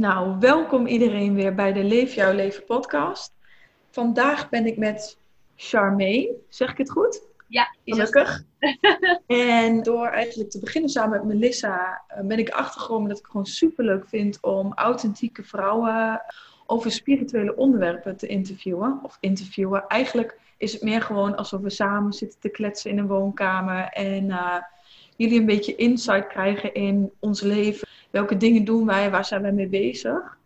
Nou, 0.00 0.38
welkom 0.38 0.86
iedereen 0.86 1.34
weer 1.34 1.54
bij 1.54 1.72
de 1.72 1.84
Leef 1.84 2.14
Jouw 2.14 2.32
Leven 2.32 2.64
podcast. 2.64 3.32
Vandaag 3.90 4.48
ben 4.48 4.66
ik 4.66 4.76
met 4.76 5.18
Charmaine, 5.56 6.34
zeg 6.48 6.70
ik 6.70 6.78
het 6.78 6.90
goed? 6.90 7.22
Ja, 7.48 7.74
gelukkig. 7.84 8.42
en 9.26 9.82
door 9.82 10.06
eigenlijk 10.06 10.50
te 10.50 10.58
beginnen 10.58 10.90
samen 10.90 11.10
met 11.10 11.24
Melissa 11.24 12.02
eh, 12.06 12.24
ben 12.24 12.38
ik 12.38 12.48
achtergekomen 12.48 13.08
dat 13.08 13.18
ik 13.18 13.26
gewoon 13.26 13.46
super 13.46 13.84
leuk 13.84 14.08
vind 14.08 14.38
om 14.40 14.72
authentieke 14.74 15.42
vrouwen 15.42 16.22
over 16.66 16.90
spirituele 16.90 17.56
onderwerpen 17.56 18.16
te 18.16 18.26
interviewen. 18.26 19.00
Of 19.02 19.16
interviewen. 19.20 19.86
Eigenlijk 19.86 20.38
is 20.56 20.72
het 20.72 20.82
meer 20.82 21.02
gewoon 21.02 21.36
alsof 21.36 21.60
we 21.60 21.70
samen 21.70 22.12
zitten 22.12 22.40
te 22.40 22.48
kletsen 22.48 22.90
in 22.90 22.98
een 22.98 23.06
woonkamer 23.06 23.84
en 23.84 24.24
uh, 24.24 24.56
jullie 25.16 25.40
een 25.40 25.46
beetje 25.46 25.76
insight 25.76 26.26
krijgen 26.26 26.74
in 26.74 27.10
ons 27.18 27.40
leven. 27.40 27.88
Welke 28.10 28.36
dingen 28.36 28.64
doen 28.64 28.86
wij? 28.86 29.10
Waar 29.10 29.24
zijn 29.24 29.42
wij 29.42 29.52
mee 29.52 29.68
bezig? 29.68 30.38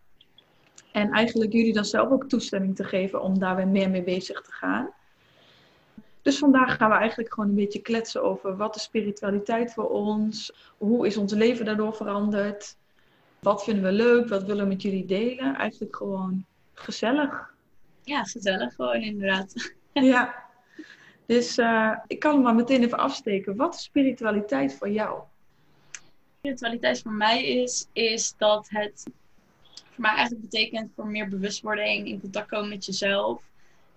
En 0.92 1.10
eigenlijk 1.10 1.52
jullie 1.52 1.72
dan 1.72 1.84
zelf 1.84 2.10
ook 2.10 2.28
toestemming 2.28 2.76
te 2.76 2.84
geven 2.84 3.22
om 3.22 3.38
daar 3.38 3.56
weer 3.56 3.68
meer 3.68 3.90
mee 3.90 4.02
bezig 4.02 4.40
te 4.40 4.52
gaan. 4.52 4.90
Dus 6.22 6.38
vandaag 6.38 6.76
gaan 6.76 6.90
we 6.90 6.96
eigenlijk 6.96 7.34
gewoon 7.34 7.48
een 7.48 7.54
beetje 7.56 7.80
kletsen 7.80 8.22
over 8.22 8.56
wat 8.56 8.76
is 8.76 8.82
spiritualiteit 8.82 9.72
voor 9.72 9.88
ons? 9.88 10.52
Hoe 10.78 11.06
is 11.06 11.16
ons 11.16 11.32
leven 11.32 11.64
daardoor 11.64 11.94
veranderd? 11.94 12.76
Wat 13.38 13.64
vinden 13.64 13.84
we 13.84 13.92
leuk? 13.92 14.28
Wat 14.28 14.44
willen 14.44 14.62
we 14.62 14.72
met 14.72 14.82
jullie 14.82 15.04
delen? 15.04 15.54
Eigenlijk 15.54 15.96
gewoon 15.96 16.44
gezellig. 16.74 17.54
Ja, 18.02 18.22
gezellig 18.22 18.74
gewoon 18.74 19.02
inderdaad. 19.02 19.52
Ja. 19.92 20.34
Dus 21.26 21.58
uh, 21.58 21.98
ik 22.06 22.18
kan 22.18 22.34
hem 22.34 22.42
maar 22.42 22.54
meteen 22.54 22.82
even 22.82 22.98
afsteken. 22.98 23.56
Wat 23.56 23.74
is 23.74 23.82
spiritualiteit 23.82 24.74
voor 24.74 24.90
jou? 24.90 25.22
Spiritualiteit 26.44 27.02
voor 27.02 27.12
mij 27.12 27.44
is, 27.44 27.88
is 27.92 28.34
dat 28.36 28.68
het 28.68 29.06
voor 29.74 30.02
mij 30.02 30.10
eigenlijk 30.10 30.50
betekent 30.50 30.90
voor 30.94 31.06
meer 31.06 31.28
bewustwording, 31.28 32.06
in 32.06 32.20
contact 32.20 32.48
komen 32.48 32.68
met 32.68 32.84
jezelf. 32.84 33.42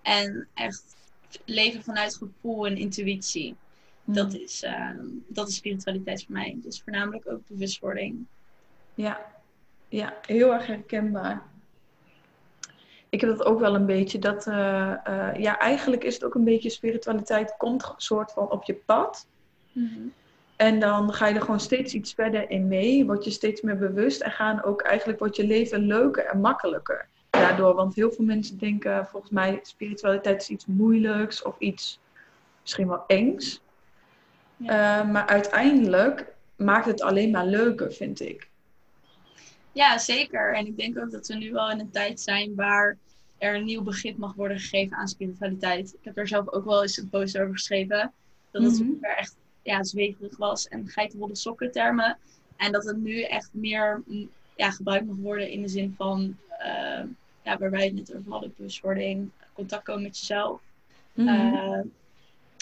En 0.02 0.48
echt 0.54 0.96
leven 1.44 1.82
vanuit 1.82 2.16
gevoel 2.16 2.66
en 2.66 2.76
intuïtie. 2.76 3.56
Dat, 4.04 4.32
hmm. 4.32 4.42
is, 4.42 4.62
uh, 4.62 4.90
dat 5.26 5.48
is 5.48 5.54
spiritualiteit 5.54 6.24
voor 6.24 6.32
mij. 6.32 6.58
Dus 6.62 6.82
voornamelijk 6.82 7.30
ook 7.30 7.40
bewustwording. 7.46 8.26
Ja, 8.94 9.20
ja 9.88 10.14
heel 10.26 10.52
erg 10.52 10.66
herkenbaar. 10.66 11.42
Ik 13.08 13.20
heb 13.20 13.30
dat 13.30 13.46
ook 13.46 13.60
wel 13.60 13.74
een 13.74 13.86
beetje. 13.86 14.18
Dat, 14.18 14.46
uh, 14.46 14.54
uh, 14.54 15.34
ja, 15.36 15.58
eigenlijk 15.58 16.04
is 16.04 16.14
het 16.14 16.24
ook 16.24 16.34
een 16.34 16.44
beetje 16.44 16.70
spiritualiteit 16.70 17.54
komt 17.56 17.82
een 17.82 17.94
soort 17.96 18.32
van 18.32 18.50
op 18.50 18.64
je 18.64 18.74
pad. 18.74 19.26
Mm 19.72 20.12
En 20.58 20.80
dan 20.80 21.12
ga 21.12 21.26
je 21.26 21.34
er 21.34 21.40
gewoon 21.40 21.60
steeds 21.60 21.94
iets 21.94 22.12
verder 22.14 22.50
in 22.50 22.68
mee. 22.68 23.06
Word 23.06 23.24
je 23.24 23.30
steeds 23.30 23.60
meer 23.60 23.78
bewust. 23.78 24.20
En 24.20 24.30
gaan 24.30 24.64
ook 24.64 24.82
eigenlijk 24.82 25.18
wordt 25.18 25.36
je 25.36 25.46
leven 25.46 25.86
leuker 25.86 26.24
en 26.24 26.40
makkelijker 26.40 27.08
daardoor. 27.30 27.74
Want 27.74 27.94
heel 27.94 28.12
veel 28.12 28.24
mensen 28.24 28.58
denken 28.58 29.06
volgens 29.06 29.32
mij 29.32 29.58
spiritualiteit 29.62 30.40
is 30.40 30.48
iets 30.48 30.66
moeilijks 30.66 31.42
of 31.42 31.58
iets 31.58 32.00
misschien 32.60 32.88
wel 32.88 33.04
engs. 33.06 33.60
Ja. 34.56 35.00
Uh, 35.00 35.10
maar 35.10 35.26
uiteindelijk 35.26 36.26
maakt 36.56 36.86
het 36.86 37.02
alleen 37.02 37.30
maar 37.30 37.46
leuker, 37.46 37.92
vind 37.92 38.20
ik. 38.20 38.48
Ja, 39.72 39.98
zeker. 39.98 40.54
En 40.54 40.66
ik 40.66 40.76
denk 40.76 40.98
ook 40.98 41.10
dat 41.10 41.26
we 41.26 41.34
nu 41.34 41.52
wel 41.52 41.70
in 41.70 41.80
een 41.80 41.90
tijd 41.90 42.20
zijn 42.20 42.54
waar 42.54 42.96
er 43.38 43.54
een 43.54 43.64
nieuw 43.64 43.82
begrip 43.82 44.16
mag 44.16 44.34
worden 44.34 44.58
gegeven 44.58 44.96
aan 44.96 45.08
spiritualiteit. 45.08 45.88
Ik 45.88 46.04
heb 46.04 46.16
er 46.16 46.28
zelf 46.28 46.48
ook 46.48 46.64
wel 46.64 46.82
eens 46.82 46.96
een 46.96 47.08
post 47.08 47.38
over 47.38 47.52
geschreven. 47.52 48.12
Dat 48.50 48.62
het 48.62 48.80
mm 48.80 48.98
echt 49.00 49.36
ja, 49.62 49.84
zweverig 49.84 50.36
was 50.36 50.68
en 50.68 50.88
geitenwolle 50.88 51.36
sokken 51.36 51.72
termen. 51.72 52.18
En 52.56 52.72
dat 52.72 52.84
het 52.84 52.96
nu 52.96 53.22
echt 53.22 53.50
meer 53.52 54.02
ja, 54.56 54.70
gebruikt 54.70 55.06
mag 55.06 55.16
worden 55.16 55.50
in 55.50 55.62
de 55.62 55.68
zin 55.68 55.94
van 55.96 56.36
uh, 56.50 57.02
ja, 57.42 57.58
waar 57.58 57.70
wij 57.70 57.84
het 57.84 57.94
net 57.94 58.14
over 58.14 58.30
hadden, 58.30 58.54
bewustwording, 58.56 59.30
contact 59.52 59.84
komen 59.84 60.02
met 60.02 60.18
jezelf. 60.18 60.60
Mm 61.14 61.90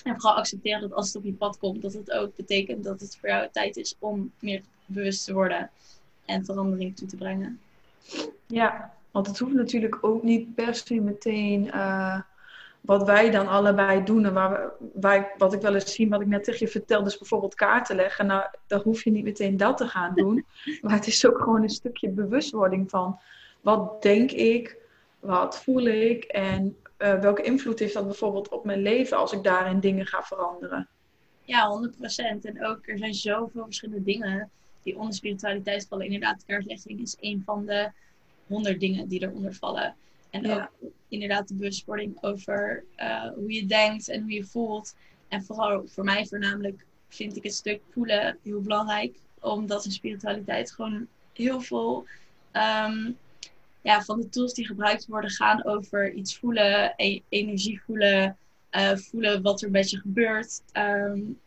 en 0.07 0.21
vooral 0.21 0.39
accepteren 0.39 0.81
dat 0.81 0.93
als 0.93 1.07
het 1.07 1.17
op 1.17 1.25
je 1.25 1.33
pad 1.33 1.59
komt, 1.59 1.83
dat 1.83 1.93
het 1.93 2.11
ook 2.11 2.37
betekent 2.37 2.85
dat 2.85 3.01
het 3.01 3.17
voor 3.21 3.29
jou 3.29 3.49
tijd 3.53 3.77
is 3.77 3.97
om 3.99 4.33
meer 4.39 4.63
bewust 4.87 5.25
te 5.25 5.33
worden 5.33 5.71
en 6.25 6.45
verandering 6.45 6.97
toe 6.97 7.09
te 7.09 7.17
brengen. 7.17 7.61
Ja, 8.47 8.95
want 9.11 9.27
het 9.27 9.39
hoeft 9.39 9.55
natuurlijk 9.55 9.99
ook 10.01 10.23
niet 10.23 10.55
per 10.55 10.75
se 10.75 11.01
meteen 11.01 11.65
uh, 11.65 12.21
wat 12.87 13.07
wij 13.07 13.31
dan 13.31 13.49
allebei 13.49 14.05
doen. 14.05 14.25
En 14.25 14.33
waar 14.33 14.73
we, 15.01 15.27
wat 15.39 15.53
ik 15.53 15.61
wel 15.61 15.75
eens 15.75 15.95
zie, 15.95 16.09
wat 16.09 16.21
ik 16.21 16.27
net 16.27 16.45
tegen 16.45 16.67
je 16.67 16.73
vertelde, 16.73 17.09
is 17.09 17.19
bijvoorbeeld 17.19 17.55
kaarten 17.55 17.97
leggen. 17.97 18.27
Nou, 18.27 18.45
dan 18.67 18.81
hoef 18.81 19.05
je 19.05 19.11
niet 19.11 19.25
meteen 19.25 19.57
dat 19.57 19.77
te 19.77 19.89
gaan 19.89 20.15
doen. 20.15 20.47
maar 20.83 20.95
het 20.95 21.07
is 21.07 21.27
ook 21.27 21.39
gewoon 21.39 21.63
een 21.63 21.69
stukje 21.69 22.09
bewustwording 22.09 22.91
van 22.91 23.21
wat 23.61 24.03
denk 24.03 24.31
ik, 24.31 24.77
wat 25.21 25.63
voel 25.63 25.87
ik 25.87 26.25
en 26.25 26.77
uh, 26.99 27.21
welke 27.21 27.43
invloed 27.43 27.79
heeft 27.79 27.95
dat 27.95 28.07
bijvoorbeeld 28.07 28.49
op 28.49 28.65
mijn 28.65 28.83
leven 28.83 29.17
als 29.17 29.33
ik 29.33 29.43
daarin 29.43 29.81
dingen 29.81 30.07
ga 30.07 30.23
veranderen. 30.23 30.89
Ja, 31.43 31.89
100%. 31.93 31.97
En 32.43 32.67
ook 32.67 32.89
er 32.89 32.99
zijn 32.99 33.15
zoveel 33.15 33.65
verschillende 33.65 34.03
dingen 34.03 34.51
die 34.83 34.99
onder 34.99 35.15
spiritualiteit 35.15 35.87
vallen. 35.89 36.05
Inderdaad, 36.05 36.45
kaartlegging 36.47 37.01
is 37.01 37.17
een 37.21 37.43
van 37.45 37.67
de 37.67 37.91
honderd 38.47 38.81
dingen 38.81 39.09
die 39.09 39.23
eronder 39.23 39.55
vallen. 39.55 39.95
En 40.45 40.51
ook 40.51 40.71
inderdaad 41.09 41.49
de 41.49 41.55
bewustwording 41.55 42.23
over 42.23 42.85
uh, 42.97 43.29
hoe 43.35 43.53
je 43.53 43.67
denkt 43.67 44.09
en 44.09 44.23
hoe 44.23 44.33
je 44.33 44.45
voelt. 44.45 44.95
En 45.29 45.45
vooral 45.45 45.83
voor 45.87 46.05
mij 46.05 46.27
voornamelijk 46.27 46.85
vind 47.09 47.37
ik 47.37 47.43
het 47.43 47.55
stuk 47.55 47.81
voelen 47.91 48.39
heel 48.43 48.61
belangrijk. 48.61 49.17
Omdat 49.41 49.85
in 49.85 49.91
spiritualiteit 49.91 50.73
gewoon 50.73 51.07
heel 51.33 51.61
veel 51.61 52.07
um, 52.53 53.17
ja, 53.83 54.03
van 54.03 54.21
de 54.21 54.29
tools 54.29 54.55
die 54.55 54.67
gebruikt 54.67 55.07
worden 55.07 55.31
gaan 55.31 55.65
over 55.65 56.13
iets 56.13 56.39
voelen, 56.39 56.95
e 56.97 57.21
energie 57.29 57.81
voelen, 57.81 58.37
uh, 58.73 58.97
voelen 58.97 59.43
wat 59.43 59.63
er 59.63 59.71
met 59.71 59.91
je 59.91 59.99
gebeurt. 59.99 60.63
Um, 60.73 61.39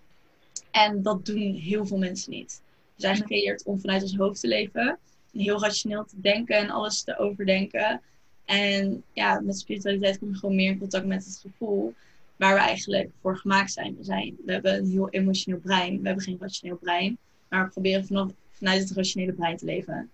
en 0.71 1.01
dat 1.01 1.25
doen 1.25 1.53
heel 1.53 1.85
veel 1.85 1.97
mensen 1.97 2.31
niet. 2.31 2.61
Dus 2.95 3.03
eigenlijk 3.03 3.41
creëert 3.41 3.63
om 3.63 3.79
vanuit 3.79 4.01
ons 4.01 4.15
hoofd 4.15 4.39
te 4.39 4.47
leven, 4.47 4.99
heel 5.31 5.61
rationeel 5.61 6.05
te 6.05 6.19
denken 6.21 6.57
en 6.57 6.69
alles 6.69 7.03
te 7.03 7.17
overdenken. 7.17 8.01
En 8.49 9.03
ja, 9.13 9.39
met 9.39 9.59
spiritualiteit 9.59 10.19
kom 10.19 10.29
je 10.29 10.37
gewoon 10.37 10.55
meer 10.55 10.71
in 10.71 10.79
contact 10.79 11.05
met 11.05 11.25
het 11.25 11.39
gevoel 11.41 11.93
waar 12.35 12.53
we 12.53 12.59
eigenlijk 12.59 13.09
voor 13.21 13.37
gemaakt 13.37 13.71
zijn. 13.71 13.95
We, 13.97 14.03
zijn, 14.03 14.37
we 14.45 14.51
hebben 14.51 14.77
een 14.77 14.89
heel 14.89 15.09
emotioneel 15.09 15.59
brein. 15.59 16.01
We 16.01 16.05
hebben 16.07 16.23
geen 16.23 16.37
rationeel 16.39 16.77
brein. 16.77 17.17
Maar 17.47 17.65
we 17.65 17.71
proberen 17.71 18.05
vanaf, 18.05 18.31
vanuit 18.51 18.79
het 18.79 18.91
rationele 18.91 19.33
brein 19.33 19.57
te 19.57 19.65
leven. 19.65 20.11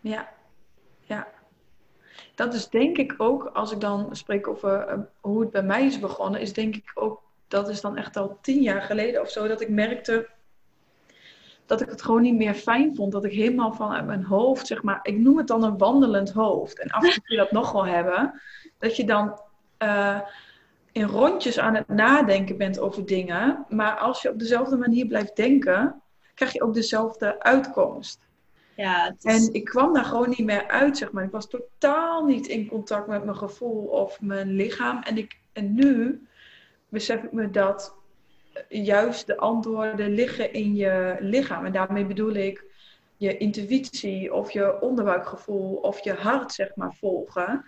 Ja, 0.00 0.32
ja. 1.04 1.28
Dat 2.34 2.54
is 2.54 2.68
denk 2.68 2.96
ik 2.96 3.14
ook, 3.16 3.44
als 3.44 3.72
ik 3.72 3.80
dan 3.80 4.16
spreek 4.16 4.48
over 4.48 4.78
eh, 4.78 4.98
hoe 5.20 5.40
het 5.40 5.50
bij 5.50 5.62
mij 5.62 5.86
is 5.86 5.98
begonnen, 5.98 6.40
is 6.40 6.52
denk 6.52 6.76
ik 6.76 6.90
ook, 6.94 7.22
dat 7.48 7.68
is 7.68 7.80
dan 7.80 7.96
echt 7.96 8.16
al 8.16 8.38
tien 8.42 8.62
jaar 8.62 8.82
geleden 8.82 9.20
of 9.20 9.30
zo, 9.30 9.48
dat 9.48 9.60
ik 9.60 9.68
merkte 9.68 10.28
dat 11.66 11.80
ik 11.80 11.88
het 11.88 12.02
gewoon 12.02 12.22
niet 12.22 12.36
meer 12.36 12.54
fijn 12.54 12.94
vond. 12.94 13.12
Dat 13.12 13.24
ik 13.24 13.32
helemaal 13.32 13.72
vanuit 13.72 14.06
mijn 14.06 14.24
hoofd, 14.24 14.66
zeg 14.66 14.82
maar, 14.82 14.98
ik 15.02 15.18
noem 15.18 15.36
het 15.36 15.46
dan 15.46 15.62
een 15.62 15.78
wandelend 15.78 16.32
hoofd. 16.32 16.78
En 16.80 16.88
af 16.90 17.02
en 17.04 17.10
toe 17.10 17.22
kun 17.22 17.36
je 17.36 17.42
dat 17.42 17.52
nog 17.52 17.72
wel 17.72 17.86
hebben. 17.86 18.40
Dat 18.78 18.96
je 18.96 19.04
dan 19.04 19.40
uh, 19.82 20.20
in 20.92 21.04
rondjes 21.04 21.58
aan 21.58 21.74
het 21.74 21.88
nadenken 21.88 22.56
bent 22.56 22.78
over 22.78 23.06
dingen. 23.06 23.64
Maar 23.68 23.96
als 23.96 24.22
je 24.22 24.30
op 24.30 24.38
dezelfde 24.38 24.76
manier 24.76 25.06
blijft 25.06 25.36
denken, 25.36 26.02
krijg 26.34 26.52
je 26.52 26.62
ook 26.62 26.74
dezelfde 26.74 27.42
uitkomst. 27.42 28.18
Ja, 28.76 29.14
is... 29.20 29.46
En 29.48 29.54
ik 29.54 29.64
kwam 29.64 29.92
daar 29.92 30.04
gewoon 30.04 30.28
niet 30.28 30.44
meer 30.44 30.68
uit, 30.68 30.96
zeg 30.96 31.12
maar. 31.12 31.24
Ik 31.24 31.30
was 31.30 31.48
totaal 31.48 32.24
niet 32.24 32.46
in 32.46 32.68
contact 32.68 33.06
met 33.06 33.24
mijn 33.24 33.36
gevoel 33.36 33.84
of 33.84 34.20
mijn 34.20 34.48
lichaam. 34.48 35.02
En, 35.02 35.18
ik, 35.18 35.38
en 35.52 35.74
nu 35.74 36.20
besef 36.88 37.22
ik 37.22 37.32
me 37.32 37.50
dat 37.50 37.95
juist 38.68 39.26
de 39.26 39.36
antwoorden 39.36 40.14
liggen 40.14 40.52
in 40.52 40.74
je 40.74 41.16
lichaam. 41.20 41.64
En 41.64 41.72
daarmee 41.72 42.04
bedoel 42.04 42.34
ik 42.34 42.64
je 43.16 43.36
intuïtie 43.36 44.34
of 44.34 44.50
je 44.50 44.80
onderbuikgevoel 44.80 45.74
of 45.74 46.04
je 46.04 46.12
hart, 46.12 46.52
zeg 46.52 46.74
maar, 46.74 46.94
volgen. 46.94 47.64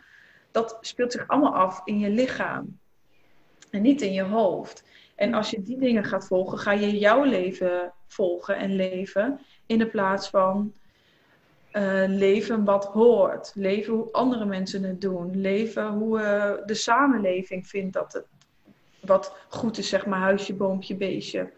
Dat 0.50 0.78
speelt 0.80 1.12
zich 1.12 1.28
allemaal 1.28 1.54
af 1.54 1.80
in 1.84 1.98
je 1.98 2.10
lichaam 2.10 2.78
en 3.70 3.82
niet 3.82 4.02
in 4.02 4.12
je 4.12 4.22
hoofd. 4.22 4.84
En 5.14 5.34
als 5.34 5.50
je 5.50 5.62
die 5.62 5.78
dingen 5.78 6.04
gaat 6.04 6.26
volgen, 6.26 6.58
ga 6.58 6.72
je 6.72 6.98
jouw 6.98 7.24
leven 7.24 7.92
volgen 8.06 8.56
en 8.56 8.74
leven 8.74 9.40
in 9.66 9.78
de 9.78 9.86
plaats 9.86 10.28
van 10.28 10.72
uh, 11.72 12.04
leven 12.06 12.64
wat 12.64 12.84
hoort. 12.84 13.52
Leven 13.54 13.94
hoe 13.94 14.12
andere 14.12 14.44
mensen 14.44 14.82
het 14.82 15.00
doen. 15.00 15.40
Leven 15.40 15.86
hoe 15.86 16.20
uh, 16.20 16.66
de 16.66 16.74
samenleving 16.74 17.66
vindt 17.66 17.92
dat 17.92 18.12
het 18.12 18.26
wat 19.08 19.36
goed 19.48 19.78
is, 19.78 19.88
zeg 19.88 20.06
maar, 20.06 20.20
huisje, 20.20 20.54
boompje, 20.54 20.96
beestje. 20.96 21.52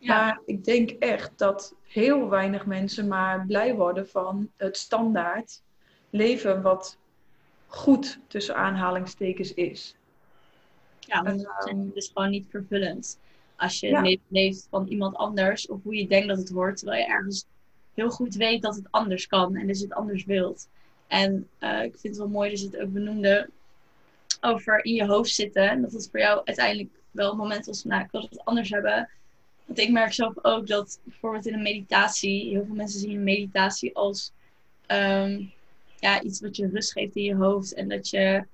Maar 0.00 0.40
ik 0.46 0.64
denk 0.64 0.90
echt 0.90 1.32
dat 1.36 1.74
heel 1.82 2.28
weinig 2.28 2.66
mensen 2.66 3.08
maar 3.08 3.46
blij 3.46 3.74
worden 3.74 4.08
van 4.08 4.50
het 4.56 4.76
standaard 4.76 5.62
leven 6.10 6.62
wat 6.62 6.98
goed 7.66 8.18
tussen 8.26 8.56
aanhalingstekens 8.56 9.54
is. 9.54 9.96
Ja, 11.00 11.22
want 11.22 11.40
het 11.40 11.70
um, 11.70 11.90
is 11.94 12.10
gewoon 12.14 12.30
niet 12.30 12.46
vervullend. 12.50 13.18
Als 13.56 13.80
je 13.80 14.00
leeft, 14.00 14.22
leeft 14.28 14.66
van 14.70 14.86
iemand 14.86 15.16
anders 15.16 15.68
of 15.68 15.82
hoe 15.82 15.94
je 15.94 16.06
denkt 16.06 16.28
dat 16.28 16.38
het 16.38 16.48
hoort, 16.48 16.76
terwijl 16.76 17.00
je 17.00 17.12
ergens 17.12 17.46
heel 17.94 18.10
goed 18.10 18.34
weet 18.34 18.62
dat 18.62 18.76
het 18.76 18.86
anders 18.90 19.26
kan 19.26 19.56
en 19.56 19.66
dus 19.66 19.80
het 19.80 19.92
anders 19.92 20.24
wilt. 20.24 20.68
En 21.06 21.48
eh, 21.58 21.82
ik 21.82 21.98
vind 21.98 22.02
het 22.02 22.16
wel 22.16 22.28
mooi 22.28 22.50
dat 22.50 22.60
je 22.60 22.66
het 22.66 22.80
ook 22.80 22.92
benoemde 22.92 23.50
over 24.40 24.84
in 24.84 24.94
je 24.94 25.06
hoofd 25.06 25.30
zitten. 25.30 25.70
En 25.70 25.82
dat 25.82 25.92
het 25.92 26.08
voor 26.10 26.20
jou 26.20 26.40
uiteindelijk 26.44 26.88
wel 27.10 27.30
een 27.30 27.36
moment 27.36 27.66
was 27.66 27.80
van, 27.80 27.90
nou, 27.90 28.02
ik 28.04 28.10
wil 28.10 28.26
het 28.30 28.44
anders 28.44 28.70
hebben. 28.70 29.08
Want 29.64 29.78
ik 29.78 29.90
merk 29.90 30.12
zelf 30.12 30.34
ook 30.42 30.66
dat 30.66 31.00
bijvoorbeeld 31.02 31.46
in 31.46 31.54
een 31.54 31.62
meditatie, 31.62 32.48
heel 32.48 32.64
veel 32.64 32.74
mensen 32.74 33.00
zien 33.00 33.10
een 33.10 33.24
meditatie 33.24 33.96
als 33.96 34.32
ehm, 34.86 35.42
ja, 36.00 36.22
iets 36.22 36.40
wat 36.40 36.56
je 36.56 36.68
rust 36.68 36.92
geeft 36.92 37.16
in 37.16 37.22
je 37.22 37.34
hoofd 37.34 37.74
en 37.74 37.88
dat 37.88 38.08
je 38.08 38.44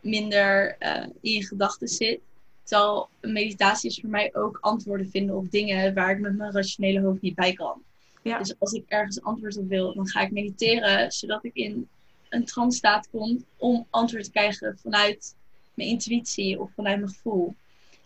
minder 0.00 0.76
uh, 0.80 1.06
in 1.20 1.32
je 1.32 1.46
gedachten 1.46 1.88
zit. 1.88 2.20
Terwijl 2.62 3.08
een 3.20 3.32
meditatie 3.32 3.90
is 3.90 4.00
voor 4.00 4.10
mij 4.10 4.34
ook 4.34 4.58
antwoorden 4.60 5.10
vinden 5.10 5.36
op 5.36 5.50
dingen 5.50 5.94
waar 5.94 6.10
ik 6.10 6.20
met 6.20 6.36
mijn 6.36 6.52
rationele 6.52 7.00
hoofd 7.00 7.20
niet 7.20 7.34
bij 7.34 7.52
kan. 7.52 7.82
Ja. 8.22 8.38
Dus 8.38 8.54
als 8.58 8.72
ik 8.72 8.84
ergens 8.88 9.22
antwoord 9.22 9.56
op 9.56 9.68
wil, 9.68 9.94
dan 9.94 10.08
ga 10.08 10.20
ik 10.20 10.30
mediteren, 10.30 11.12
zodat 11.12 11.44
ik 11.44 11.54
in 11.54 11.88
een 12.34 12.44
trance 12.44 12.78
staat 12.78 13.08
kom 13.10 13.44
om 13.56 13.86
antwoord 13.90 14.24
te 14.24 14.30
krijgen 14.30 14.78
vanuit 14.78 15.34
mijn 15.74 15.88
intuïtie 15.88 16.60
of 16.60 16.70
vanuit 16.74 16.98
mijn 16.98 17.12
gevoel. 17.12 17.54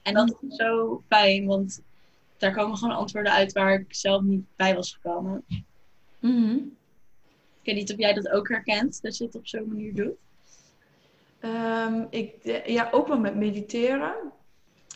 En 0.02 0.14
dat 0.14 0.36
is 0.40 0.56
zo 0.56 1.02
fijn, 1.08 1.46
want 1.46 1.82
daar 2.36 2.52
komen 2.52 2.76
gewoon 2.76 2.96
antwoorden 2.96 3.32
uit 3.32 3.52
waar 3.52 3.72
ik 3.72 3.94
zelf 3.94 4.22
niet 4.22 4.44
bij 4.56 4.74
was 4.74 4.92
gekomen. 4.92 5.44
Mm 6.20 6.76
Ik 7.60 7.64
weet 7.64 7.74
niet 7.74 7.92
of 7.92 7.98
jij 7.98 8.12
dat 8.12 8.28
ook 8.28 8.48
herkent, 8.48 9.02
dat 9.02 9.16
je 9.16 9.24
het 9.24 9.34
op 9.34 9.46
zo'n 9.46 9.68
manier 9.68 9.94
doet. 9.94 10.16
Um, 11.40 12.06
ik, 12.10 12.34
ja, 12.66 12.88
ook 12.90 13.08
wel 13.08 13.18
met 13.18 13.34
mediteren. 13.34 14.14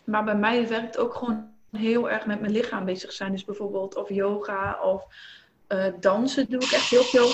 Maar 0.04 0.24
bij 0.24 0.36
mij 0.36 0.68
werkt 0.68 0.98
ook 0.98 1.14
gewoon 1.14 1.50
heel 1.70 2.10
erg 2.10 2.26
met 2.26 2.40
mijn 2.40 2.52
lichaam 2.52 2.84
bezig 2.84 3.12
zijn. 3.12 3.32
Dus 3.32 3.44
bijvoorbeeld 3.44 3.96
of 3.96 4.08
yoga 4.08 4.80
of 4.82 5.04
uh, 5.68 5.86
dansen 6.00 6.50
doe 6.50 6.62
ik 6.62 6.70
echt 6.70 6.90
heel 6.90 7.02
veel. 7.02 7.30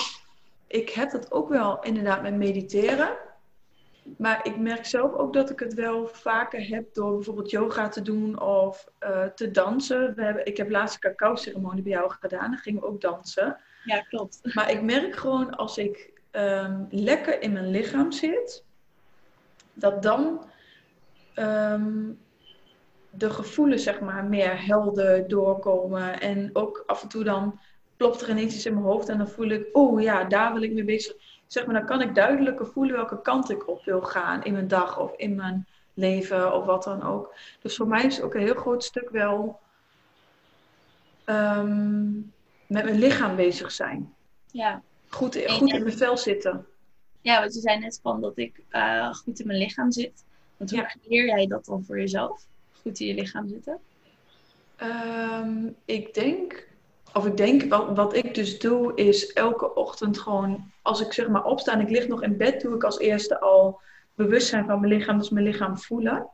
Ik 0.69 0.89
heb 0.89 1.11
dat 1.11 1.31
ook 1.31 1.49
wel 1.49 1.83
inderdaad 1.83 2.21
met 2.21 2.35
mediteren. 2.35 3.17
Maar 4.17 4.39
ik 4.45 4.57
merk 4.57 4.85
zelf 4.85 5.13
ook 5.13 5.33
dat 5.33 5.49
ik 5.49 5.59
het 5.59 5.73
wel 5.73 6.07
vaker 6.07 6.67
heb 6.67 6.93
door 6.93 7.15
bijvoorbeeld 7.15 7.49
yoga 7.49 7.87
te 7.87 8.01
doen 8.01 8.41
of 8.41 8.87
uh, 9.03 9.25
te 9.25 9.51
dansen. 9.51 10.15
We 10.15 10.23
hebben, 10.23 10.45
ik 10.45 10.57
heb 10.57 10.69
laatst 10.69 10.95
een 10.95 11.11
cacao-ceremonie 11.11 11.83
bij 11.83 11.91
jou 11.91 12.11
gedaan. 12.19 12.51
Dan 12.51 12.59
gingen 12.59 12.81
we 12.81 12.87
ook 12.87 13.01
dansen. 13.01 13.57
Ja, 13.83 14.01
klopt. 14.01 14.39
Maar 14.55 14.71
ik 14.71 14.81
merk 14.81 15.15
gewoon 15.15 15.55
als 15.55 15.77
ik 15.77 16.11
um, 16.31 16.87
lekker 16.89 17.41
in 17.41 17.53
mijn 17.53 17.69
lichaam 17.69 18.11
zit, 18.11 18.65
dat 19.73 20.03
dan 20.03 20.45
um, 21.35 22.19
de 23.09 23.29
gevoelens 23.29 23.83
zeg 23.83 23.99
maar 23.99 24.23
meer 24.23 24.65
helder 24.65 25.27
doorkomen. 25.27 26.19
En 26.21 26.49
ook 26.53 26.83
af 26.85 27.01
en 27.01 27.07
toe 27.07 27.23
dan 27.23 27.59
klopt 27.99 28.21
er 28.21 28.29
ineens 28.29 28.55
iets 28.55 28.65
in 28.65 28.73
mijn 28.73 28.85
hoofd 28.85 29.09
en 29.09 29.17
dan 29.17 29.29
voel 29.29 29.49
ik, 29.49 29.67
oh 29.71 30.01
ja, 30.01 30.23
daar 30.23 30.53
wil 30.53 30.61
ik 30.61 30.71
mee 30.71 30.83
bezig. 30.83 31.15
Zeg 31.47 31.65
maar, 31.65 31.75
dan 31.75 31.85
kan 31.85 32.01
ik 32.01 32.15
duidelijker 32.15 32.67
voelen 32.67 32.95
welke 32.95 33.21
kant 33.21 33.49
ik 33.49 33.67
op 33.67 33.85
wil 33.85 34.01
gaan 34.01 34.43
in 34.43 34.53
mijn 34.53 34.67
dag 34.67 34.99
of 34.99 35.13
in 35.15 35.35
mijn 35.35 35.67
leven 35.93 36.53
of 36.53 36.65
wat 36.65 36.83
dan 36.83 37.03
ook. 37.03 37.33
Dus 37.61 37.75
voor 37.75 37.87
mij 37.87 38.03
is 38.03 38.21
ook 38.21 38.33
een 38.33 38.41
heel 38.41 38.55
groot 38.55 38.83
stuk 38.83 39.09
wel 39.09 39.59
um, 41.25 42.33
met 42.67 42.83
mijn 42.83 42.99
lichaam 42.99 43.35
bezig 43.35 43.71
zijn. 43.71 44.13
Ja. 44.51 44.81
Goed, 45.07 45.43
goed 45.47 45.73
in 45.73 45.83
mijn 45.83 45.97
vel 45.97 46.17
zitten. 46.17 46.65
Ja, 47.21 47.39
want 47.39 47.53
je 47.53 47.59
zei 47.59 47.79
net 47.79 47.99
van 48.01 48.21
dat 48.21 48.37
ik 48.37 48.61
uh, 48.71 49.13
goed 49.13 49.39
in 49.39 49.47
mijn 49.47 49.59
lichaam 49.59 49.91
zit. 49.91 50.23
Want 50.57 50.71
hoe 50.71 50.79
ja. 50.79 50.95
leer 51.07 51.25
jij 51.25 51.47
dat 51.47 51.65
dan 51.65 51.83
voor 51.83 51.99
jezelf? 51.99 52.45
Goed 52.81 52.99
in 52.99 53.07
je 53.07 53.13
lichaam 53.13 53.47
zitten? 53.47 53.79
Um, 54.81 55.75
ik 55.85 56.13
denk, 56.13 56.67
of 57.13 57.25
ik 57.25 57.37
denk, 57.37 57.63
wat, 57.63 57.95
wat 57.95 58.15
ik 58.15 58.35
dus 58.35 58.59
doe, 58.59 58.95
is 58.95 59.33
elke 59.33 59.73
ochtend 59.73 60.19
gewoon, 60.19 60.71
als 60.81 61.01
ik 61.01 61.13
zeg 61.13 61.27
maar 61.27 61.43
opsta 61.43 61.73
en 61.73 61.79
ik 61.79 61.89
lig 61.89 62.07
nog 62.07 62.23
in 62.23 62.37
bed, 62.37 62.61
doe 62.61 62.75
ik 62.75 62.83
als 62.83 62.99
eerste 62.99 63.39
al 63.39 63.81
bewustzijn 64.15 64.65
van 64.65 64.79
mijn 64.79 64.93
lichaam, 64.93 65.17
dus 65.17 65.29
mijn 65.29 65.45
lichaam 65.45 65.77
voelen. 65.77 66.27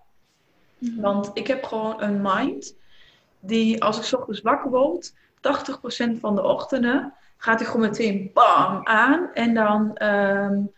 Mm-hmm. 0.78 1.02
Want 1.02 1.32
ik 1.34 1.48
heb 1.48 1.64
gewoon 1.64 2.02
een 2.02 2.22
mind 2.22 2.76
die, 3.40 3.84
als 3.84 3.98
ik 3.98 4.04
s 4.04 4.14
ochtends 4.14 4.42
wakker 4.42 4.70
word, 4.70 5.14
80% 5.14 6.20
van 6.20 6.36
de 6.36 6.44
ochtenden 6.44 7.14
gaat 7.38 7.60
hij 7.60 7.70
gewoon 7.70 7.88
meteen 7.88 8.32
bam 8.34 8.86
aan. 8.86 9.34
En 9.34 9.54
dan 9.54 10.04
um, 10.04 10.72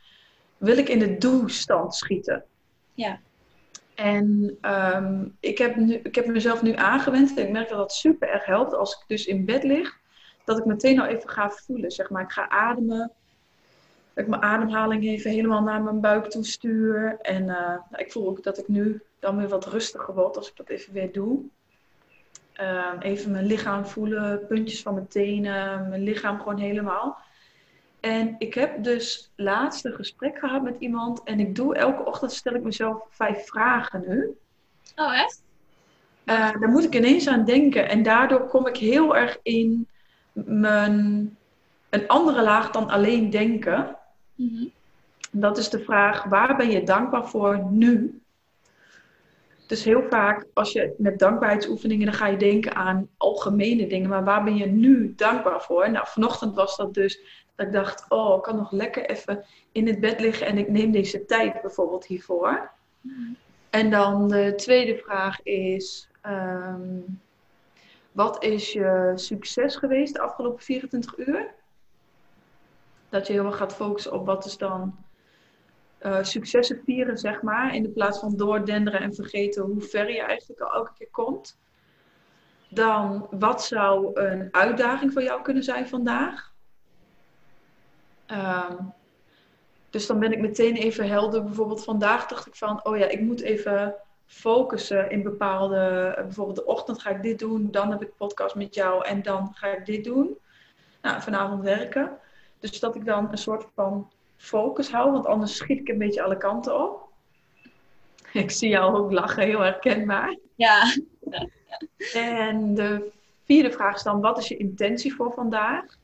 wil 0.57 0.77
ik 0.77 0.89
in 0.89 0.99
de 0.99 1.17
doe-stand 1.17 1.95
schieten. 1.95 2.43
Ja. 2.93 3.19
En 3.97 4.57
um, 4.61 5.37
ik, 5.39 5.57
heb 5.57 5.75
nu, 5.75 5.93
ik 5.93 6.15
heb 6.15 6.27
mezelf 6.27 6.61
nu 6.61 6.73
aangewend. 6.73 7.37
En 7.37 7.45
ik 7.45 7.51
merk 7.51 7.69
dat 7.69 7.77
dat 7.77 7.93
super 7.93 8.29
erg 8.29 8.45
helpt. 8.45 8.73
Als 8.73 8.93
ik 8.93 9.03
dus 9.07 9.25
in 9.25 9.45
bed 9.45 9.63
lig, 9.63 9.99
dat 10.45 10.57
ik 10.57 10.65
meteen 10.65 10.99
al 10.99 11.07
even 11.07 11.29
ga 11.29 11.49
voelen. 11.49 11.91
Zeg 11.91 12.09
maar, 12.09 12.23
ik 12.23 12.31
ga 12.31 12.49
ademen. 12.49 13.11
Dat 14.13 14.23
ik 14.23 14.27
mijn 14.27 14.41
ademhaling 14.41 15.03
even 15.03 15.31
helemaal 15.31 15.61
naar 15.61 15.81
mijn 15.81 16.01
buik 16.01 16.25
toe 16.25 16.45
stuur. 16.45 17.17
En 17.21 17.45
nou, 17.45 17.79
ik 17.95 18.11
voel 18.11 18.27
ook 18.27 18.43
dat 18.43 18.57
ik 18.57 18.67
nu 18.67 19.01
dan 19.19 19.37
weer 19.37 19.47
wat 19.47 19.65
rustiger 19.65 20.13
word 20.13 20.37
als 20.37 20.49
ik 20.49 20.55
dat 20.55 20.69
even 20.69 20.93
weer 20.93 21.11
doe. 21.11 21.43
Um, 22.61 22.99
even 22.99 23.31
mijn 23.31 23.45
lichaam 23.45 23.85
voelen, 23.85 24.47
puntjes 24.47 24.81
van 24.81 24.93
mijn 24.93 25.07
tenen, 25.07 25.89
mijn 25.89 26.03
lichaam 26.03 26.37
gewoon 26.37 26.57
helemaal. 26.57 27.17
En 27.99 28.35
ik 28.37 28.53
heb 28.53 28.83
dus 28.83 29.31
laatst 29.35 29.85
een 29.85 29.93
gesprek 29.93 30.39
gehad 30.39 30.63
met 30.63 30.75
iemand 30.79 31.23
en 31.23 31.39
ik 31.39 31.55
doe 31.55 31.75
elke 31.75 32.05
ochtend 32.05 32.31
stel 32.31 32.53
ik 32.53 32.63
mezelf 32.63 33.01
vijf 33.09 33.45
vragen 33.45 34.03
nu. 34.07 34.37
Oh, 34.95 35.19
echt? 35.19 35.41
Uh, 36.25 36.51
daar 36.59 36.69
moet 36.69 36.83
ik 36.83 36.95
ineens 36.95 37.27
aan 37.27 37.45
denken. 37.45 37.89
En 37.89 38.03
daardoor 38.03 38.47
kom 38.47 38.67
ik 38.67 38.77
heel 38.77 39.15
erg 39.15 39.39
in 39.43 39.87
mijn, 40.33 41.37
een 41.89 42.07
andere 42.07 42.41
laag 42.41 42.71
dan 42.71 42.89
alleen 42.89 43.29
denken. 43.29 43.95
Mm 44.35 44.49
-hmm. 44.49 44.71
Dat 45.31 45.57
is 45.57 45.69
de 45.69 45.79
vraag, 45.79 46.23
waar 46.23 46.55
ben 46.55 46.69
je 46.69 46.83
dankbaar 46.83 47.27
voor 47.27 47.65
nu? 47.69 48.21
Dus 49.67 49.83
heel 49.83 50.03
vaak 50.09 50.45
als 50.53 50.71
je 50.71 50.93
met 50.97 51.19
dankbaarheidsoefeningen, 51.19 52.05
dan 52.05 52.15
ga 52.15 52.27
je 52.27 52.37
denken 52.37 52.75
aan 52.75 53.09
algemene 53.17 53.87
dingen. 53.87 54.09
Maar 54.09 54.23
waar 54.23 54.43
ben 54.43 54.55
je 54.55 54.65
nu 54.65 55.13
dankbaar 55.15 55.61
voor? 55.61 55.91
Nou, 55.91 56.05
vanochtend 56.07 56.55
was 56.55 56.77
dat 56.77 56.93
dus 56.93 57.45
dat 57.57 57.67
ik 57.67 57.73
dacht, 57.73 58.05
oh, 58.09 58.35
ik 58.35 58.41
kan 58.41 58.55
nog 58.55 58.71
lekker 58.71 59.09
even 59.09 59.45
in 59.71 59.87
het 59.87 59.99
bed 59.99 60.19
liggen 60.19 60.47
en 60.47 60.57
ik 60.57 60.69
neem 60.69 60.91
deze 60.91 61.25
tijd 61.25 61.61
bijvoorbeeld 61.61 62.05
hiervoor. 62.05 62.71
En 63.69 63.89
dan 63.89 64.27
de 64.27 64.53
tweede 64.55 64.97
vraag 64.97 65.43
is, 65.43 66.09
um, 66.25 67.21
wat 68.11 68.43
is 68.43 68.73
je 68.73 69.11
succes 69.15 69.75
geweest 69.75 70.13
de 70.13 70.21
afgelopen 70.21 70.63
24 70.63 71.17
uur? 71.17 71.53
Dat 73.09 73.27
je 73.27 73.41
erg 73.41 73.57
gaat 73.57 73.75
focussen 73.75 74.13
op 74.13 74.25
wat 74.25 74.45
is 74.45 74.57
dan 74.57 74.95
uh, 76.01 76.23
successen 76.23 76.81
vieren, 76.85 77.17
zeg 77.17 77.41
maar. 77.41 77.75
In 77.75 77.83
de 77.83 77.89
plaats 77.89 78.19
van 78.19 78.35
doordenderen 78.35 79.01
en 79.01 79.15
vergeten 79.15 79.63
hoe 79.63 79.81
ver 79.81 80.11
je 80.11 80.21
eigenlijk 80.21 80.61
al 80.61 80.73
elke 80.73 80.91
keer 80.97 81.09
komt. 81.11 81.57
Dan, 82.69 83.27
wat 83.31 83.63
zou 83.63 84.21
een 84.21 84.47
uitdaging 84.51 85.13
voor 85.13 85.23
jou 85.23 85.41
kunnen 85.41 85.63
zijn 85.63 85.87
vandaag? 85.87 86.55
Um, 88.31 88.93
dus 89.89 90.07
dan 90.07 90.19
ben 90.19 90.31
ik 90.31 90.39
meteen 90.39 90.75
even 90.75 91.07
helder. 91.07 91.43
Bijvoorbeeld 91.43 91.83
vandaag 91.83 92.27
dacht 92.27 92.47
ik 92.47 92.55
van, 92.55 92.85
oh 92.85 92.97
ja, 92.97 93.07
ik 93.07 93.21
moet 93.21 93.41
even 93.41 93.95
focussen 94.25 95.09
in 95.11 95.23
bepaalde, 95.23 96.13
bijvoorbeeld 96.15 96.57
de 96.57 96.65
ochtend 96.65 97.01
ga 97.01 97.09
ik 97.09 97.21
dit 97.21 97.39
doen, 97.39 97.71
dan 97.71 97.91
heb 97.91 98.01
ik 98.01 98.17
podcast 98.17 98.55
met 98.55 98.75
jou 98.75 99.05
en 99.05 99.21
dan 99.21 99.51
ga 99.53 99.67
ik 99.67 99.85
dit 99.85 100.03
doen. 100.03 100.37
Nou, 101.01 101.21
vanavond 101.21 101.63
werken. 101.63 102.17
Dus 102.59 102.79
dat 102.79 102.95
ik 102.95 103.05
dan 103.05 103.31
een 103.31 103.37
soort 103.37 103.65
van 103.75 104.11
focus 104.37 104.91
hou, 104.91 105.11
want 105.11 105.25
anders 105.25 105.55
schiet 105.55 105.79
ik 105.79 105.87
een 105.87 105.97
beetje 105.97 106.23
alle 106.23 106.37
kanten 106.37 106.81
op. 106.81 107.05
Ik 108.33 108.51
zie 108.51 108.69
jou 108.69 108.97
ook 108.97 109.11
lachen, 109.11 109.43
heel 109.43 109.59
herkenbaar. 109.59 110.37
Ja. 110.55 110.93
En 112.13 112.73
de 112.75 113.11
vierde 113.45 113.71
vraag 113.71 113.95
is 113.95 114.03
dan, 114.03 114.21
wat 114.21 114.37
is 114.37 114.47
je 114.47 114.57
intentie 114.57 115.15
voor 115.15 115.33
vandaag? 115.33 115.96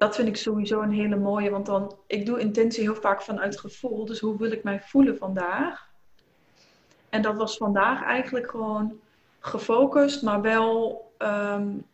Dat 0.00 0.14
vind 0.14 0.28
ik 0.28 0.36
sowieso 0.36 0.80
een 0.80 0.92
hele 0.92 1.16
mooie, 1.16 1.50
want 1.50 1.66
dan, 1.66 1.96
ik 2.06 2.26
doe 2.26 2.40
intentie 2.40 2.82
heel 2.82 2.94
vaak 2.94 3.22
vanuit 3.22 3.60
gevoel. 3.60 4.04
Dus 4.04 4.20
hoe 4.20 4.38
wil 4.38 4.50
ik 4.50 4.62
mij 4.62 4.80
voelen 4.80 5.16
vandaag? 5.16 5.88
En 7.08 7.22
dat 7.22 7.36
was 7.36 7.56
vandaag 7.56 8.02
eigenlijk 8.02 8.50
gewoon 8.50 9.00
gefocust, 9.40 10.22
maar 10.22 10.40
wel 10.40 11.12
um, 11.18 11.86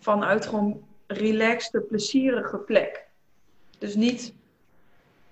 vanuit 0.00 0.46
gewoon 0.46 0.84
relaxed, 1.06 1.86
plezierige 1.88 2.58
plek. 2.58 3.08
Dus 3.78 3.94
niet 3.94 4.34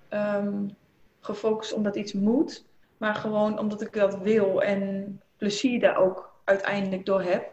um, 0.09 0.75
gefocust 1.19 1.73
omdat 1.73 1.95
iets 1.95 2.13
moet, 2.13 2.65
maar 2.97 3.15
gewoon 3.15 3.59
omdat 3.59 3.81
ik 3.81 3.93
dat 3.93 4.17
wil 4.19 4.61
en 4.61 5.21
plezier 5.37 5.79
daar 5.79 5.97
ook 5.97 6.33
uiteindelijk 6.43 7.05
door 7.05 7.21
heb. 7.21 7.51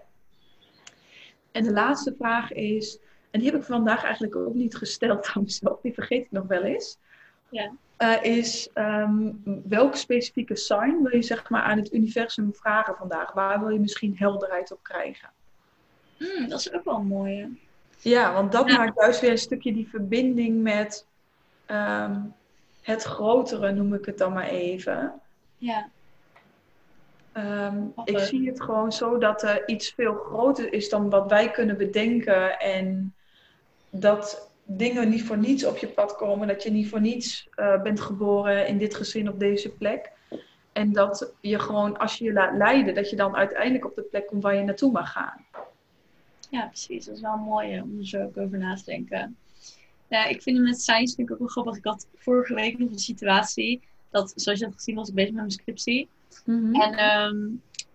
En 1.53 1.63
de 1.63 1.73
laatste 1.73 2.15
vraag 2.19 2.53
is, 2.53 2.99
en 3.31 3.41
die 3.41 3.51
heb 3.51 3.61
ik 3.61 3.67
vandaag 3.67 4.05
eigenlijk 4.05 4.37
ook 4.37 4.55
niet 4.55 4.77
gesteld 4.77 5.31
aan 5.35 5.43
mezelf, 5.43 5.81
die 5.81 5.95
vergeet 5.95 6.25
ik 6.25 6.31
nog 6.31 6.47
wel 6.47 6.63
eens. 6.63 6.99
Ja. 7.49 7.73
Uh, 7.99 8.23
is 8.23 8.69
um, 8.75 9.43
welke 9.69 9.97
specifieke 9.97 10.57
sign 10.57 11.03
wil 11.03 11.15
je 11.17 11.23
zeg 11.23 11.51
maar 11.51 11.63
aan 11.63 11.79
het 11.79 11.93
universum 11.93 12.55
vragen 12.55 12.97
vandaag? 12.97 13.33
Waar 13.33 13.61
wil 13.61 13.69
je 13.69 13.81
misschien 13.81 14.17
helderheid 14.17 14.73
op 14.73 14.83
krijgen? 14.83 15.31
Mm, 16.19 16.49
dat 16.49 16.61
is 16.61 16.73
ook 16.73 16.85
wel 16.85 16.97
een 16.97 17.07
mooie. 17.07 17.49
Ja, 17.99 18.33
want 18.33 18.53
dat 18.53 18.69
maakt 18.69 18.99
juist 18.99 19.21
weer 19.21 19.31
een 19.31 19.39
stukje 19.39 19.73
die 19.73 19.89
verbinding 19.89 20.63
met 20.63 21.07
ehm, 21.67 22.21
het 22.83 23.03
grotere, 23.03 23.73
noem 23.73 23.95
ik 23.95 24.05
het 24.05 24.19
dan 24.19 24.33
maar 24.33 24.49
even. 24.49 25.13
Ja. 25.57 25.89
Ehm, 27.33 27.83
ik 28.05 28.19
zie 28.19 28.49
het 28.49 28.61
gewoon 28.61 28.93
zo 28.93 29.19
dat 29.19 29.43
er 29.43 29.69
iets 29.69 29.93
veel 29.93 30.15
groter 30.15 30.73
is 30.73 30.89
dan 30.89 31.11
wat 31.11 31.31
wij 31.31 31.51
kunnen 31.51 31.77
bedenken. 31.77 32.59
En 32.59 33.15
dat 33.91 34.51
dingen 34.65 35.09
niet 35.09 35.23
voor 35.23 35.39
niets 35.39 35.65
op 35.65 35.77
je 35.77 35.89
pad 35.89 36.17
komen. 36.17 36.49
Dat 36.49 36.63
je 36.63 36.71
niet 36.71 36.89
voor 36.89 37.01
niets 37.01 37.49
uh, 37.57 37.83
bent 37.83 38.01
geboren 38.01 38.67
in 38.67 38.79
dit 38.79 38.95
gezin 38.95 39.29
op 39.29 39.39
deze 39.39 39.69
plek. 39.71 40.13
En 40.73 40.93
dat 40.93 41.35
je 41.41 41.59
gewoon, 41.59 41.99
als 41.99 42.19
je 42.19 42.25
je 42.25 42.33
laat 42.33 42.57
leiden, 42.57 42.95
dat 42.95 43.11
je 43.11 43.17
dan 43.17 43.37
uiteindelijk 43.37 43.85
op 43.85 43.95
de 43.95 44.03
plek 44.03 44.27
komt 44.27 44.43
waar 44.43 44.55
je 44.55 44.63
naartoe 44.63 44.93
mag 44.93 45.13
gaan. 45.13 45.47
Ja, 46.51 46.67
precies. 46.67 47.05
Dat 47.05 47.15
is 47.15 47.21
wel 47.21 47.37
mooi 47.37 47.81
om 47.81 47.99
er 47.99 48.07
zo 48.07 48.23
ook 48.23 48.37
over 48.37 48.59
na 48.59 48.75
te 48.75 48.85
denken. 48.85 49.37
Ja, 50.09 50.25
ik 50.25 50.43
vind 50.43 50.57
het 50.57 50.67
met 50.67 50.81
science 50.81 51.15
vind 51.15 51.29
ik 51.29 51.35
ook 51.35 51.41
wel 51.41 51.49
grappig. 51.49 51.77
Ik 51.77 51.85
had 51.85 52.07
vorige 52.17 52.55
week 52.55 52.79
nog 52.79 52.91
een 52.91 52.99
situatie 52.99 53.81
dat, 54.11 54.33
zoals 54.37 54.59
je 54.59 54.65
hebt 54.65 54.77
gezien, 54.77 54.95
was 54.95 55.09
ik 55.09 55.15
bezig 55.15 55.31
met 55.31 55.41
mijn 55.41 55.51
scriptie. 55.51 56.09
Mhm. 56.45 56.75
En 56.75 56.95
ehm, 56.95 57.37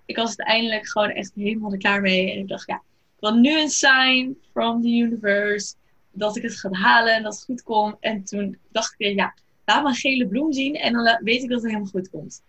ik 0.05 0.15
was 0.15 0.37
uiteindelijk 0.37 0.87
gewoon 0.87 1.09
echt 1.09 1.31
helemaal 1.35 1.71
er 1.71 1.77
klaar 1.77 2.01
mee. 2.01 2.31
En 2.31 2.39
ik 2.39 2.47
dacht, 2.47 2.67
ja, 2.67 2.75
ik 3.15 3.19
wil 3.19 3.33
nu 3.33 3.61
een 3.61 3.69
sign 3.69 4.37
from 4.51 4.81
the 4.81 4.87
universe 4.87 5.75
dat 6.13 6.35
ik 6.35 6.43
het 6.43 6.59
ga 6.59 6.69
halen 6.71 7.15
en 7.15 7.23
dat 7.23 7.33
het 7.33 7.43
goed 7.43 7.63
komt. 7.63 7.95
En 7.99 8.23
toen 8.23 8.57
dacht 8.71 8.95
ik, 8.97 9.15
ja, 9.15 9.33
laat 9.65 9.83
me 9.83 9.89
een 9.89 9.95
gele 9.95 10.27
bloem 10.27 10.53
zien 10.53 10.75
en 10.75 10.93
dan 10.93 11.19
weet 11.23 11.43
ik 11.43 11.49
dat 11.49 11.61
het 11.61 11.71
helemaal 11.71 11.91
goed 11.91 12.09
komt. 12.09 12.43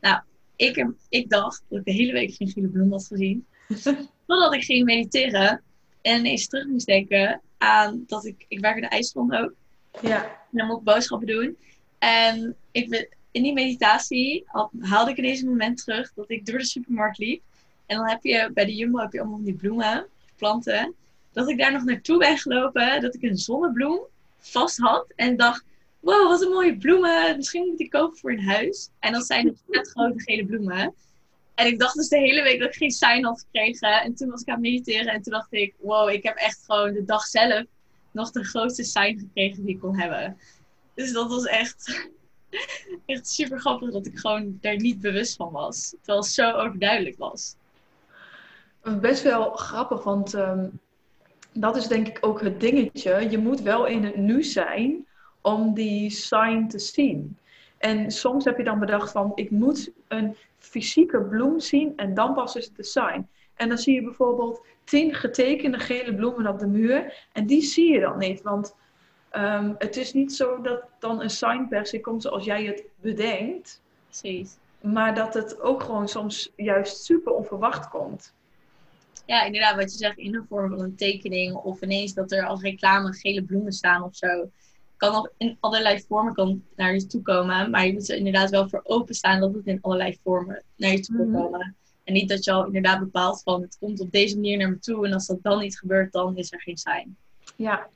Nou, 0.00 0.20
ik, 0.56 0.86
ik 1.08 1.30
dacht 1.30 1.62
dat 1.68 1.78
ik 1.78 1.84
de 1.84 1.92
hele 1.92 2.12
week 2.12 2.34
geen 2.34 2.48
gele 2.48 2.68
bloem 2.68 2.90
had 2.90 3.06
gezien. 3.06 3.46
Totdat 4.26 4.54
ik 4.54 4.64
ging 4.64 4.84
mediteren 4.84 5.62
en 6.02 6.18
ineens 6.18 6.48
terug 6.48 6.66
moest 6.66 6.86
denken 6.86 7.40
aan 7.58 8.04
dat 8.06 8.24
ik, 8.24 8.44
ik 8.48 8.60
werk 8.60 8.76
in 8.76 8.82
de 8.82 8.88
ijsgrond 8.88 9.32
ook. 9.32 9.54
Ja. 10.02 10.24
En 10.24 10.58
dan 10.58 10.66
moet 10.66 10.78
ik 10.78 10.84
boodschappen 10.84 11.26
doen. 11.26 11.56
En 11.98 12.56
ik, 12.70 13.08
in 13.30 13.42
die 13.42 13.52
meditatie 13.52 14.44
haalde 14.80 15.10
ik 15.10 15.16
in 15.16 15.22
deze 15.22 15.46
moment 15.46 15.84
terug 15.84 16.12
dat 16.14 16.30
ik 16.30 16.46
door 16.46 16.58
de 16.58 16.64
supermarkt 16.64 17.18
liep. 17.18 17.42
En 17.86 17.96
dan 17.96 18.08
heb 18.08 18.22
je 18.22 18.50
bij 18.54 18.64
de 18.64 18.74
Jumbo 18.74 18.98
heb 18.98 19.12
je 19.12 19.20
allemaal 19.20 19.42
die 19.42 19.54
bloemen, 19.54 20.06
planten. 20.36 20.94
Dat 21.40 21.48
ik 21.48 21.58
daar 21.58 21.72
nog 21.72 21.84
naartoe 21.84 22.18
ben 22.18 22.38
gelopen, 22.38 23.00
dat 23.00 23.14
ik 23.14 23.22
een 23.22 23.36
zonnebloem 23.36 24.00
vast 24.38 24.78
had 24.78 25.06
en 25.16 25.36
dacht, 25.36 25.64
wow, 26.00 26.28
wat 26.28 26.42
een 26.42 26.50
mooie 26.50 26.76
bloemen. 26.76 27.36
Misschien 27.36 27.62
moet 27.62 27.72
ik 27.72 27.78
die 27.78 27.88
kopen 27.88 28.18
voor 28.18 28.30
een 28.30 28.44
huis. 28.44 28.88
En 28.98 29.12
dat 29.12 29.26
zijn 29.26 29.46
dus 29.46 29.58
net 29.66 29.90
grote 29.90 30.20
gele 30.20 30.46
bloemen. 30.46 30.94
En 31.54 31.66
ik 31.66 31.78
dacht 31.78 31.94
dus 31.94 32.08
de 32.08 32.18
hele 32.18 32.42
week 32.42 32.60
dat 32.60 32.68
ik 32.68 32.74
geen 32.74 32.90
sign 32.90 33.24
had 33.24 33.40
gekregen. 33.40 34.02
En 34.02 34.14
toen 34.14 34.30
was 34.30 34.40
ik 34.40 34.48
aan 34.48 34.54
het 34.54 34.62
mediteren 34.62 35.12
en 35.12 35.22
toen 35.22 35.32
dacht 35.32 35.52
ik, 35.52 35.74
wow, 35.78 36.08
ik 36.08 36.22
heb 36.22 36.36
echt 36.36 36.62
gewoon 36.66 36.92
de 36.92 37.04
dag 37.04 37.22
zelf 37.22 37.64
nog 38.10 38.30
de 38.30 38.44
grootste 38.44 38.84
sign 38.84 39.18
gekregen 39.18 39.64
die 39.64 39.74
ik 39.74 39.80
kon 39.80 39.98
hebben. 39.98 40.38
Dus 40.94 41.12
dat 41.12 41.28
was 41.28 41.44
echt, 41.44 42.08
echt 43.06 43.28
super 43.28 43.60
grappig 43.60 43.92
dat 43.92 44.06
ik 44.06 44.18
gewoon 44.18 44.58
daar 44.60 44.76
niet 44.76 45.00
bewust 45.00 45.36
van 45.36 45.52
was. 45.52 45.88
Terwijl 45.88 46.18
het 46.18 46.32
zo 46.32 46.50
overduidelijk 46.50 47.18
was. 47.18 47.54
Best 49.00 49.22
wel 49.22 49.50
grappig, 49.50 50.04
want 50.04 50.34
ehm, 50.34 50.66
dat 51.52 51.76
is 51.76 51.86
denk 51.86 52.08
ik 52.08 52.18
ook 52.20 52.40
het 52.40 52.60
dingetje. 52.60 53.30
Je 53.30 53.38
moet 53.38 53.60
wel 53.60 53.86
in 53.86 54.04
het 54.04 54.16
nu 54.16 54.42
zijn 54.42 55.06
om 55.40 55.74
die 55.74 56.10
sign 56.10 56.66
te 56.66 56.78
zien. 56.78 57.36
En 57.78 58.10
soms 58.10 58.44
heb 58.44 58.58
je 58.58 58.64
dan 58.64 58.78
bedacht 58.78 59.12
van, 59.12 59.32
ik 59.34 59.50
moet 59.50 59.90
een 60.08 60.36
fysieke 60.58 61.22
bloem 61.22 61.60
zien 61.60 61.92
en 61.96 62.14
dan 62.14 62.34
pas 62.34 62.56
is 62.56 62.64
het 62.64 62.76
de 62.76 62.82
sign. 62.82 63.28
En 63.54 63.68
dan 63.68 63.78
zie 63.78 63.94
je 63.94 64.02
bijvoorbeeld 64.02 64.66
tien 64.84 65.14
getekende 65.14 65.78
gele 65.78 66.14
bloemen 66.14 66.46
op 66.46 66.58
de 66.58 66.66
muur 66.66 67.26
en 67.32 67.46
die 67.46 67.62
zie 67.62 67.92
je 67.92 68.00
dan 68.00 68.18
niet. 68.18 68.42
Want 68.42 68.74
ehm, 69.30 69.74
het 69.78 69.96
is 69.96 70.12
niet 70.12 70.32
zo 70.34 70.60
dat 70.60 70.82
dan 70.98 71.22
een 71.22 71.30
sign 71.30 71.66
per 71.68 71.86
se 71.86 72.00
komt 72.00 72.22
zoals 72.22 72.44
jij 72.44 72.64
het 72.64 72.84
bedenkt. 73.00 73.82
Precies. 74.06 74.56
Maar 74.80 75.14
dat 75.14 75.34
het 75.34 75.60
ook 75.60 75.82
gewoon 75.82 76.08
soms 76.08 76.52
juist 76.56 77.04
super 77.04 77.32
onverwacht 77.32 77.88
komt. 77.88 78.34
Ja, 79.30 79.44
inderdaad, 79.44 79.76
wat 79.76 79.92
je 79.92 79.98
zegt 79.98 80.18
in 80.18 80.32
de 80.32 80.44
vorm 80.48 80.70
van 80.70 80.80
een 80.80 80.96
tekening 80.96 81.54
of 81.54 81.82
ineens 81.82 82.14
dat 82.14 82.32
er 82.32 82.46
als 82.46 82.60
reclame 82.60 83.12
gele 83.12 83.42
bloemen 83.42 83.72
staan 83.72 84.02
of 84.02 84.16
zo 84.16 84.50
kan 84.96 85.12
nog 85.12 85.30
in 85.36 85.56
allerlei 85.60 86.04
vormen 86.08 86.34
kan 86.34 86.64
naar 86.76 86.94
je 86.94 87.06
toe 87.06 87.22
komen. 87.22 87.70
Maar 87.70 87.86
je 87.86 87.92
moet 87.92 88.10
er 88.10 88.16
inderdaad 88.16 88.50
wel 88.50 88.68
voor 88.68 88.80
openstaan 88.84 89.40
dat 89.40 89.54
het 89.54 89.66
in 89.66 89.78
allerlei 89.80 90.18
vormen 90.22 90.62
naar 90.76 90.90
je 90.90 91.00
toe 91.00 91.16
kan 91.16 91.30
mhm. 91.30 91.42
komen. 91.42 91.76
En 92.04 92.12
niet 92.12 92.28
dat 92.28 92.44
je 92.44 92.52
al 92.52 92.66
inderdaad 92.66 92.98
bepaalt 92.98 93.42
van 93.42 93.62
het 93.62 93.76
komt 93.80 94.00
op 94.00 94.12
deze 94.12 94.34
manier 94.34 94.58
naar 94.58 94.70
me 94.70 94.78
toe. 94.78 95.06
En 95.06 95.12
als 95.12 95.26
dat 95.26 95.42
dan 95.42 95.58
niet 95.60 95.78
gebeurt, 95.78 96.12
dan 96.12 96.36
is 96.36 96.52
er 96.52 96.60
geen 96.60 96.78
zijn. 96.78 97.16
Ja. 97.56 97.88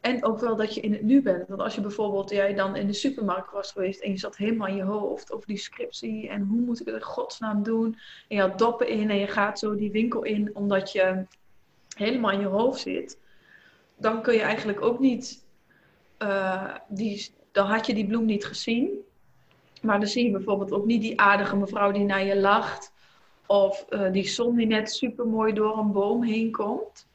En 0.00 0.24
ook 0.24 0.38
wel 0.38 0.56
dat 0.56 0.74
je 0.74 0.80
in 0.80 0.92
het 0.92 1.02
nu 1.02 1.22
bent. 1.22 1.48
Want 1.48 1.60
als 1.60 1.74
je 1.74 1.80
bijvoorbeeld 1.80 2.30
jij 2.30 2.54
dan 2.54 2.76
in 2.76 2.86
de 2.86 2.92
supermarkt 2.92 3.52
was 3.52 3.72
geweest 3.72 4.00
en 4.00 4.10
je 4.10 4.18
zat 4.18 4.36
helemaal 4.36 4.68
in 4.68 4.76
je 4.76 4.82
hoofd 4.82 5.32
over 5.32 5.46
die 5.46 5.56
scriptie 5.56 6.28
en 6.28 6.42
hoe 6.42 6.60
moet 6.60 6.80
ik 6.80 6.86
het 6.86 6.94
in 6.94 7.02
godsnaam 7.02 7.62
doen. 7.62 7.96
En 8.28 8.36
je 8.36 8.40
had 8.40 8.58
doppen 8.58 8.88
in 8.88 9.10
en 9.10 9.18
je 9.18 9.26
gaat 9.26 9.58
zo 9.58 9.74
die 9.74 9.90
winkel 9.90 10.22
in 10.22 10.50
omdat 10.56 10.92
je 10.92 11.26
helemaal 11.96 12.30
in 12.30 12.40
je 12.40 12.46
hoofd 12.46 12.80
zit. 12.80 13.18
Dan 13.96 14.22
kun 14.22 14.34
je 14.34 14.40
eigenlijk 14.40 14.82
ook 14.82 14.98
niet 14.98 15.46
uh, 16.18 16.74
die, 16.88 17.30
dan 17.52 17.66
had 17.66 17.86
je 17.86 17.94
die 17.94 18.06
bloem 18.06 18.24
niet 18.24 18.44
gezien. 18.44 18.90
Maar 19.82 19.98
dan 19.98 20.08
zie 20.08 20.24
je 20.24 20.30
bijvoorbeeld 20.30 20.72
ook 20.72 20.86
niet 20.86 21.00
die 21.00 21.20
aardige 21.20 21.56
mevrouw 21.56 21.92
die 21.92 22.04
naar 22.04 22.24
je 22.24 22.40
lacht. 22.40 22.92
Of 23.46 23.86
uh, 23.90 24.12
die 24.12 24.28
zon 24.28 24.56
die 24.56 24.66
net 24.66 24.92
super 24.92 25.26
mooi 25.26 25.52
door 25.52 25.78
een 25.78 25.92
boom 25.92 26.22
heen 26.22 26.50
komt. 26.50 27.07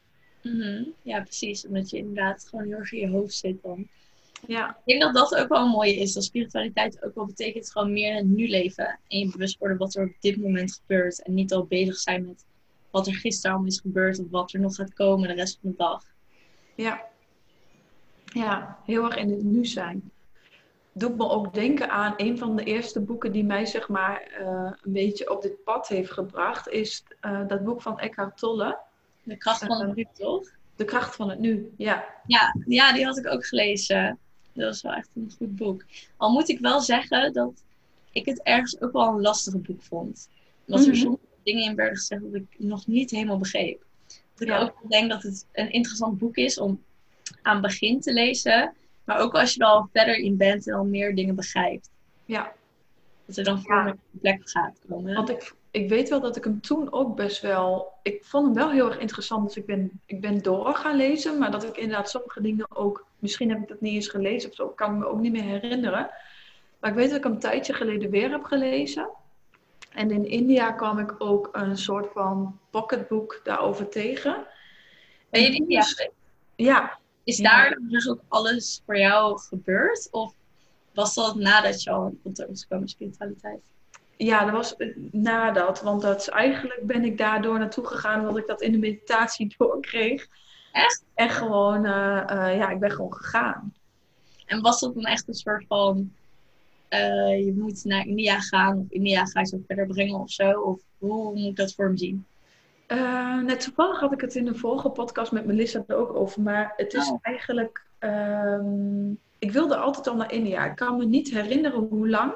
Mm 0.44 0.94
Ja, 1.02 1.22
precies. 1.22 1.68
Omdat 1.68 1.90
je 1.90 1.98
inderdaad 1.98 2.48
gewoon 2.50 2.66
heel 2.66 2.78
erg 2.78 2.92
in 2.92 3.00
je 3.00 3.10
hoofd 3.10 3.34
zit 3.34 3.62
dan. 3.62 3.88
Ja. 4.48 4.70
Ik 4.70 4.76
denk 4.86 5.02
dat 5.02 5.14
dat 5.14 5.36
ook 5.36 5.48
wel 5.48 5.64
een 5.64 5.70
mooie 5.70 5.96
is. 5.96 6.14
Dat 6.14 6.24
spiritualiteit 6.24 7.04
ook 7.04 7.16
wel 7.16 7.26
betekent 7.26 7.72
gewoon 7.72 7.94
meer 7.94 8.10
in 8.10 8.16
het 8.16 8.26
nu 8.26 8.48
leven. 8.48 9.00
En 9.08 9.20
je 9.20 9.32
bewust 9.32 9.58
worden 9.58 9.78
wat 9.78 9.96
er 9.96 10.04
op 10.04 10.16
dit 10.20 10.38
moment 10.38 10.74
gebeurt. 10.74 11.22
En 11.22 11.34
niet 11.34 11.54
al 11.54 11.66
bezig 11.66 11.96
zijn 11.96 12.26
met 12.26 12.46
wat 12.92 13.08
er 13.08 13.14
gisteren 13.14 13.58
al 13.58 13.66
is 13.66 13.80
gebeurd. 13.80 14.20
Of 14.20 14.30
wat 14.30 14.54
er 14.54 14.60
nog 14.60 14.76
gaat 14.76 14.94
komen 14.94 15.28
de 15.28 15.34
rest 15.34 15.60
van 15.62 15.70
de 15.70 15.78
dag. 15.78 16.04
Ja. 16.76 17.02
Ja, 18.26 18.80
heel 18.86 19.06
erg 19.06 19.16
in 19.16 19.30
het 19.30 19.44
nu 19.44 19.66
zijn. 19.66 20.12
Doet 20.94 21.18
me 21.18 21.30
ook 21.30 21.54
denken 21.54 21.90
aan 21.90 22.14
een 22.18 22.38
van 22.38 22.56
de 22.56 22.64
eerste 22.64 23.02
boeken 23.02 23.32
die 23.32 23.44
mij 23.44 23.66
zeg 23.66 23.90
maar 23.90 24.22
eh, 24.22 24.72
een 24.82 24.92
beetje 24.92 25.32
op 25.32 25.42
dit 25.42 25.64
pad 25.64 25.88
heeft 25.88 26.12
gebracht. 26.12 26.68
Is 26.68 27.04
uh, 27.22 27.48
dat 27.48 27.64
boek 27.64 27.82
van 27.82 28.00
Eckhart 28.00 28.38
Tolle. 28.38 28.78
De 29.24 29.38
kracht 29.38 29.66
van 29.66 29.80
het 29.80 29.90
eh, 29.90 29.96
nu, 29.96 30.06
toch? 30.14 30.50
De 30.76 30.86
kracht 30.86 31.16
van 31.16 31.30
het 31.30 31.40
nu, 31.40 31.72
ja. 31.78 32.06
ja. 32.28 32.56
Ja, 32.66 32.94
die 32.94 33.06
had 33.06 33.18
ik 33.18 33.28
ook 33.28 33.46
gelezen. 33.46 34.20
Dat 34.54 34.66
was 34.66 34.82
wel 34.82 34.94
echt 34.94 35.10
een 35.16 35.34
goed 35.38 35.56
boek. 35.56 35.86
Al 36.18 36.32
moet 36.32 36.50
ik 36.50 36.60
wel 36.60 36.82
zeggen 36.82 37.34
dat 37.34 37.64
ik 38.12 38.26
het 38.26 38.42
ergens 38.42 38.82
ook 38.82 38.92
wel 38.92 39.08
een 39.08 39.22
lastig 39.22 39.62
boek 39.62 39.82
vond. 39.82 40.30
Dat 40.66 40.80
er 40.80 40.88
mhm. 40.88 40.96
sommige 40.96 41.24
dingen 41.44 41.64
in 41.64 41.76
werden 41.76 41.98
gezegd 41.98 42.22
dat 42.22 42.34
ik 42.34 42.56
nog 42.58 42.88
niet 42.88 43.12
helemaal 43.12 43.38
begreep. 43.38 43.84
Dat 44.36 44.48
ik 44.48 44.60
ook 44.62 44.90
denk 44.90 45.10
dat 45.10 45.24
het 45.24 45.46
een 45.52 45.72
interessant 45.72 46.18
boek 46.18 46.36
is 46.36 46.60
om 46.60 46.84
aan 47.42 47.62
begin 47.62 48.02
te 48.02 48.14
lezen. 48.14 48.74
Maar 49.04 49.20
ook 49.20 49.34
als 49.34 49.54
je 49.54 49.60
er 49.60 49.68
al 49.68 49.90
verder 49.94 50.16
in 50.16 50.38
bent 50.38 50.68
en 50.68 50.74
al 50.74 50.86
meer 50.86 51.16
dingen 51.16 51.36
begrijpt. 51.36 51.90
Ja. 52.26 52.54
Dat 53.26 53.38
er 53.38 53.44
dan 53.44 53.62
voor 53.62 53.76
ja. 53.76 53.88
een 53.88 54.00
plek 54.22 54.50
gaat 54.50 54.80
komen. 54.88 55.14
Want 55.14 55.30
ik, 55.30 55.54
ik 55.74 55.90
weet 55.90 56.10
wel 56.10 56.20
dat 56.20 56.36
ik 56.36 56.44
hem 56.44 56.62
toen 56.62 56.92
ook 56.92 57.16
best 57.16 57.42
wel... 57.42 57.94
Ik 58.02 58.26
vond 58.26 58.46
hem 58.46 58.54
wel 58.54 58.72
heel 58.72 58.88
erg 58.88 59.00
interessant. 59.00 59.48
Dus 59.48 59.56
ik 59.56 59.66
ben, 59.66 60.02
ik 60.06 60.22
ben 60.22 60.42
door 60.42 60.76
gaan 60.76 60.96
lezen. 60.96 61.38
Maar 61.38 61.52
dat 61.52 61.64
ik 61.64 61.78
inderdaad 61.78 62.10
sommige 62.10 62.42
dingen 62.42 62.76
ook... 62.76 63.06
Misschien 63.20 63.50
heb 63.50 63.62
ik 63.62 63.68
dat 63.68 63.82
niet 63.82 63.94
eens 63.94 64.08
gelezen 64.08 64.50
of 64.50 64.56
zo. 64.56 64.68
Kan 64.68 64.94
ik 64.94 64.98
me 64.98 65.06
ook 65.06 65.20
niet 65.20 65.32
meer 65.32 65.44
herinneren. 65.44 66.10
Maar 66.80 66.90
ik 66.90 66.96
weet 66.96 67.08
dat 67.08 67.18
ik 67.18 67.24
hem 67.24 67.32
een 67.34 67.40
tijdje 67.40 67.74
geleden 67.74 68.10
weer 68.10 68.32
heb 68.32 68.44
gelezen. 68.44 69.10
En 69.90 70.12
in 70.12 70.26
India 70.26 70.72
kwam 70.72 71.00
ik 71.00 71.16
ook 71.18 71.50
een 71.52 71.78
soort 71.78 72.12
van 72.14 72.60
pocketboek 72.70 73.42
daarover 73.44 73.90
tegen. 73.90 74.46
Ben 75.30 75.42
je 75.42 75.48
in 75.48 75.56
India 75.56 75.84
Ja, 76.56 77.00
is 77.24 77.38
daar 77.38 77.80
dus 77.82 78.10
ook 78.10 78.22
alles 78.28 78.82
voor 78.86 78.98
jou 78.98 79.40
gebeurd? 79.40 80.08
Of 80.12 80.34
was 80.94 81.14
dat 81.14 81.36
nadat 81.36 81.84
je 81.84 81.92
al 81.92 82.06
in 82.06 82.20
contact 82.24 82.50
was 82.50 82.62
gekomen 82.62 82.84
met 82.84 82.94
spiritualiteit? 82.94 83.62
Ja, 84.24 84.46
dat 84.46 84.54
was 84.54 84.76
nadat. 85.12 85.82
Want 85.82 86.02
dat 86.02 86.22
is, 86.22 86.30
eigenlijk 86.30 86.86
ben 86.86 87.04
ik 87.04 87.18
daardoor 87.18 87.60
naartoe 87.60 87.88
gegaan 87.88 88.20
omdat 88.20 88.38
ik 88.38 88.48
dat 88.48 88.62
in 88.62 88.72
de 88.72 88.78
meditatie 88.78 89.54
doorkreeg. 89.58 90.28
Echt? 90.72 91.04
En 91.14 91.30
gewoon, 91.30 91.86
uh, 91.86 92.24
uh, 92.32 92.58
ja, 92.58 92.70
ik 92.70 92.80
ben 92.80 92.92
gewoon 92.92 93.14
gegaan. 93.14 93.74
En 94.46 94.62
was 94.62 94.80
dat 94.80 94.94
dan 94.94 95.04
echt 95.04 95.28
een 95.28 95.34
soort 95.34 95.66
van, 95.68 96.12
uh, 96.90 97.46
je 97.46 97.54
moet 97.56 97.84
naar 97.84 98.06
India 98.06 98.40
gaan 98.40 98.78
of 98.78 98.86
India 98.90 99.26
ga 99.26 99.40
je 99.40 99.46
zo 99.46 99.62
verder 99.68 99.88
brengen 99.88 100.20
of 100.20 100.32
zo? 100.32 100.52
Of 100.62 100.80
hoe 100.98 101.36
moet 101.36 101.50
ik 101.50 101.56
dat 101.56 101.74
voor 101.74 101.90
me 101.90 101.98
zien? 101.98 102.26
Net 103.46 103.62
toevallig 103.62 104.00
had 104.00 104.12
ik 104.12 104.22
het 104.22 104.36
in 104.36 104.46
de 104.46 104.56
vorige 104.56 104.90
podcast 104.90 105.32
met 105.32 105.46
Melissa 105.46 105.84
er 105.88 105.96
ook 105.96 106.14
over. 106.14 106.42
Maar 106.42 106.74
het 106.76 106.94
is 106.94 107.10
oh. 107.10 107.20
eigenlijk. 107.22 107.86
Um, 108.00 109.20
ik 109.44 109.52
wilde 109.52 109.76
altijd 109.76 110.08
al 110.08 110.16
naar 110.16 110.32
India. 110.32 110.66
Ik 110.66 110.76
kan 110.76 110.98
me 110.98 111.06
niet 111.06 111.32
herinneren 111.32 111.80
hoe 111.80 112.10
lang. 112.10 112.34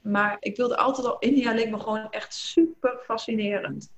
Maar 0.00 0.36
ik 0.40 0.56
wilde 0.56 0.76
altijd 0.76 1.06
al. 1.06 1.18
India 1.18 1.52
leek 1.52 1.70
me 1.70 1.78
gewoon 1.78 2.10
echt 2.10 2.34
super 2.34 2.98
fascinerend. 3.04 3.90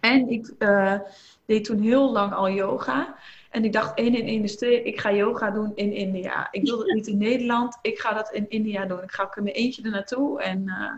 En 0.00 0.28
ik 0.28 0.54
uh, 0.58 0.98
deed 1.46 1.64
toen 1.64 1.80
heel 1.80 2.12
lang 2.12 2.32
al 2.32 2.50
yoga. 2.50 3.16
En 3.50 3.64
ik 3.64 3.72
dacht, 3.72 3.98
één 3.98 4.14
in 4.14 4.26
één 4.26 4.42
is 4.42 4.56
twee. 4.56 4.82
Ik 4.82 5.00
ga 5.00 5.12
yoga 5.12 5.50
doen 5.50 5.72
in 5.74 5.92
India. 5.92 6.48
Ik 6.50 6.62
wil 6.62 6.78
het 6.78 6.94
niet 6.94 7.06
in 7.06 7.18
Nederland. 7.18 7.78
Ik 7.82 7.98
ga 7.98 8.12
dat 8.14 8.32
in 8.32 8.48
India 8.48 8.86
doen. 8.86 9.02
Ik 9.02 9.12
ga 9.12 9.22
ook 9.22 9.36
in 9.36 9.42
mijn 9.42 9.54
eentje 9.54 9.82
er 9.82 9.90
naartoe. 9.90 10.42
En, 10.42 10.68
eh, 10.68 10.94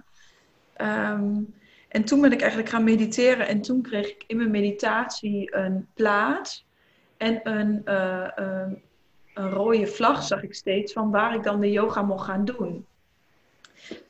ehm, 0.87 1.41
en 1.89 2.05
toen 2.05 2.21
ben 2.21 2.33
ik 2.33 2.41
eigenlijk 2.41 2.71
gaan 2.71 2.85
mediteren. 2.85 3.47
En 3.47 3.61
toen 3.61 3.83
kreeg 3.83 4.09
ik 4.09 4.25
in 4.27 4.37
mijn 4.37 4.51
meditatie 4.51 5.57
een 5.57 5.89
plaats. 5.95 6.67
En 7.17 7.41
een, 7.43 7.83
uh, 7.85 8.73
een, 9.37 9.51
rode 9.51 9.87
vlag 9.87 10.23
zag 10.23 10.43
ik 10.43 10.55
steeds. 10.55 10.93
Van 10.93 11.11
waar 11.11 11.35
ik 11.35 11.43
dan 11.43 11.61
de 11.61 11.71
yoga 11.71 12.03
mocht 12.03 12.25
gaan 12.25 12.45
doen. 12.45 12.87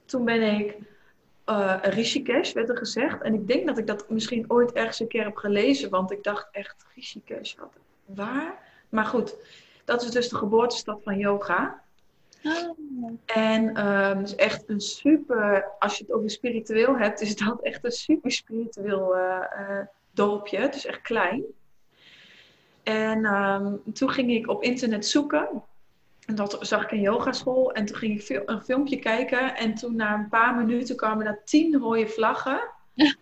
Toen 0.04 0.24
ben 0.24 0.58
ik 0.58 0.76
uh, 1.46 1.76
Rishikesh, 1.82 2.52
werd 2.52 2.68
er 2.68 2.76
gezegd. 2.76 3.22
En 3.22 3.34
ik 3.34 3.46
denk 3.46 3.66
dat 3.66 3.78
ik 3.78 3.86
dat 3.86 4.10
misschien 4.10 4.44
ooit 4.50 4.72
ergens 4.72 5.00
een 5.00 5.08
keer 5.08 5.24
heb 5.24 5.36
gelezen. 5.36 5.90
Want 5.90 6.10
ik 6.10 6.22
dacht 6.22 6.48
echt, 6.52 6.86
Rishikesh, 6.94 7.54
wat, 7.54 7.72
waar? 8.04 8.58
Maar 8.88 9.04
goed, 9.04 9.36
dat 9.84 10.02
is 10.02 10.10
dus 10.10 10.28
de 10.28 10.36
geboortestad 10.36 11.02
van 11.02 11.18
yoga. 11.18 11.82
Oh. 12.42 13.10
En 13.26 13.86
um, 13.86 14.20
is 14.22 14.34
echt 14.34 14.64
een 14.66 14.80
super, 14.80 15.70
als 15.78 15.98
je 15.98 16.04
het 16.04 16.12
over 16.12 16.30
spiritueel 16.30 16.96
hebt, 16.96 17.20
is 17.20 17.36
dat 17.36 17.62
echt 17.62 17.84
een 17.84 17.90
super 17.90 18.30
spiritueel 18.30 19.16
uh, 19.16 19.38
uh, 19.60 19.80
dorpje. 20.10 20.58
Het 20.58 20.74
is 20.74 20.86
echt 20.86 21.00
klein. 21.00 21.44
En 22.86 23.24
um, 23.24 23.82
toen 23.92 24.10
ging 24.10 24.30
ik 24.30 24.48
op 24.48 24.62
internet 24.62 25.06
zoeken. 25.06 25.62
En 26.26 26.34
dat 26.34 26.58
zag 26.60 26.82
ik 26.82 26.90
in 26.90 27.00
yogaschool. 27.00 27.72
En 27.72 27.84
toen 27.84 27.96
ging 27.96 28.20
ik 28.20 28.42
een 28.46 28.62
filmpje 28.62 28.98
kijken. 28.98 29.56
En 29.56 29.74
toen 29.74 29.96
na 29.96 30.14
een 30.14 30.28
paar 30.28 30.54
minuten 30.54 30.96
kwamen 30.96 31.24
daar 31.24 31.40
tien 31.44 31.78
rode 31.78 32.08
vlaggen. 32.08 32.60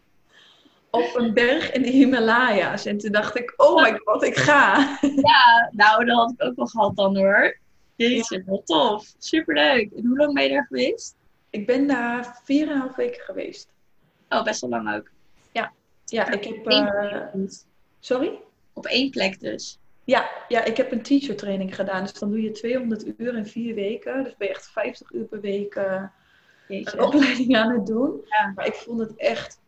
op 0.91 1.11
een 1.15 1.35
berg 1.35 1.73
in 1.73 1.83
de 1.83 1.89
Himalaya's. 1.89 2.87
En 2.87 2.99
toen 2.99 3.13
dacht 3.13 3.37
ik, 3.37 3.55
oh 3.57 3.83
my 3.83 4.01
god, 4.05 4.23
ik 4.23 4.37
ga. 4.37 4.77
Ja, 5.01 5.71
nou, 5.71 6.05
dat 6.05 6.17
had 6.17 6.31
ik 6.31 6.43
ook 6.43 6.57
wel 6.57 6.67
gehad 6.67 6.97
dan 6.97 7.17
hoor. 7.17 7.59
Jeetje, 7.97 8.37
ja. 8.37 8.43
wat 8.47 8.67
tof. 8.67 9.15
Superleuk. 9.19 9.93
En 9.93 10.07
hoe 10.07 10.17
lang 10.17 10.35
ben 10.35 10.43
je 10.43 10.49
daar 10.49 10.67
geweest? 10.67 11.17
Ik 11.51 11.67
ben 11.67 11.87
daar 11.87 12.41
4,5 12.41 12.97
weken 12.97 13.23
geweest. 13.23 13.69
Oh, 14.29 14.45
best 14.45 14.61
wel 14.61 14.71
lang 14.71 14.95
ook. 14.95 15.11
Ja, 15.53 15.73
ja 16.05 16.31
ik 16.31 16.45
heb... 16.45 16.71
Uh... 16.71 17.49
Sorry? 18.01 18.41
Op 18.75 18.87
één 18.87 19.11
plek 19.11 19.41
dus. 19.41 19.79
Ja, 20.05 20.31
ja, 20.49 20.65
ik 20.65 20.77
heb 20.77 20.93
een 20.93 21.03
teacher 21.03 21.37
training 21.37 21.75
gedaan. 21.75 22.03
Dus 22.03 22.13
dan 22.13 22.31
doe 22.31 22.43
je 22.43 22.51
200 22.51 23.19
uur 23.19 23.37
in 23.37 23.47
vier 23.47 23.75
weken. 23.75 24.25
Dus 24.25 24.37
ben 24.37 24.49
je 24.49 24.55
echt 24.55 24.71
50 24.71 25.13
uur 25.13 25.25
per 25.25 25.41
week 25.41 25.75
uh, 25.75 26.03
een 26.69 27.01
opleiding 27.01 27.57
aan 27.57 27.73
het 27.73 27.87
doen. 27.87 28.21
Ja. 28.25 28.53
Maar 28.55 28.67
ik 28.67 28.75
vond 28.75 29.01
het 29.01 29.17
echt, 29.17 29.61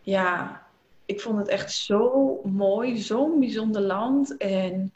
ja, 0.00 0.62
ik 1.06 1.20
vond 1.20 1.38
het 1.38 1.48
echt 1.48 1.72
zo 1.72 2.40
mooi, 2.44 2.98
zo'n 2.98 3.40
bijzonder 3.40 3.82
land. 3.82 4.36
En 4.36 4.92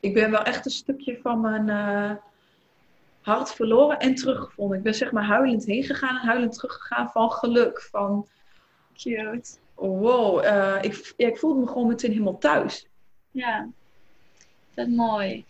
ik 0.00 0.14
ben 0.14 0.30
wel 0.30 0.42
echt 0.42 0.64
een 0.64 0.70
stukje 0.70 1.18
van 1.22 1.40
mijn 1.40 1.68
uh, 1.68 2.16
hart 3.20 3.52
verloren 3.52 3.98
en 3.98 4.14
teruggevonden. 4.14 4.76
Ik 4.76 4.82
ben 4.82 4.94
zeg 4.94 5.12
maar 5.12 5.24
huilend 5.24 5.64
heen 5.64 5.84
gegaan 5.84 6.16
en 6.16 6.26
huilend 6.26 6.54
teruggegaan 6.54 7.10
van 7.10 7.30
geluk. 7.30 7.80
Van, 7.80 8.26
cute. 8.94 9.50
Wow, 9.88 10.44
uh, 10.44 10.78
ik, 10.80 11.14
ja, 11.16 11.28
ik 11.28 11.38
voelde 11.38 11.60
me 11.60 11.66
gewoon 11.66 11.86
meteen 11.86 12.10
helemaal 12.10 12.38
thuis. 12.38 12.86
Ja, 13.30 13.68
dat 14.74 14.88
mooi. 14.88 15.44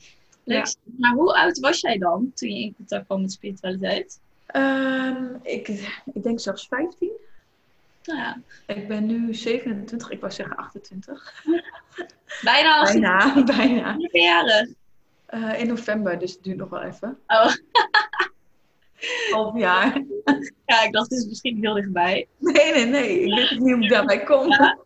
Leuk. 0.44 0.66
Ja. 0.66 0.72
Maar 0.98 1.12
hoe 1.12 1.34
oud 1.34 1.58
was 1.58 1.80
jij 1.80 1.98
dan 1.98 2.32
toen 2.34 2.48
je 2.48 2.64
in 2.64 2.74
contact 2.76 3.04
kwam 3.04 3.20
met 3.20 3.32
spiritualiteit? 3.32 4.20
Um, 4.56 5.40
ik, 5.42 5.68
ik 6.12 6.22
denk 6.22 6.40
zelfs 6.40 6.66
15. 6.66 7.10
Nou 8.04 8.18
ja. 8.18 8.40
Ik 8.66 8.88
ben 8.88 9.06
nu 9.06 9.34
27, 9.34 10.10
ik 10.10 10.20
wou 10.20 10.32
zeggen 10.32 10.56
28. 10.56 11.44
Bijna 12.42 12.80
28. 12.80 13.56
Bijna, 13.56 13.74
bijna. 13.74 13.94
Hoeveel 13.94 14.22
jarig? 14.22 14.68
Uh, 15.30 15.60
in 15.60 15.66
november, 15.66 16.18
dus 16.18 16.32
het 16.32 16.44
duurt 16.44 16.56
nog 16.56 16.68
wel 16.68 16.82
even. 16.82 17.18
Oh. 17.26 17.54
Half 19.30 19.58
jaar. 19.58 20.04
Ja, 20.66 20.84
ik 20.84 20.92
dacht, 20.92 21.10
het 21.10 21.18
is 21.18 21.26
misschien 21.26 21.58
heel 21.60 21.74
dichtbij. 21.74 22.26
Nee, 22.38 22.72
nee, 22.72 22.84
nee. 22.84 23.20
Ik 23.20 23.34
weet 23.34 23.50
niet 23.50 23.72
hoe 23.72 23.82
ik 23.82 23.90
daarbij 23.90 24.22
kom. 24.22 24.48
Ja. 24.48 24.78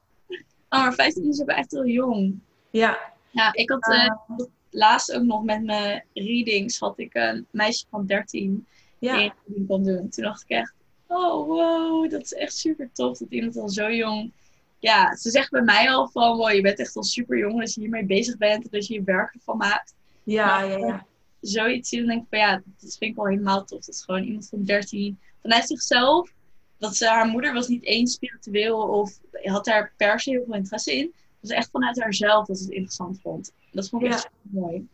Oh, 0.69 0.83
maar 0.83 0.95
15 0.95 1.29
is 1.29 1.41
ook 1.41 1.49
echt 1.49 1.71
heel 1.71 1.87
jong. 1.87 2.39
Ja. 2.71 2.99
Ja, 3.31 3.53
ik 3.53 3.71
had 3.71 3.89
uh, 3.89 4.47
laatst 4.71 5.15
ook 5.15 5.23
nog 5.23 5.45
met 5.45 5.65
mijn 5.65 6.05
readings, 6.15 6.79
had 6.79 6.99
ik 6.99 7.15
een 7.15 7.47
meisje 7.51 7.85
van 7.91 8.07
13 8.07 8.67
ja. 8.99 9.17
die 9.17 9.33
een 9.57 9.67
kon 9.67 9.85
doen. 9.85 10.09
Toen 10.09 10.25
dacht 10.25 10.43
ik 10.43 10.49
echt, 10.49 10.75
oh 11.07 11.47
wow, 11.47 12.11
dat 12.11 12.23
is 12.23 12.33
echt 12.33 12.57
super 12.57 12.91
tof 12.93 13.19
dat 13.19 13.31
iemand 13.31 13.57
al 13.57 13.69
zo 13.69 13.93
jong... 13.93 14.33
Ja, 14.79 15.17
ze 15.17 15.31
zegt 15.31 15.51
bij 15.51 15.63
mij 15.63 15.91
al 15.91 16.09
van, 16.09 16.37
wow, 16.37 16.51
je 16.51 16.61
bent 16.61 16.79
echt 16.79 16.97
al 16.97 17.03
super 17.03 17.39
jong 17.39 17.61
als 17.61 17.75
je 17.75 17.81
hiermee 17.81 18.05
bezig 18.05 18.37
bent 18.37 18.65
en 18.65 18.71
dat 18.71 18.87
je 18.87 18.95
je 18.95 19.03
werk 19.03 19.35
ervan 19.35 19.57
maakt. 19.57 19.95
Ja, 20.23 20.47
maar, 20.47 20.69
ja, 20.69 20.77
ja. 20.77 21.07
Zoiets 21.49 21.89
zien, 21.89 21.99
dan 22.01 22.09
denk 22.09 22.23
ik 22.23 22.29
van 22.31 22.39
ja, 22.39 22.53
dat 22.55 22.97
vind 22.99 23.11
ik 23.11 23.15
wel 23.17 23.27
helemaal 23.27 23.65
tof. 23.65 23.85
Dat 23.85 23.95
is 23.95 24.03
gewoon 24.05 24.23
iemand 24.23 24.49
van 24.49 24.63
13 24.65 25.19
vanuit 25.43 25.67
zichzelf. 25.67 26.31
Dat 26.79 26.97
ze, 26.97 27.07
haar 27.09 27.27
moeder 27.27 27.53
was 27.53 27.69
niet 27.69 27.85
eens 27.85 28.13
spiritueel 28.13 28.79
of 28.79 29.19
had 29.33 29.65
daar 29.65 29.93
per 29.97 30.21
se 30.21 30.31
heel 30.31 30.45
veel 30.45 30.55
interesse 30.55 30.95
in. 30.97 31.05
Het 31.05 31.15
was 31.41 31.51
echt 31.51 31.71
vanuit 31.71 32.01
haarzelf 32.03 32.47
dat 32.47 32.57
ze 32.59 32.65
het 32.65 32.73
interessant 32.73 33.21
vond. 33.21 33.53
Dat 33.73 33.89
vond 33.89 34.03
ik 34.03 34.09
Ja. 34.09 34.15
echt 34.15 34.31
mooi. 34.41 34.89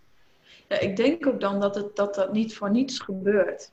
Ja, 0.68 0.78
ik 0.78 0.96
denk 0.96 1.26
ook 1.26 1.40
dan 1.40 1.60
dat, 1.60 1.74
het, 1.74 1.96
dat 1.96 2.14
dat 2.14 2.32
niet 2.32 2.54
voor 2.54 2.70
niets 2.70 2.98
gebeurt. 2.98 3.72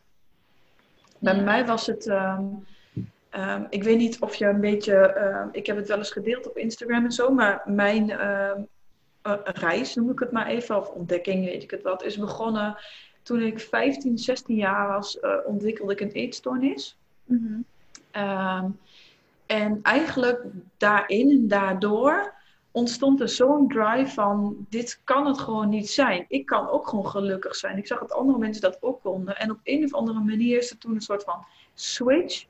Bij 1.19 1.35
Ja. 1.35 1.41
mij 1.41 1.65
was 1.65 1.85
het. 1.85 2.07
ehm, 2.07 2.43
ehm, 3.29 3.65
ik 3.69 3.83
weet 3.83 3.97
niet 3.97 4.19
of 4.19 4.35
je 4.35 4.45
een 4.45 4.59
beetje. 4.61 4.93
ehm, 4.95 5.47
ik 5.51 5.65
heb 5.65 5.75
het 5.75 5.87
wel 5.87 5.97
eens 5.97 6.11
gedeeld 6.11 6.47
op 6.49 6.57
Instagram 6.57 7.05
en 7.05 7.11
zo, 7.11 7.33
maar 7.33 7.61
mijn 7.65 8.09
eh, 9.21 9.33
reis, 9.43 9.95
noem 9.95 10.09
ik 10.09 10.19
het 10.19 10.31
maar 10.31 10.47
even, 10.47 10.77
of 10.77 10.89
ontdekking, 10.89 11.45
weet 11.45 11.63
ik 11.63 11.71
het 11.71 11.81
wat, 11.81 12.03
is 12.03 12.17
begonnen 12.17 12.77
toen 13.23 13.41
ik 13.41 13.59
15, 13.59 14.17
16 14.17 14.55
jaar 14.55 14.87
was. 14.87 15.19
eh, 15.19 15.35
ontwikkelde 15.45 15.93
ik 15.93 15.99
een 15.99 16.11
eetstoornis. 16.11 16.97
Ehm, 18.11 18.69
en 19.45 19.79
eigenlijk 19.81 20.43
daarin 20.77 21.29
en 21.29 21.47
daardoor 21.47 22.33
ontstond 22.71 23.21
er 23.21 23.29
zo'n 23.29 23.67
drive 23.67 24.13
van, 24.13 24.65
dit 24.69 25.01
kan 25.03 25.25
het 25.27 25.39
gewoon 25.39 25.69
niet 25.69 25.89
zijn. 25.89 26.25
Ik 26.27 26.45
kan 26.45 26.67
ook 26.69 26.87
gewoon 26.87 27.07
gelukkig 27.07 27.55
zijn. 27.55 27.77
Ik 27.77 27.87
zag 27.87 27.99
dat 27.99 28.11
andere 28.13 28.37
mensen 28.37 28.61
dat 28.61 28.77
ook 28.81 29.01
konden. 29.01 29.37
En 29.37 29.51
op 29.51 29.59
een 29.63 29.83
of 29.83 29.93
andere 29.93 30.19
manier 30.19 30.57
is 30.57 30.71
er 30.71 30.77
toen 30.77 30.95
een 30.95 31.01
soort 31.01 31.23
van 31.23 31.45
switch 31.73 32.45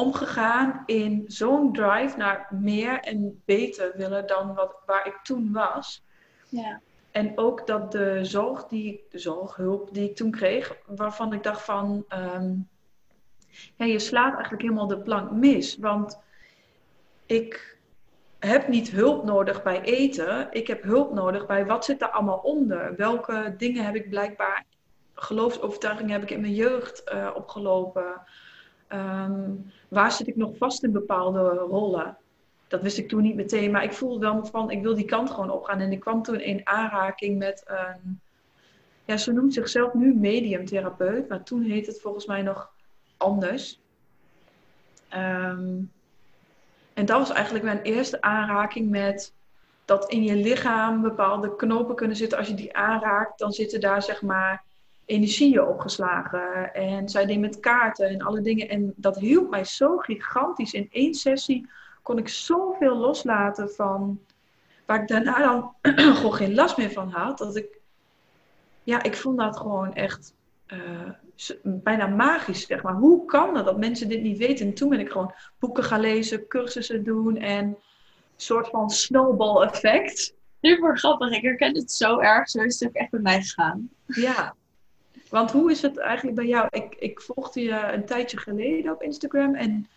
omgegaan 0.00 0.82
in 0.86 1.24
zo'n 1.26 1.72
drive 1.72 2.16
naar 2.16 2.48
meer 2.50 3.00
en 3.00 3.42
beter 3.44 3.92
willen 3.96 4.26
dan 4.26 4.54
wat, 4.54 4.76
waar 4.86 5.06
ik 5.06 5.18
toen 5.22 5.52
was. 5.52 6.04
Ja. 6.48 6.80
En 7.10 7.38
ook 7.38 7.66
dat 7.66 7.92
de 7.92 8.24
zorg, 8.24 8.66
die, 8.66 9.04
de 9.10 9.18
zorghulp 9.18 9.94
die 9.94 10.08
ik 10.08 10.16
toen 10.16 10.30
kreeg, 10.30 10.76
waarvan 10.86 11.32
ik 11.32 11.42
dacht 11.42 11.62
van, 11.62 12.04
ehm, 12.08 12.52
ja, 13.76 13.84
je 13.84 13.98
slaat 13.98 14.32
eigenlijk 14.32 14.62
helemaal 14.62 14.86
de 14.86 15.00
plank 15.00 15.30
mis. 15.30 15.76
Want 15.76 16.18
ik 17.26 17.78
heb 18.38 18.68
niet 18.68 18.90
hulp 18.90 19.24
nodig 19.24 19.62
bij 19.62 19.80
eten. 19.80 20.48
Ik 20.50 20.66
heb 20.66 20.82
hulp 20.82 21.12
nodig 21.12 21.46
bij 21.46 21.66
wat 21.66 21.84
zit 21.84 21.98
daar 21.98 22.10
allemaal 22.10 22.38
onder. 22.38 22.96
Welke 22.96 23.54
dingen 23.58 23.84
heb 23.84 23.94
ik 23.94 24.10
blijkbaar, 24.10 24.64
geloofsovertuigingen 25.14 26.12
heb 26.12 26.22
ik 26.22 26.30
in 26.30 26.40
mijn 26.40 26.54
jeugd 26.54 27.04
eh, 27.04 27.30
opgelopen. 27.34 28.22
Ehm, 28.90 29.50
waar 29.88 30.12
zit 30.12 30.26
ik 30.26 30.36
nog 30.36 30.56
vast 30.56 30.82
in 30.82 30.92
bepaalde 30.92 31.48
rollen? 31.48 32.16
Dat 32.68 32.82
wist 32.82 32.98
ik 32.98 33.08
toen 33.08 33.22
niet 33.22 33.34
meteen, 33.34 33.70
maar 33.70 33.84
ik 33.84 33.92
voelde 33.92 34.18
wel 34.18 34.46
van, 34.46 34.70
ik 34.70 34.82
wil 34.82 34.94
die 34.94 35.04
kant 35.04 35.30
gewoon 35.30 35.50
opgaan. 35.50 35.80
En 35.80 35.92
ik 35.92 36.00
kwam 36.00 36.22
toen 36.22 36.40
in 36.40 36.66
aanraking 36.66 37.38
met 37.38 37.62
een, 37.66 38.20
ja, 39.04 39.16
ze 39.16 39.32
noemt 39.32 39.54
zichzelf 39.54 39.94
nu 39.94 40.14
mediumtherapeut, 40.14 41.28
maar 41.28 41.42
toen 41.42 41.62
heet 41.62 41.86
het 41.86 42.00
volgens 42.00 42.26
mij 42.26 42.42
nog 42.42 42.72
anders. 43.16 43.80
Ehm, 45.08 45.78
en 46.94 47.06
dat 47.06 47.18
was 47.18 47.30
eigenlijk 47.30 47.64
mijn 47.64 47.82
eerste 47.82 48.20
aanraking 48.20 48.90
met 48.90 49.34
dat 49.84 50.10
in 50.10 50.22
je 50.22 50.36
lichaam 50.36 51.02
bepaalde 51.02 51.56
knopen 51.56 51.94
kunnen 51.94 52.16
zitten. 52.16 52.38
Als 52.38 52.48
je 52.48 52.54
die 52.54 52.76
aanraakt, 52.76 53.38
dan 53.38 53.52
zitten 53.52 53.80
daar 53.80 54.02
zeg 54.02 54.22
maar 54.22 54.64
energieën 55.10 55.66
opgeslagen. 55.66 56.74
En 56.74 57.08
zij 57.08 57.26
deed 57.26 57.38
met 57.40 57.60
kaarten 57.60 58.08
en 58.08 58.22
alle 58.22 58.40
dingen. 58.40 58.68
En 58.68 58.92
dat 58.96 59.18
hielp 59.18 59.50
mij 59.50 59.64
zo 59.64 59.96
gigantisch. 59.96 60.72
In 60.72 60.88
één 60.90 61.14
sessie 61.14 61.68
kon 62.02 62.18
ik 62.18 62.28
zoveel 62.28 62.96
loslaten 62.96 63.70
van 63.70 64.20
waar 64.86 65.00
ik 65.02 65.08
daarna 65.08 65.38
dan 65.38 65.74
gewoon 66.16 66.34
geen 66.34 66.54
last 66.54 66.76
meer 66.76 66.90
van 66.90 67.10
had. 67.10 67.38
Dat 67.38 67.56
ik, 67.56 67.80
ja, 68.82 69.02
ik 69.02 69.16
vond 69.16 69.38
dat 69.38 69.56
gewoon 69.56 69.94
echt 69.94 70.34
uh, 70.66 71.10
bijna 71.62 72.06
magisch, 72.06 72.66
zeg 72.66 72.82
maar. 72.82 72.94
Hoe 72.94 73.24
kan 73.24 73.54
dat 73.54 73.64
dat 73.64 73.78
mensen 73.78 74.08
dit 74.08 74.22
niet 74.22 74.38
weten? 74.38 74.66
En 74.66 74.74
toen 74.74 74.88
ben 74.88 75.00
ik 75.00 75.10
gewoon 75.10 75.34
boeken 75.58 75.84
gaan 75.84 76.00
lezen, 76.00 76.46
cursussen 76.46 77.04
doen 77.04 77.36
en 77.36 77.64
een 77.64 77.76
soort 78.36 78.68
van 78.68 78.90
snowball 78.90 79.62
effect. 79.66 80.34
Super 80.60 80.98
grappig, 80.98 81.30
ik 81.30 81.42
herken 81.42 81.76
het 81.76 81.92
zo 81.92 82.18
erg. 82.18 82.48
Zo 82.48 82.62
is 82.62 82.80
het 82.80 82.88
ook 82.88 82.94
echt 82.94 83.10
bij 83.10 83.20
mij 83.20 83.42
gegaan. 83.42 83.90
Ja, 84.06 84.54
want 85.30 85.50
hoe 85.50 85.70
is 85.70 85.82
het 85.82 85.98
eigenlijk 85.98 86.36
bij 86.36 86.46
jou? 86.46 86.66
Ik, 86.70 86.94
ik 86.98 87.20
volgde 87.20 87.62
je 87.62 87.92
een 87.92 88.04
tijdje 88.04 88.38
geleden 88.38 88.92
op 88.92 89.02
Instagram 89.02 89.54
en 89.54 89.88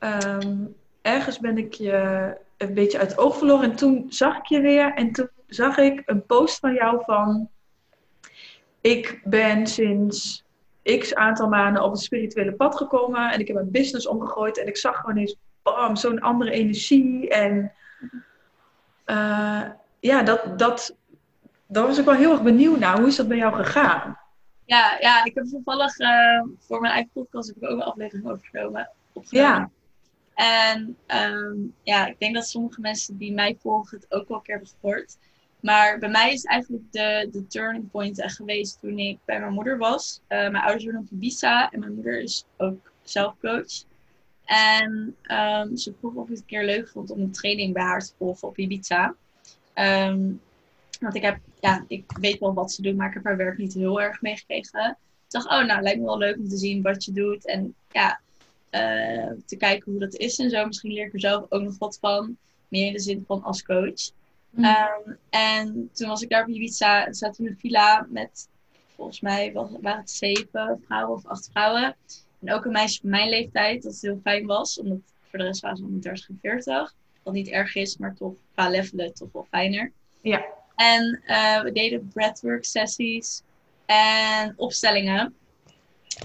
um, 0.00 0.74
ergens 1.02 1.38
ben 1.38 1.58
ik 1.58 1.74
je 1.74 2.36
een 2.56 2.74
beetje 2.74 2.98
uit 2.98 3.10
het 3.10 3.18
oog 3.18 3.36
verloren. 3.36 3.70
En 3.70 3.76
toen 3.76 4.06
zag 4.08 4.36
ik 4.36 4.46
je 4.46 4.60
weer 4.60 4.94
en 4.94 5.12
toen 5.12 5.28
zag 5.46 5.78
ik 5.78 6.02
een 6.06 6.26
post 6.26 6.58
van 6.58 6.74
jou 6.74 7.02
van... 7.04 7.48
Ik 8.80 9.20
ben 9.24 9.66
sinds 9.66 10.44
x 10.82 11.14
aantal 11.14 11.48
maanden 11.48 11.82
op 11.82 11.90
het 11.90 12.00
spirituele 12.00 12.52
pad 12.52 12.76
gekomen. 12.76 13.32
En 13.32 13.40
ik 13.40 13.46
heb 13.46 13.56
mijn 13.56 13.70
business 13.70 14.06
omgegooid. 14.06 14.58
En 14.58 14.66
ik 14.66 14.76
zag 14.76 14.96
gewoon 14.96 15.16
eens, 15.16 15.36
bam, 15.62 15.96
zo'n 15.96 16.20
andere 16.20 16.50
energie. 16.50 17.28
En 17.28 17.72
uh, 19.06 19.62
ja, 20.00 20.22
dat, 20.22 20.58
dat, 20.58 20.96
daar 21.66 21.86
was 21.86 21.98
ik 21.98 22.04
wel 22.04 22.14
heel 22.14 22.32
erg 22.32 22.42
benieuwd 22.42 22.78
naar. 22.78 22.98
Hoe 22.98 23.06
is 23.06 23.16
dat 23.16 23.28
bij 23.28 23.36
jou 23.36 23.54
gegaan? 23.54 24.18
Ja, 24.68 24.96
ja 25.00 25.24
ik 25.24 25.34
heb 25.34 25.44
toevallig 25.44 25.98
uh, 25.98 26.42
voor 26.58 26.80
mijn 26.80 26.92
eigen 26.92 27.10
podcast 27.12 27.48
heb 27.48 27.56
ik 27.56 27.70
ook 27.70 27.80
een 27.80 27.82
aflevering 27.82 28.28
overgenomen. 28.28 28.90
Ja. 29.28 29.70
En 30.34 30.96
um, 31.06 31.74
ja, 31.82 32.06
ik 32.06 32.18
denk 32.18 32.34
dat 32.34 32.48
sommige 32.48 32.80
mensen 32.80 33.16
die 33.16 33.32
mij 33.32 33.56
volgen 33.60 33.98
het 33.98 34.12
ook 34.12 34.28
wel 34.28 34.36
een 34.36 34.42
keer 34.42 34.54
hebben 34.54 34.74
gehoord. 34.80 35.16
Maar 35.60 35.98
bij 35.98 36.08
mij 36.08 36.32
is 36.32 36.44
eigenlijk 36.44 36.92
de, 36.92 37.28
de 37.32 37.46
turning 37.46 37.90
point 37.90 38.20
echt 38.20 38.36
geweest 38.36 38.80
toen 38.80 38.98
ik 38.98 39.18
bij 39.24 39.40
mijn 39.40 39.52
moeder 39.52 39.78
was. 39.78 40.20
Uh, 40.22 40.38
mijn 40.38 40.56
ouders 40.56 40.84
wonen 40.84 41.00
op 41.00 41.10
Ibiza 41.10 41.70
en 41.70 41.80
mijn 41.80 41.94
moeder 41.94 42.20
is 42.20 42.44
ook 42.56 42.92
zelf 43.02 43.34
coach. 43.40 43.84
En 44.44 45.16
um, 45.30 45.76
ze 45.76 45.94
vroeg 45.98 46.14
of 46.14 46.24
ik 46.24 46.30
het 46.30 46.38
een 46.38 46.46
keer 46.46 46.64
leuk 46.64 46.88
vond 46.88 47.10
om 47.10 47.20
een 47.20 47.32
training 47.32 47.72
bij 47.74 47.82
haar 47.82 48.04
te 48.04 48.12
volgen 48.18 48.48
op 48.48 48.58
Ibiza. 48.58 49.14
Um, 49.74 50.40
want 51.00 51.14
ik, 51.14 51.22
heb, 51.22 51.38
ja, 51.60 51.84
ik 51.88 52.04
weet 52.20 52.38
wel 52.38 52.54
wat 52.54 52.72
ze 52.72 52.82
doet, 52.82 52.96
maar 52.96 53.08
ik 53.08 53.14
heb 53.14 53.24
haar 53.24 53.36
werk 53.36 53.58
niet 53.58 53.74
heel 53.74 54.00
erg 54.00 54.20
meegekregen. 54.20 54.90
Ik 54.90 55.34
dacht, 55.34 55.46
oh, 55.46 55.64
nou, 55.64 55.82
lijkt 55.82 55.98
me 55.98 56.04
wel 56.04 56.18
leuk 56.18 56.36
om 56.36 56.48
te 56.48 56.56
zien 56.56 56.82
wat 56.82 57.04
je 57.04 57.12
doet. 57.12 57.46
En 57.46 57.74
ja, 57.90 58.20
uh, 58.70 59.32
te 59.46 59.56
kijken 59.56 59.92
hoe 59.92 60.00
dat 60.00 60.14
is 60.14 60.38
en 60.38 60.50
zo. 60.50 60.66
Misschien 60.66 60.92
leer 60.92 61.06
ik 61.06 61.12
er 61.12 61.20
zelf 61.20 61.46
ook 61.48 61.62
nog 61.62 61.78
wat 61.78 61.98
van. 62.00 62.36
Meer 62.68 62.86
in 62.86 62.92
de 62.92 63.00
zin 63.00 63.24
van 63.26 63.42
als 63.42 63.62
coach. 63.62 64.10
Mm. 64.50 64.64
Um, 64.64 65.18
en 65.30 65.90
toen 65.92 66.08
was 66.08 66.22
ik 66.22 66.28
daar 66.28 66.42
op 66.42 66.48
Ibiza. 66.48 67.12
Zaten 67.12 67.42
we 67.42 67.48
in 67.48 67.54
een 67.54 67.60
villa 67.60 68.06
met, 68.10 68.48
volgens 68.94 69.20
mij 69.20 69.52
was, 69.52 69.70
waren 69.80 70.00
het 70.00 70.10
zeven 70.10 70.82
vrouwen 70.84 71.16
of 71.16 71.26
acht 71.26 71.48
vrouwen. 71.52 71.96
En 72.40 72.52
ook 72.52 72.64
een 72.64 72.72
meisje 72.72 73.00
van 73.00 73.10
mijn 73.10 73.28
leeftijd, 73.28 73.82
dat 73.82 73.98
heel 74.00 74.20
fijn 74.22 74.46
was. 74.46 74.80
Omdat 74.80 74.98
voor 75.28 75.38
de 75.38 75.44
rest 75.44 75.60
waren 75.60 75.76
ze 75.76 75.84
om 75.84 76.00
30 76.00 76.28
en 76.28 76.38
40. 76.42 76.94
Wat 77.22 77.34
niet 77.34 77.48
erg 77.48 77.74
is, 77.74 77.96
maar 77.96 78.14
toch 78.14 78.34
qua 78.54 78.68
levelen 78.68 79.14
toch 79.14 79.32
wel 79.32 79.46
fijner. 79.50 79.92
Ja. 80.20 80.46
En 80.78 81.22
uh, 81.26 81.62
we 81.62 81.72
deden 81.72 82.10
breathwork 82.14 82.64
sessies 82.64 83.42
en 83.86 84.54
opstellingen. 84.56 85.34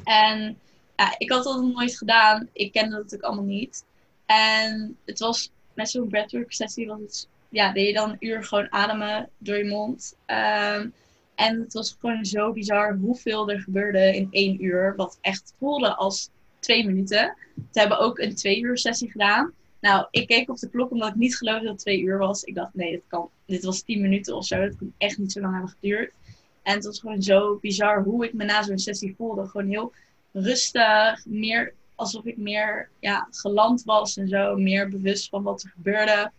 En 0.03 0.57
ja, 0.95 1.15
ik 1.17 1.31
had 1.31 1.43
dat 1.43 1.61
nog 1.61 1.73
nooit 1.73 1.97
gedaan. 1.97 2.49
Ik 2.51 2.71
kende 2.71 2.89
dat 2.89 2.97
natuurlijk 2.97 3.23
allemaal 3.23 3.55
niet. 3.55 3.85
En 4.25 4.97
het 5.05 5.19
was 5.19 5.51
met 5.73 5.89
zo'n 5.89 6.09
breathwork 6.09 6.53
sessie, 6.53 6.87
was 6.87 6.99
het, 6.99 7.27
ja, 7.49 7.71
deed 7.71 7.87
je 7.87 7.93
dan 7.93 8.09
een 8.09 8.27
uur 8.27 8.43
gewoon 8.43 8.71
ademen 8.71 9.29
door 9.37 9.57
je 9.57 9.65
mond. 9.65 10.15
Um, 10.27 10.93
en 11.35 11.59
het 11.59 11.73
was 11.73 11.95
gewoon 11.99 12.25
zo 12.25 12.51
bizar 12.51 12.95
hoeveel 12.95 13.49
er 13.49 13.59
gebeurde 13.59 14.15
in 14.15 14.27
één 14.31 14.63
uur. 14.63 14.95
Wat 14.95 15.17
echt 15.21 15.53
voelde 15.59 15.95
als 15.95 16.29
twee 16.59 16.85
minuten. 16.85 17.35
We 17.55 17.79
hebben 17.79 17.99
ook 17.99 18.19
een 18.19 18.35
twee 18.35 18.61
uur 18.61 18.77
sessie 18.77 19.11
gedaan. 19.11 19.53
Nou, 19.83 20.07
ik 20.11 20.27
keek 20.27 20.49
op 20.49 20.57
de 20.57 20.69
klok 20.69 20.91
omdat 20.91 21.09
ik 21.09 21.15
niet 21.15 21.37
geloofde 21.37 21.63
dat 21.63 21.71
het 21.71 21.81
twee 21.81 22.01
uur 22.01 22.17
was. 22.17 22.43
Ik 22.43 22.55
dacht, 22.55 22.73
nee, 22.73 22.91
dit 22.91 23.03
kan. 23.07 23.29
Dit 23.45 23.63
was 23.63 23.81
tien 23.81 24.01
minuten 24.01 24.35
of 24.35 24.45
zo. 24.45 24.59
Dat 24.59 24.75
kan 24.75 24.93
echt 24.97 25.17
niet 25.17 25.31
zo 25.31 25.41
lang 25.41 25.53
hebben 25.53 25.71
geduurd. 25.79 26.13
En 26.61 26.73
het 26.73 26.85
was 26.85 26.99
gewoon 26.99 27.21
zo 27.21 27.57
bizar 27.61 28.03
hoe 28.03 28.25
ik 28.25 28.33
me 28.33 28.43
na 28.43 28.63
zo'n 28.63 28.77
sessie 28.77 29.15
voelde. 29.17 29.47
Gewoon 29.47 29.67
heel 29.67 29.93
rustig. 30.31 31.25
Meer 31.25 31.73
alsof 31.95 32.25
ik 32.25 32.37
meer 32.37 32.89
ja, 32.99 33.27
geland 33.31 33.83
was 33.83 34.17
en 34.17 34.27
zo. 34.27 34.55
Meer 34.55 34.89
bewust 34.89 35.29
van 35.29 35.43
wat 35.43 35.63
er 35.63 35.69
gebeurde. 35.69 36.31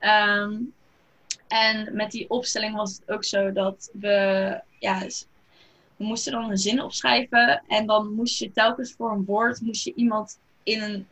Um, 0.00 0.72
en 1.48 1.96
met 1.96 2.10
die 2.10 2.30
opstelling 2.30 2.76
was 2.76 2.92
het 2.92 3.10
ook 3.10 3.24
zo 3.24 3.52
dat 3.52 3.90
we, 3.92 4.60
ja, 4.78 5.00
we 5.96 6.04
moesten 6.04 6.32
dan 6.32 6.50
een 6.50 6.58
zin 6.58 6.82
opschrijven. 6.82 7.62
En 7.68 7.86
dan 7.86 8.14
moest 8.14 8.38
je 8.38 8.52
telkens 8.52 8.92
voor 8.92 9.10
een 9.10 9.24
woord, 9.24 9.60
moest 9.60 9.84
je 9.84 9.94
iemand 9.94 10.38
in 10.62 10.82
een, 10.82 11.06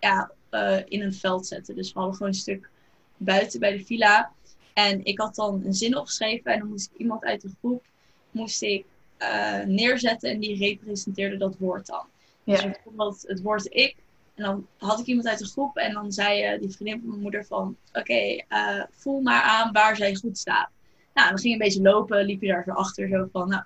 ja, 0.00 0.30
uh, 0.56 0.78
in 0.84 1.02
een 1.02 1.14
veld 1.14 1.46
zetten. 1.46 1.76
Dus 1.76 1.92
we 1.92 1.98
hadden 1.98 2.16
gewoon 2.16 2.32
een 2.32 2.38
stuk 2.38 2.68
buiten 3.16 3.60
bij 3.60 3.76
de 3.76 3.84
villa. 3.84 4.32
En 4.72 5.04
ik 5.04 5.18
had 5.18 5.34
dan 5.34 5.62
een 5.64 5.74
zin 5.74 5.96
opgeschreven 5.96 6.52
en 6.52 6.58
dan 6.58 6.68
moest 6.68 6.90
ik 6.92 6.98
iemand 6.98 7.24
uit 7.24 7.40
de 7.40 7.50
groep 7.58 7.84
moest 8.30 8.62
ik, 8.62 8.84
uh, 9.18 9.62
neerzetten 9.64 10.30
en 10.30 10.40
die 10.40 10.56
representeerde 10.56 11.36
dat 11.36 11.56
woord 11.58 11.86
dan. 11.86 12.06
Ja. 12.44 12.54
Dus 12.54 12.62
bijvoorbeeld 12.62 13.24
het 13.26 13.42
woord 13.42 13.74
ik 13.74 13.96
en 14.34 14.42
dan 14.44 14.66
had 14.76 14.98
ik 14.98 15.06
iemand 15.06 15.26
uit 15.26 15.38
de 15.38 15.46
groep 15.46 15.76
en 15.76 15.92
dan 15.92 16.12
zei 16.12 16.54
uh, 16.54 16.60
die 16.60 16.70
vriendin 16.70 17.00
van 17.00 17.08
mijn 17.08 17.20
moeder 17.20 17.44
van... 17.44 17.76
Oké, 17.92 18.42
uh, 18.48 18.82
voel 18.90 19.20
maar 19.20 19.42
aan 19.42 19.72
waar 19.72 19.96
zij 19.96 20.14
goed 20.14 20.38
staat. 20.38 20.68
Nou, 21.14 21.28
dan 21.28 21.38
ging 21.38 21.54
je 21.54 21.60
een 21.60 21.66
beetje 21.66 21.82
lopen, 21.82 22.24
liep 22.24 22.42
je 22.42 22.48
daar 22.48 22.64
zo 22.64 22.70
achter. 22.72 23.08
Zo 23.08 23.28
van, 23.32 23.48
nou, 23.48 23.62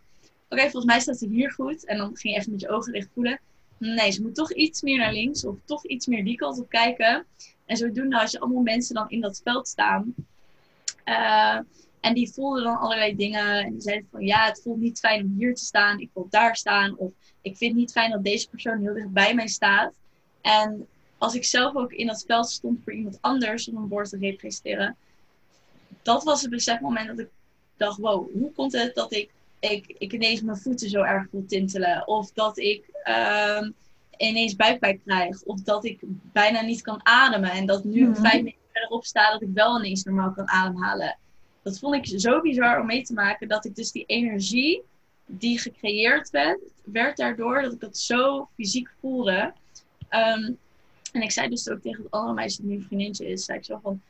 oké, 0.49 0.61
volgens 0.61 0.85
mij 0.85 1.01
staat 1.01 1.19
ze 1.19 1.27
hier 1.29 1.53
goed. 1.53 1.85
En 1.85 1.97
dan 1.97 2.17
ging 2.17 2.35
je 2.35 2.41
even 2.41 2.53
met 2.53 2.61
je 2.61 2.69
ogen 2.69 2.93
dicht 2.93 3.09
voelen. 3.15 3.41
Nee, 3.81 4.11
ze 4.11 4.23
moet 4.23 4.35
toch 4.35 4.53
iets 4.53 4.83
meer 4.83 4.99
naar 4.99 5.13
links 5.13 5.45
of 5.45 5.57
toch 5.65 5.87
iets 5.87 6.07
meer 6.07 6.25
die 6.25 6.37
kant 6.37 6.59
op 6.59 6.69
kijken. 6.69 7.27
En 7.65 7.77
zodoende 7.77 8.21
als 8.21 8.31
je 8.31 8.41
allemaal 8.41 8.63
mensen 8.63 8.95
dan 8.95 9.11
in 9.11 9.21
dat 9.21 9.41
veld 9.45 9.69
staan... 9.69 10.15
Uh, 11.05 11.59
en 12.01 12.15
die 12.15 12.33
voelden 12.33 12.65
dan 12.65 12.79
allerlei 12.79 13.17
dingen. 13.17 13.65
En 13.65 13.73
die 13.73 13.81
zeiden 13.81 14.09
van 14.11 14.27
ja, 14.27 14.45
het 14.45 14.61
voelt 14.63 14.81
niet 14.81 14.99
fijn 14.99 15.25
om 15.25 15.35
hier 15.39 15.55
te 15.55 15.65
staan. 15.65 16.01
Ik 16.01 16.11
wil 16.15 16.27
daar 16.31 16.57
staan. 16.57 16.97
Of 16.97 17.13
ik 17.41 17.57
vind 17.57 17.71
het 17.71 17.81
niet 17.81 17.93
fijn 17.93 18.11
dat 18.11 18.25
deze 18.25 18.49
persoon 18.49 18.81
heel 18.81 18.95
dicht 18.95 19.13
bij 19.13 19.35
mij 19.35 19.49
staat. 19.49 19.93
En 20.41 20.87
als 21.19 21.35
ik 21.35 21.45
zelf 21.45 21.77
ook 21.77 21.93
in 21.93 22.07
dat 22.07 22.21
spel 22.21 22.45
stond 22.45 22.81
voor 22.85 22.93
iemand 22.93 23.19
anders 23.21 23.69
om 23.69 23.77
een 23.77 23.89
woord 23.89 24.09
te 24.09 24.19
representeren, 24.19 24.97
dat 26.03 26.25
was 26.25 26.41
het 26.41 26.51
besefmoment 26.51 27.07
dat 27.07 27.19
ik 27.19 27.29
dacht, 27.77 27.99
wow, 27.99 28.33
hoe 28.33 28.53
komt 28.53 28.73
het 28.73 28.95
dat 28.95 29.13
ik, 29.13 29.31
ik, 29.61 29.95
ik 29.99 30.13
ineens 30.13 30.41
mijn 30.41 30.59
voeten 30.59 30.89
zo 30.89 31.03
erg 31.03 31.29
voel 31.31 31.47
tintelen? 31.47 32.09
Of 32.09 32.33
dat 32.33 32.59
ik 32.59 32.91
uh, 33.05 33.69
ineens 34.17 34.57
buikpijn 34.57 35.03
krijg? 35.05 35.43
Of 35.43 35.61
dat 35.61 35.85
ik 35.85 35.99
bijna 36.33 36.61
niet 36.61 36.83
kan 36.83 37.01
ademen 37.03 37.51
en 37.51 37.67
dat 37.67 37.85
nu 37.85 38.07
mm 38.07 38.17
vijf 38.17 38.43
meter 38.43 38.59
verderop 38.73 39.05
sta 39.05 39.33
dat 39.33 39.43
ik 39.43 39.49
wel 39.55 39.79
ineens 39.79 40.05
normaal 40.05 40.33
kan 40.33 40.49
ademhalen? 40.49 41.19
Dat 41.63 41.79
vond 41.79 41.95
ik 41.95 42.21
zo 42.21 42.41
bizar 42.41 42.81
om 42.81 42.87
mee 42.87 43.03
te 43.03 43.13
maken 43.13 43.49
dat 43.49 43.65
ik 43.65 43.75
dus 43.75 43.93
die 43.93 44.05
energie 44.07 44.83
die 45.27 45.59
gecreëerd 45.59 46.31
werd, 46.31 46.61
werd 46.85 47.17
daardoor 47.17 47.63
dat 47.63 47.73
ik 47.73 47.81
dat 47.81 47.99
zo 47.99 48.49
fysiek 48.55 48.91
voelde. 49.01 49.53
Um, 50.11 50.59
en 51.13 51.23
ik 51.23 51.31
zei 51.31 51.49
dus 51.49 51.69
ook 51.69 51.81
tegen 51.81 52.03
het 52.03 52.13
andere 52.13 52.35
meisje 52.35 52.63
die 52.63 52.71
nu 52.71 52.83
vriendinnetje 52.83 53.29
is, 53.29 53.45
zei 53.45 53.59
ik 53.59 53.65
zo 53.65 53.79
van, 53.83 54.01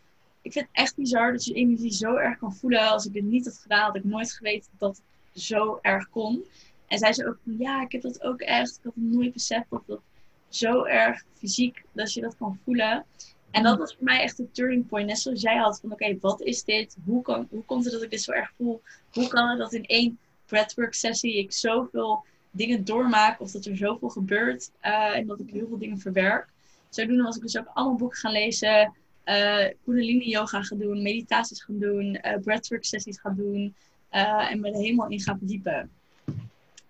ik 0.42 0.52
vind 0.52 0.66
het 0.66 0.76
echt 0.76 0.96
bizar 0.96 1.32
dat 1.32 1.44
je 1.44 1.54
energie 1.54 1.92
zo 1.92 2.14
erg 2.14 2.38
kan 2.38 2.54
voelen. 2.54 2.88
Als 2.88 3.06
ik 3.06 3.12
dit 3.12 3.24
niet 3.24 3.44
had 3.44 3.58
gedaan, 3.58 3.84
had 3.84 3.96
ik 3.96 4.04
nooit 4.04 4.32
geweten 4.32 4.70
dat 4.78 4.96
het 4.96 5.04
zo 5.40 5.78
erg 5.82 6.10
kon. 6.10 6.44
En 6.86 6.98
zij 6.98 7.12
zei 7.12 7.28
ook 7.28 7.38
van, 7.44 7.56
ja, 7.58 7.82
ik 7.82 7.92
heb 7.92 8.02
dat 8.02 8.22
ook 8.22 8.40
echt. 8.40 8.76
Ik 8.76 8.84
had 8.84 8.92
nooit 8.96 9.32
beseft 9.32 9.70
dat 9.70 9.82
dat 9.86 10.00
zo 10.48 10.84
erg 10.84 11.24
fysiek, 11.34 11.84
dat 11.92 12.12
je 12.12 12.20
dat 12.20 12.36
kan 12.36 12.58
voelen. 12.64 13.04
En 13.50 13.62
dat 13.62 13.78
was 13.78 13.94
voor 13.94 14.04
mij 14.04 14.20
echt 14.20 14.38
een 14.38 14.50
turning 14.52 14.86
point. 14.86 15.06
Net 15.06 15.18
zoals 15.18 15.42
jij 15.42 15.56
had 15.56 15.80
van, 15.80 15.92
oké, 15.92 16.16
wat 16.20 16.40
is 16.40 16.64
dit? 16.64 16.96
Hoe, 17.04 17.22
kan, 17.22 17.46
hoe 17.50 17.64
komt 17.64 17.84
het 17.84 17.92
dat 17.92 18.02
ik 18.02 18.10
dit 18.10 18.22
zo 18.22 18.32
erg 18.32 18.52
voel? 18.56 18.82
Hoe 19.12 19.28
kan 19.28 19.48
het 19.48 19.58
dat 19.58 19.72
in 19.72 19.84
één 19.84 20.18
breathwork 20.46 20.94
sessie 20.94 21.38
ik 21.38 21.52
zoveel 21.52 22.24
dingen 22.50 22.84
doormaak 22.84 23.40
of 23.40 23.50
dat 23.50 23.64
er 23.64 23.76
zoveel 23.76 24.08
gebeurt 24.08 24.70
uh, 24.82 25.16
en 25.16 25.26
dat 25.26 25.40
ik 25.40 25.50
heel 25.50 25.66
veel 25.68 25.78
dingen 25.78 25.98
verwerk. 25.98 26.48
Zodoende 26.88 27.22
was 27.22 27.36
ik 27.36 27.42
dus 27.42 27.58
ook 27.58 27.70
allemaal 27.74 27.96
boeken 27.96 28.18
gaan 28.18 28.32
lezen, 28.32 28.92
uh, 29.24 29.64
Kundalini 29.84 30.28
yoga 30.28 30.62
gaan 30.62 30.78
doen, 30.78 31.02
meditaties 31.02 31.62
gaan 31.62 31.78
doen, 31.78 32.18
uh, 32.22 32.38
breathwork 32.42 32.84
sessies 32.84 33.20
gaan 33.20 33.36
doen 33.36 33.74
en 34.10 34.60
me 34.60 34.68
er 34.68 34.76
helemaal 34.76 35.08
in 35.08 35.20
gaan 35.20 35.38
verdiepen. 35.38 35.90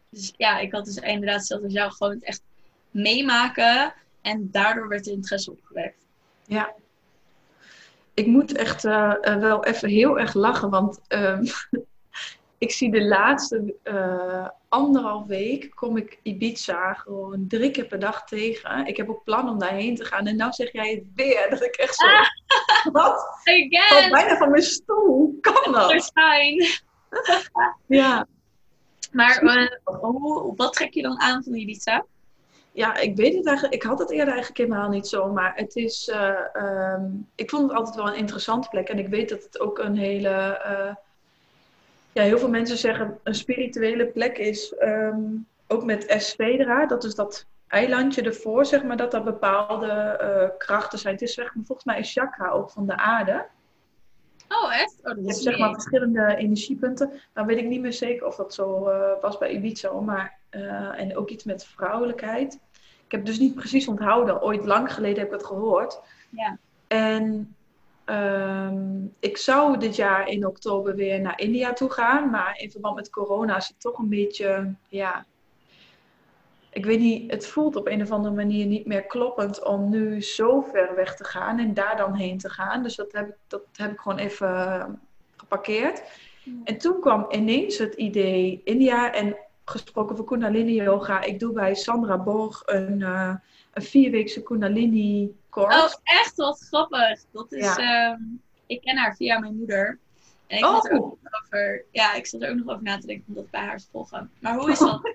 Dus 0.09 0.33
ja, 0.37 0.59
ik 0.59 0.72
had 0.72 0.85
dus 0.85 0.96
inderdaad 0.96 1.46
zelfs 1.46 1.64
als 1.64 1.72
jou 1.72 1.92
gewoon 1.92 2.12
het 2.12 2.24
echt 2.24 2.42
meemaken 2.90 3.94
en 4.20 4.48
daardoor 4.50 4.88
werd 4.88 5.04
de 5.04 5.12
interesse 5.12 5.50
opgewekt. 5.50 6.06
Ja, 6.46 6.74
ik 8.14 8.26
moet 8.26 8.56
echt 8.56 8.83
wel 8.83 9.64
even 9.64 9.88
heel 9.88 10.18
erg 10.18 10.35
lachen, 10.35 10.70
want 10.70 11.00
ehm, 11.09 11.44
ik 12.59 12.70
zie 12.70 12.90
de 12.90 13.04
laatste 13.04 13.74
uh, 13.85 14.48
anderhalf 14.68 15.26
week 15.26 15.70
kom 15.74 15.96
ik 15.96 16.18
Ibiza 16.22 16.94
gewoon 16.94 17.44
drie 17.48 17.70
keer 17.70 17.87
per 17.87 17.98
dag 17.98 18.24
tegen. 18.24 18.87
Ik 18.87 18.96
heb 18.96 19.09
ook 19.09 19.24
plan 19.24 19.48
om 19.48 19.59
daarheen 19.59 19.94
te 19.94 20.04
gaan. 20.04 20.26
En 20.26 20.37
nou 20.37 20.52
zeg 20.52 20.72
jij 20.72 20.90
het 20.90 21.04
weer. 21.14 21.46
Dat 21.50 21.62
ik 21.62 21.74
echt 21.74 21.94
zo... 21.94 22.06
Ah, 22.06 22.26
wat? 23.02 23.40
Again. 23.44 24.11
Bijna 24.11 24.37
van 24.37 24.50
mijn 24.50 24.62
stoel. 24.62 25.06
Hoe 25.06 25.40
kan 25.40 25.72
dat? 25.72 26.11
fijn. 26.12 26.68
ja. 28.00 28.26
Maar 29.12 29.42
uh, 29.42 29.68
hoe, 29.84 30.56
wat 30.56 30.72
trek 30.72 30.94
je 30.94 31.02
dan 31.02 31.20
aan 31.20 31.42
van 31.42 31.54
Ibiza? 31.54 32.04
Ja, 32.72 32.96
ik 32.96 33.16
weet 33.16 33.34
het 33.34 33.46
eigenlijk. 33.46 33.74
Ik 33.74 33.88
had 33.88 33.98
het 33.98 34.10
eerder 34.10 34.28
eigenlijk 34.34 34.58
helemaal 34.58 34.88
niet 34.88 35.06
zo. 35.06 35.32
Maar 35.32 35.52
het 35.54 35.76
is... 35.76 36.08
Uh, 36.08 36.94
um, 36.94 37.28
ik 37.34 37.50
vond 37.50 37.62
het 37.62 37.72
altijd 37.72 37.96
wel 37.96 38.08
een 38.08 38.18
interessante 38.18 38.68
plek. 38.68 38.88
En 38.88 38.98
ik 38.98 39.08
weet 39.08 39.28
dat 39.28 39.42
het 39.42 39.60
ook 39.60 39.78
een 39.78 39.96
hele 39.96 40.58
ja, 42.12 42.22
heel 42.22 42.38
veel 42.38 42.48
mensen 42.48 42.76
zeggen 42.76 43.18
een 43.22 43.34
spirituele 43.34 44.06
plek 44.06 44.38
is 44.38 44.74
um, 44.80 45.46
ook 45.66 45.84
met 45.84 46.06
Esvedra. 46.06 46.86
Dat 46.86 47.04
is 47.04 47.14
dat 47.14 47.46
eilandje 47.68 48.22
ervoor, 48.22 48.66
zeg 48.66 48.82
maar, 48.82 48.96
dat 48.96 49.14
er 49.14 49.22
bepaalde 49.22 50.54
krachten 50.58 50.98
zijn. 50.98 51.14
Het 51.14 51.22
is 51.22 51.34
zeg 51.34 51.54
maar, 51.54 51.64
volgens 51.64 51.86
mij 51.86 51.96
een 51.96 52.04
chakra 52.04 52.50
ook 52.50 52.70
van 52.70 52.86
de 52.86 52.96
aarde. 52.96 53.46
Oh, 54.50 54.74
echt? 54.74 54.96
Oh, 55.02 55.16
Je 55.16 55.22
hebt 55.22 55.36
zeg 55.36 55.58
maar 55.58 55.72
verschillende 55.72 56.36
energiepunten. 56.36 57.12
Dan 57.32 57.46
weet 57.46 57.58
ik 57.58 57.66
niet 57.66 57.80
meer 57.80 57.92
zeker 57.92 58.26
of 58.26 58.36
dat 58.36 58.54
zo 58.54 58.86
eh, 58.86 59.20
was 59.20 59.38
bij 59.38 59.50
Ibiza. 59.50 59.92
Maar, 59.92 60.38
eh, 60.48 61.00
en 61.00 61.16
ook 61.16 61.28
iets 61.28 61.44
met 61.44 61.64
vrouwelijkheid. 61.64 62.58
Ik 63.04 63.12
heb 63.12 63.24
dus 63.24 63.38
niet 63.38 63.54
precies 63.54 63.88
onthouden. 63.88 64.42
Ooit 64.42 64.64
lang 64.64 64.92
geleden 64.92 65.18
heb 65.18 65.26
ik 65.26 65.32
het 65.32 65.46
gehoord. 65.46 66.00
Ja. 66.30 66.58
En 66.86 67.54
ehm, 68.04 69.04
ik 69.20 69.36
zou 69.36 69.78
dit 69.78 69.96
jaar 69.96 70.28
in 70.28 70.46
oktober 70.46 70.94
weer 70.94 71.20
naar 71.20 71.40
India 71.40 71.72
toe 71.72 71.90
gaan. 71.90 72.30
Maar 72.30 72.58
in 72.58 72.70
verband 72.70 72.96
met 72.96 73.10
corona 73.10 73.56
is 73.56 73.68
het 73.68 73.80
toch 73.80 73.98
een 73.98 74.08
beetje, 74.08 74.74
ja... 74.88 75.24
Ik 76.72 76.85
weet 76.85 76.98
niet, 76.98 77.30
het 77.30 77.46
voelt 77.46 77.76
op 77.76 77.87
een 77.87 78.02
of 78.02 78.11
andere 78.11 78.35
manier 78.35 78.66
niet 78.66 78.87
meer 78.87 79.02
kloppend 79.06 79.64
om 79.64 79.90
nu 79.90 80.22
zo 80.22 80.61
ver 80.61 80.94
weg 80.94 81.16
te 81.16 81.24
gaan 81.24 81.59
en 81.59 81.74
daar 81.74 81.96
dan 81.96 82.14
heen 82.14 82.38
te 82.38 82.48
gaan. 82.50 82.83
Dus 82.83 82.96
dat 82.96 83.12
heb 83.12 83.28
ik, 83.28 83.35
dat 83.46 83.62
heb 83.72 83.92
ik 83.92 83.98
gewoon 84.00 84.18
even 84.18 85.00
geparkeerd. 85.37 86.02
En 86.64 86.78
toen 86.78 87.00
kwam 87.00 87.26
ineens 87.30 87.78
het 87.78 87.94
idee 87.94 88.61
India 88.64 89.12
en 89.12 89.37
gesproken 89.64 90.16
voor 90.16 90.24
Kundalini 90.24 90.74
Yoga. 90.74 91.22
Ik 91.22 91.38
doe 91.40 91.52
bij 91.52 91.74
Sandra 91.74 92.18
Borg 92.18 92.62
een, 92.66 93.00
uh, 93.00 93.35
een 93.72 93.83
vierweekse 93.83 94.42
Kundalini 94.42 95.35
course. 95.50 95.78
Oh, 95.78 95.92
echt 96.02 96.37
wat 96.37 96.59
grappig. 96.68 97.20
Dat 97.30 97.52
is, 97.52 97.64
Ja. 97.76 97.76
ehm, 98.12 98.20
ik 98.66 98.80
ken 98.80 98.96
haar 98.96 99.16
via 99.16 99.38
mijn 99.38 99.56
moeder. 99.56 99.98
En 100.46 100.59
ik 100.59 100.64
Oh. 100.64 100.74
zat 100.74 100.85
er 100.85 100.96
ook 100.96 101.18
nog 101.22 101.42
over, 101.44 101.85
ja, 101.90 102.14
ik 102.14 102.26
zat 102.26 102.42
er 102.42 102.50
ook 102.50 102.56
nog 102.56 102.68
over 102.68 102.83
na 102.83 102.98
te 102.98 103.06
denken 103.06 103.24
om 103.28 103.35
dat 103.35 103.50
bij 103.50 103.61
haar 103.61 103.78
te 103.78 103.87
volgen. 103.92 104.30
Maar 104.40 104.54
hoe 104.56 104.70
is 104.70 104.78
dat? 104.88 105.14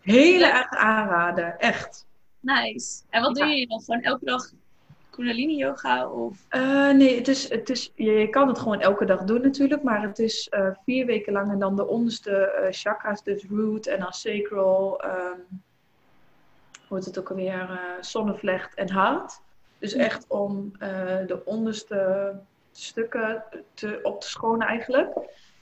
Hele 0.00 0.46
erg 0.46 0.70
aanraden, 0.70 1.58
echt. 1.58 2.06
nice. 2.40 3.02
En 3.10 3.22
wat 3.22 3.36
Ja. 3.38 3.44
doe 3.46 3.54
je 3.54 3.66
dan? 3.66 3.80
Gewoon 3.80 4.02
elke 4.02 4.24
dag 4.24 4.50
Kundalini 5.10 5.56
yoga 5.56 6.08
of? 6.10 6.38
Eh, 6.48 6.90
nee, 6.90 7.16
het 7.16 7.28
is, 7.28 7.48
het 7.48 7.70
is, 7.70 7.92
je, 7.94 8.12
je 8.12 8.28
kan 8.28 8.48
het 8.48 8.58
gewoon 8.58 8.80
elke 8.80 9.04
dag 9.04 9.24
doen 9.24 9.42
natuurlijk, 9.42 9.82
maar 9.82 10.02
het 10.02 10.18
is 10.18 10.48
eh, 10.48 10.68
vier 10.84 11.06
weken 11.06 11.32
lang 11.32 11.52
en 11.52 11.58
dan 11.58 11.76
de 11.76 11.86
onderste 11.86 12.30
eh, 12.30 12.66
chakras, 12.72 13.22
dus 13.22 13.44
root 13.50 13.86
en 13.86 14.00
dan 14.00 14.12
sacral, 14.12 15.00
ehm 15.00 15.38
hoe 16.88 16.96
heet 16.96 17.06
het 17.06 17.18
ook 17.18 17.30
alweer, 17.30 17.80
zonnevlecht 18.00 18.74
en 18.74 18.90
hart. 18.90 19.40
Dus 19.78 19.92
echt 19.92 20.24
om 20.28 20.72
de 21.26 21.42
onderste 21.44 22.32
stukken 22.72 23.44
te, 23.74 24.00
op 24.02 24.20
te 24.20 24.28
schonen 24.28 24.66
eigenlijk. 24.66 25.14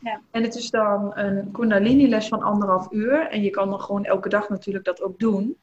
Ja. 0.05 0.21
En 0.31 0.43
het 0.43 0.55
is 0.55 0.71
dan 0.71 1.13
een 1.15 1.51
kundalini 1.53 2.09
les 2.09 2.29
van 2.29 2.43
anderhalf 2.43 2.87
uur 2.91 3.29
en 3.29 3.43
je 3.43 3.51
kan 3.51 3.71
dan 3.71 3.81
gewoon 3.81 4.05
elke 4.05 4.29
dag 4.29 4.49
natuurlijk 4.49 4.85
dat 4.85 5.03
ook 5.03 5.19
doen. 5.19 5.57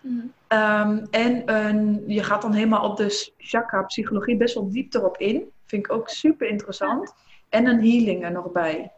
Mhm. 0.00 0.16
Ehm, 0.46 1.04
en 1.10 1.54
een- 1.54 2.02
je 2.06 2.22
gaat 2.22 2.42
dan 2.42 2.52
helemaal 2.52 2.90
op 2.90 2.96
de 2.96 3.32
chakra-psychologie 3.38 4.36
best 4.36 4.54
wel 4.54 4.70
diep 4.70 4.94
erop 4.94 5.16
in. 5.18 5.50
Vind 5.66 5.86
ik 5.86 5.92
ook 5.92 6.08
super 6.08 6.48
interessant. 6.48 7.14
En 7.48 7.66
een 7.66 7.80
healing 7.80 8.24
er 8.24 8.32
nog 8.32 8.52
bij. 8.52 8.92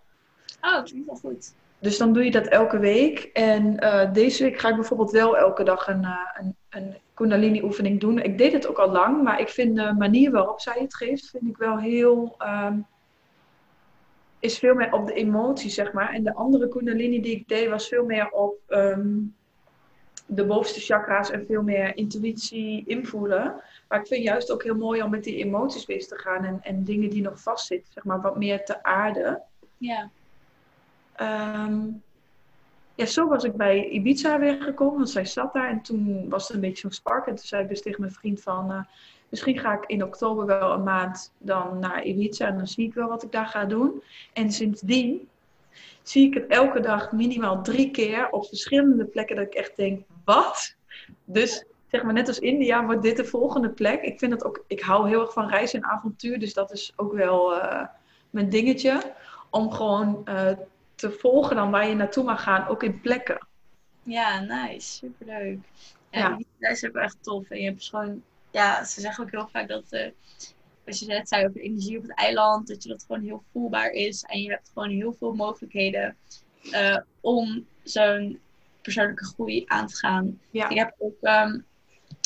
Oh, 0.61 0.83
klinkt 0.85 1.07
wel 1.07 1.17
goed. 1.17 1.55
Dus 1.79 1.99
dan 1.99 2.13
doe 2.13 2.25
je 2.25 2.31
dat 2.31 2.47
elke 2.47 2.79
week. 2.79 3.19
En 3.33 3.79
eh, 3.79 4.13
deze 4.13 4.43
week 4.43 4.59
ga 4.59 4.69
ik 4.69 4.75
bijvoorbeeld 4.75 5.11
wel 5.11 5.37
elke 5.37 5.63
dag 5.63 5.87
een, 5.89 6.05
eh, 6.05 6.19
een, 6.41 6.57
een 6.71 6.97
Kundalini-oefening 7.15 8.01
doen. 8.01 8.19
Ik 8.19 8.39
deed 8.39 8.53
het 8.53 8.67
ook 8.69 8.79
al 8.79 8.91
lang, 8.91 9.23
maar 9.23 9.41
ik 9.41 9.49
vind 9.49 9.77
de 9.77 9.95
manier 9.99 10.31
waarop 10.31 10.61
zij 10.61 10.77
het 10.81 10.95
geeft, 10.95 11.31
vind 11.31 11.47
ik 11.49 11.57
wel 11.57 11.79
heel. 11.79 12.35
ehm, 12.39 12.79
is 14.47 14.59
veel 14.59 14.75
meer 14.75 14.93
op 14.93 15.07
de 15.07 15.13
emotie, 15.13 15.71
zeg 15.71 15.93
maar. 15.93 16.13
En 16.13 16.25
de 16.25 16.35
andere 16.35 16.69
Kundalini 16.69 17.21
die 17.21 17.37
ik 17.37 17.49
deed, 17.49 17.69
was 17.69 17.89
veel 17.89 18.05
meer 18.05 18.31
op 18.31 18.59
ehm, 18.67 19.19
de 20.27 20.45
bovenste 20.45 20.81
chakra's 20.81 21.31
en 21.31 21.47
veel 21.47 21.63
meer 21.63 21.97
intuïtie 21.97 22.85
invoelen. 22.87 23.61
Maar 23.89 24.01
ik 24.01 24.07
vind 24.07 24.23
juist 24.23 24.51
ook 24.53 24.63
heel 24.63 24.75
mooi 24.75 25.03
om 25.03 25.11
met 25.11 25.25
die 25.25 25.45
emoties 25.45 25.85
bezig 25.85 26.09
te 26.09 26.19
gaan 26.19 26.45
en, 26.45 26.59
en 26.63 26.85
dingen 26.85 27.11
die 27.11 27.23
nog 27.23 27.41
vastzitten, 27.41 27.93
zeg 27.93 28.05
maar, 28.05 28.21
wat 28.21 28.37
meer 28.37 28.65
te 28.65 28.83
aarden. 28.83 29.43
Ja. 29.79 30.11
Ehm, 31.13 31.81
ja, 32.95 33.07
zo 33.07 33.29
was 33.29 33.45
ik 33.45 33.57
bij 33.57 33.89
Ibiza 33.89 34.39
weer 34.39 34.63
gekomen, 34.63 34.97
want 34.97 35.11
zij 35.11 35.25
zat 35.25 35.53
daar 35.53 35.69
en 35.71 35.81
toen 35.81 36.29
was 36.29 36.47
het 36.47 36.57
een 36.57 36.63
beetje 36.63 36.81
zo'n 36.81 36.91
spark. 36.91 37.27
En 37.27 37.35
toen 37.35 37.47
zei 37.47 37.63
ik 37.63 37.69
dus 37.69 37.83
tegen 37.83 38.01
mijn 38.01 38.13
vriend 38.13 38.43
van, 38.43 38.73
eh, 38.73 38.81
misschien 39.29 39.59
ga 39.59 39.73
ik 39.73 39.85
in 39.87 40.03
oktober 40.03 40.47
wel 40.47 40.73
een 40.73 40.83
maand 40.83 41.33
dan 41.39 41.79
naar 41.79 42.05
Ibiza 42.05 42.47
en 42.47 42.57
dan 42.57 42.67
zie 42.67 42.87
ik 42.87 42.95
wel 42.95 43.09
wat 43.09 43.23
ik 43.23 43.33
daar 43.33 43.47
ga 43.47 43.65
doen. 43.65 44.03
En 44.33 44.53
sindsdien 44.53 45.29
zie 46.03 46.27
ik 46.27 46.35
het 46.35 46.47
elke 46.47 46.81
dag 46.81 47.13
minimaal 47.13 47.63
drie 47.63 47.91
keer 47.91 48.31
op 48.31 48.47
verschillende 48.47 49.05
plekken 49.05 49.37
dat 49.37 49.47
ik 49.47 49.55
echt 49.55 49.77
denk, 49.77 50.05
wat? 50.25 50.75
Dus 51.25 51.65
zeg 51.91 52.03
maar 52.03 52.13
net 52.13 52.29
als 52.29 52.39
India 52.39 52.85
wordt 52.85 53.03
dit 53.03 53.17
de 53.17 53.25
volgende 53.25 53.69
plek. 53.69 54.03
Ik 54.03 54.19
vind 54.19 54.31
dat 54.31 54.45
ook, 54.45 54.65
ik 54.67 54.81
hou 54.81 55.09
heel 55.09 55.21
erg 55.21 55.33
van 55.33 55.49
reizen 55.49 55.83
en 55.83 55.89
avontuur, 55.89 56.39
dus 56.39 56.55
dat 56.55 56.73
is 56.73 56.93
ook 56.97 57.13
wel 57.13 57.61
eh, 57.61 57.87
mijn 58.31 58.49
dingetje. 58.49 59.13
Om 59.51 59.71
gewoon 59.73 60.23
eh, 60.25 60.53
te 60.95 61.11
volgen 61.11 61.57
dan 61.57 61.71
waar 61.71 61.89
je 61.89 61.95
naartoe 61.95 62.25
mag 62.25 62.43
gaan, 62.43 62.69
ook 62.69 62.83
in 62.83 63.01
plekken. 63.01 63.47
Ja, 64.03 64.41
nice. 64.41 64.93
Superleuk. 64.93 65.59
Ja, 66.11 66.19
Ja. 66.21 66.39
dat 66.59 66.71
is 66.71 66.87
ook 66.87 66.95
echt 66.95 67.17
tof. 67.21 67.51
En 67.51 67.59
je 67.59 67.65
hebt 67.65 67.77
dus 67.77 67.89
gewoon, 67.89 68.23
ja, 68.57 68.85
ze 68.85 69.01
zeggen 69.01 69.25
ook 69.25 69.31
heel 69.31 69.49
vaak 69.53 69.69
dat, 69.69 70.13
als 70.87 70.99
je 70.99 71.07
net 71.07 71.29
zei 71.29 71.47
over 71.47 71.61
energie 71.61 71.97
op 71.97 72.03
het 72.03 72.15
eiland, 72.15 72.67
dat 72.67 72.83
je 72.83 72.89
dat 72.89 73.05
gewoon 73.07 73.23
heel 73.23 73.43
voelbaar 73.53 73.91
is. 73.91 74.23
En 74.23 74.43
je 74.43 74.51
hebt 74.51 74.71
gewoon 74.75 74.91
heel 74.91 75.13
veel 75.19 75.35
mogelijkheden 75.35 76.17
eh, 76.71 76.99
om 77.21 77.67
zo'n 77.83 78.39
persoonlijke 78.83 79.25
groei 79.25 79.65
aan 79.67 79.87
te 79.87 79.97
gaan. 79.97 80.41
Ja. 80.51 80.69
Ik 80.69 80.77
heb 80.77 80.95
ook, 80.99 81.23
ehm, 81.23 81.59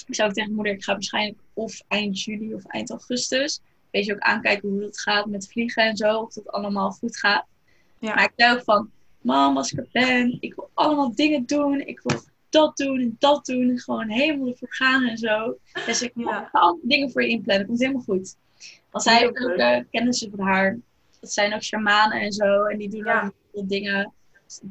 ik 0.06 0.14
zou 0.14 0.28
ook 0.28 0.34
tegen 0.34 0.50
mijn 0.50 0.54
moeder, 0.54 0.72
ik 0.72 0.84
ga 0.84 0.92
waarschijnlijk 0.92 1.38
of 1.54 1.82
eind 1.88 2.22
juli 2.22 2.54
of 2.54 2.64
eind 2.64 2.90
augustus, 2.90 3.60
weet 3.90 4.04
je 4.04 4.14
ook 4.14 4.20
aankijken 4.20 4.68
hoe 4.68 4.82
het 4.82 5.00
gaat 5.00 5.26
met 5.26 5.48
vliegen 5.48 5.84
en 5.84 5.96
zo, 5.96 6.18
of 6.18 6.32
dat 6.32 6.48
allemaal 6.48 6.90
goed 6.90 7.16
gaat. 7.16 7.46
Ja. 7.98 8.14
Maar 8.14 8.24
ik 8.24 8.32
zei 8.36 8.54
ook 8.54 8.64
van, 8.64 8.90
mam, 9.20 9.56
als 9.56 9.72
ik 9.72 9.78
er 9.78 9.88
ben, 9.92 10.36
ik 10.40 10.54
wil 10.54 10.70
allemaal 10.74 11.14
dingen 11.14 11.46
doen, 11.46 11.80
ik 11.80 12.00
wil 12.02 12.20
dat 12.50 12.76
doen 12.76 13.00
en 13.00 13.16
dat 13.18 13.44
doen, 13.46 13.78
gewoon 13.80 14.08
helemaal 14.08 14.48
ervoor 14.48 14.74
gaan 14.74 15.04
en 15.04 15.18
zo. 15.18 15.58
Dus 15.86 16.02
ik 16.02 16.12
Ja. 16.14 16.48
ga 16.52 16.58
al 16.58 16.78
dingen 16.82 17.10
voor 17.10 17.22
je 17.22 17.28
inplannen, 17.28 17.66
komt 17.66 17.80
helemaal 17.80 18.02
goed. 18.02 18.36
Want 18.90 19.04
zij 19.04 19.18
heeft 19.18 19.28
ook 19.44 19.56
eh, 19.56 19.78
kennissen 19.90 20.30
van 20.30 20.40
haar, 20.46 20.78
dat 21.20 21.32
zijn 21.32 21.54
ook 21.54 21.62
shamanen 21.62 22.20
en 22.20 22.32
zo, 22.32 22.64
en 22.64 22.78
die 22.78 22.88
doen 22.88 23.04
Ja. 23.04 23.20
dan 23.20 23.32
veel 23.52 23.66
dingen. 23.66 24.12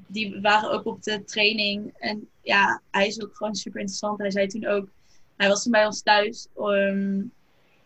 Die 0.07 0.41
waren 0.41 0.71
ook 0.71 0.85
op 0.85 1.03
de 1.03 1.23
training. 1.23 1.93
En 1.97 2.27
ja, 2.41 2.81
hij 2.91 3.07
is 3.07 3.21
ook 3.23 3.35
gewoon 3.35 3.55
super 3.55 3.79
interessant. 3.79 4.19
Hij 4.19 4.31
zei 4.31 4.47
toen 4.47 4.65
ook, 4.65 4.87
hij 5.37 5.47
was 5.47 5.63
toen 5.63 5.71
bij 5.71 5.85
ons 5.85 6.01
thuis. 6.01 6.47
ehm, 6.57 7.21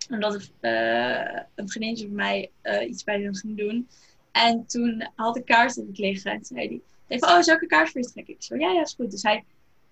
omdat 0.10 0.34
een, 0.34 0.42
eh, 0.72 1.42
een 1.56 1.70
vriendinnetje 1.70 2.06
van 2.08 2.16
mij 2.16 2.52
eh, 2.62 2.90
iets 2.90 3.04
bij 3.04 3.22
hem 3.22 3.36
ging 3.36 3.58
doen. 3.58 3.88
En 4.32 4.66
toen 4.66 5.10
had 5.16 5.38
ik 5.38 5.46
kaart 5.46 5.78
op 5.78 5.88
het 5.88 5.98
liggen. 5.98 6.32
En 6.32 6.38
toen 6.38 6.58
zei 6.58 6.68
hij, 6.68 6.82
even, 7.08 7.28
oh, 7.28 7.42
zou 7.42 7.56
ik 7.56 7.62
een 7.62 7.68
kaart 7.68 7.90
voor 7.90 8.02
je 8.02 8.08
trekken? 8.12 8.34
Ik 8.34 8.44
zo, 8.44 8.56
ja, 8.56 8.72
ja, 8.72 8.82
is 8.82 8.94
goed. 8.94 9.12
Dus 9.12 9.24
hij 9.24 9.44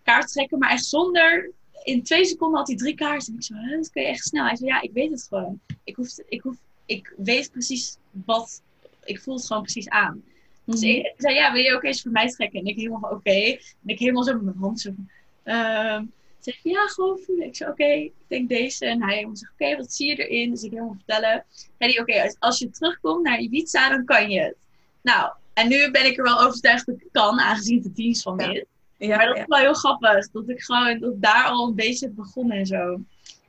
kaart 0.04 0.32
trekken, 0.32 0.60
maar 0.60 0.72
echt 0.72 0.86
zonder... 0.86 1.52
In 1.84 2.04
twee 2.04 2.26
seconden 2.26 2.58
had 2.58 2.68
hij 2.68 2.78
drie 2.78 2.96
kaarten. 2.96 3.34
En 3.34 3.40
ik 3.40 3.44
zo, 3.44 3.54
"Huh, 3.54 3.76
dat 3.78 3.90
kun 3.90 4.02
je 4.02 4.08
echt 4.08 4.26
snel. 4.26 4.46
Hij 4.46 4.56
zei, 4.56 4.70
ja, 4.70 4.82
ik 4.82 4.92
weet 4.94 5.12
het 5.12 5.26
gewoon. 5.30 5.60
Ik, 5.84 5.96
hoef, 5.96 6.18
ik, 6.28 6.42
hoef, 6.42 6.56
ik 6.86 7.14
weet 7.18 7.52
precies 7.52 7.98
wat... 8.12 8.62
Ik 9.04 9.22
voel 9.22 9.36
het 9.36 9.46
gewoon 9.46 9.62
precies 9.62 9.90
aan. 9.90 10.24
Dus 10.64 10.82
ik, 10.82 11.06
ik 11.06 11.14
zei, 11.18 11.36
ja, 11.36 11.52
wil 11.54 11.62
je 11.62 11.74
ook 11.76 11.84
eens 11.84 12.02
voor 12.02 12.12
mij 12.12 12.28
trekken? 12.30 12.60
En 12.60 12.66
ik 12.66 12.76
helemaal 12.76 13.00
van, 13.00 13.12
oké. 13.12 13.30
En 13.30 13.60
ik 13.86 14.00
helemaal 14.00 14.24
zo 14.24 14.34
met 14.34 14.44
mijn 14.44 14.58
hand 14.58 14.82
zo 14.82 14.92
van... 14.96 15.10
ehm, 15.44 16.04
zeg 16.40 16.60
ja, 16.64 16.86
gewoon 16.88 17.20
voelen. 17.26 17.48
Ik 17.48 17.56
zei, 17.56 17.72
oké, 17.72 17.86
ik 17.86 18.14
denk 18.28 18.50
deze. 18.50 18.86
En 18.86 19.04
hij 19.04 19.14
helemaal 19.16 19.36
zegt, 19.36 19.52
oké, 19.52 19.78
wat 19.78 19.94
zie 19.94 20.08
je 20.08 20.28
erin? 20.28 20.52
Dus 20.52 20.64
ik 20.64 20.72
helemaal 20.72 20.96
vertellen. 21.06 21.46
Zei 21.80 21.92
hij, 21.92 22.02
oké, 22.02 22.36
als, 22.40 22.60
je 22.60 22.70
terugkomt 22.70 23.24
naar 23.24 23.40
Ibiza, 23.40 23.90
dan 23.90 24.06
kan 24.06 24.30
je 24.30 24.40
het. 24.40 24.56
Nou, 25.02 25.32
en 25.54 25.68
nu 25.68 25.92
ben 25.92 26.06
ik 26.06 26.18
er 26.18 26.24
wel 26.24 26.42
overtuigd 26.42 26.86
dat 26.86 26.96
ik 27.02 27.08
kan, 27.12 27.40
aangezien 27.40 27.78
het 27.78 27.86
een 27.86 27.94
dienst 27.94 28.22
van 28.22 28.36
me 28.36 28.54
is. 28.54 28.64
Ja, 29.08 29.16
Maar 29.16 29.28
dat 29.28 29.38
is 29.38 29.46
wel 29.48 29.60
heel 29.60 29.74
grappig, 29.74 30.32
dat 30.32 30.50
ik 30.50 30.62
gewoon 30.62 31.00
dat 31.00 31.22
daar 31.22 31.46
al 31.46 31.68
een 31.68 31.76
beetje 31.76 32.06
heb 32.06 32.16
begonnen 32.16 32.58
en 32.58 32.66
zo. 32.66 33.00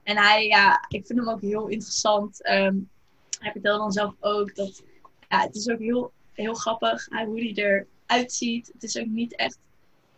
En 0.03 0.17
hij, 0.17 0.47
ja, 0.47 0.85
ik 0.89 1.07
vind 1.07 1.19
hem 1.19 1.29
ook 1.29 1.41
heel 1.41 1.67
interessant. 1.67 2.43
Ehm, 2.43 2.77
hij 3.39 3.53
vertelde 3.53 3.79
dan 3.79 3.93
zelf 3.93 4.15
ook 4.21 4.55
dat, 4.55 4.83
ja, 5.29 5.41
het 5.41 5.55
is 5.55 5.69
ook 5.69 5.79
heel, 5.79 6.13
heel 6.33 6.55
grappig 6.55 7.07
hij, 7.11 7.25
hoe 7.25 7.41
hij 7.41 7.85
eruit 8.07 8.33
ziet. 8.33 8.71
Het 8.73 8.83
is 8.83 8.99
ook 8.99 9.07
niet 9.07 9.37
echt 9.37 9.59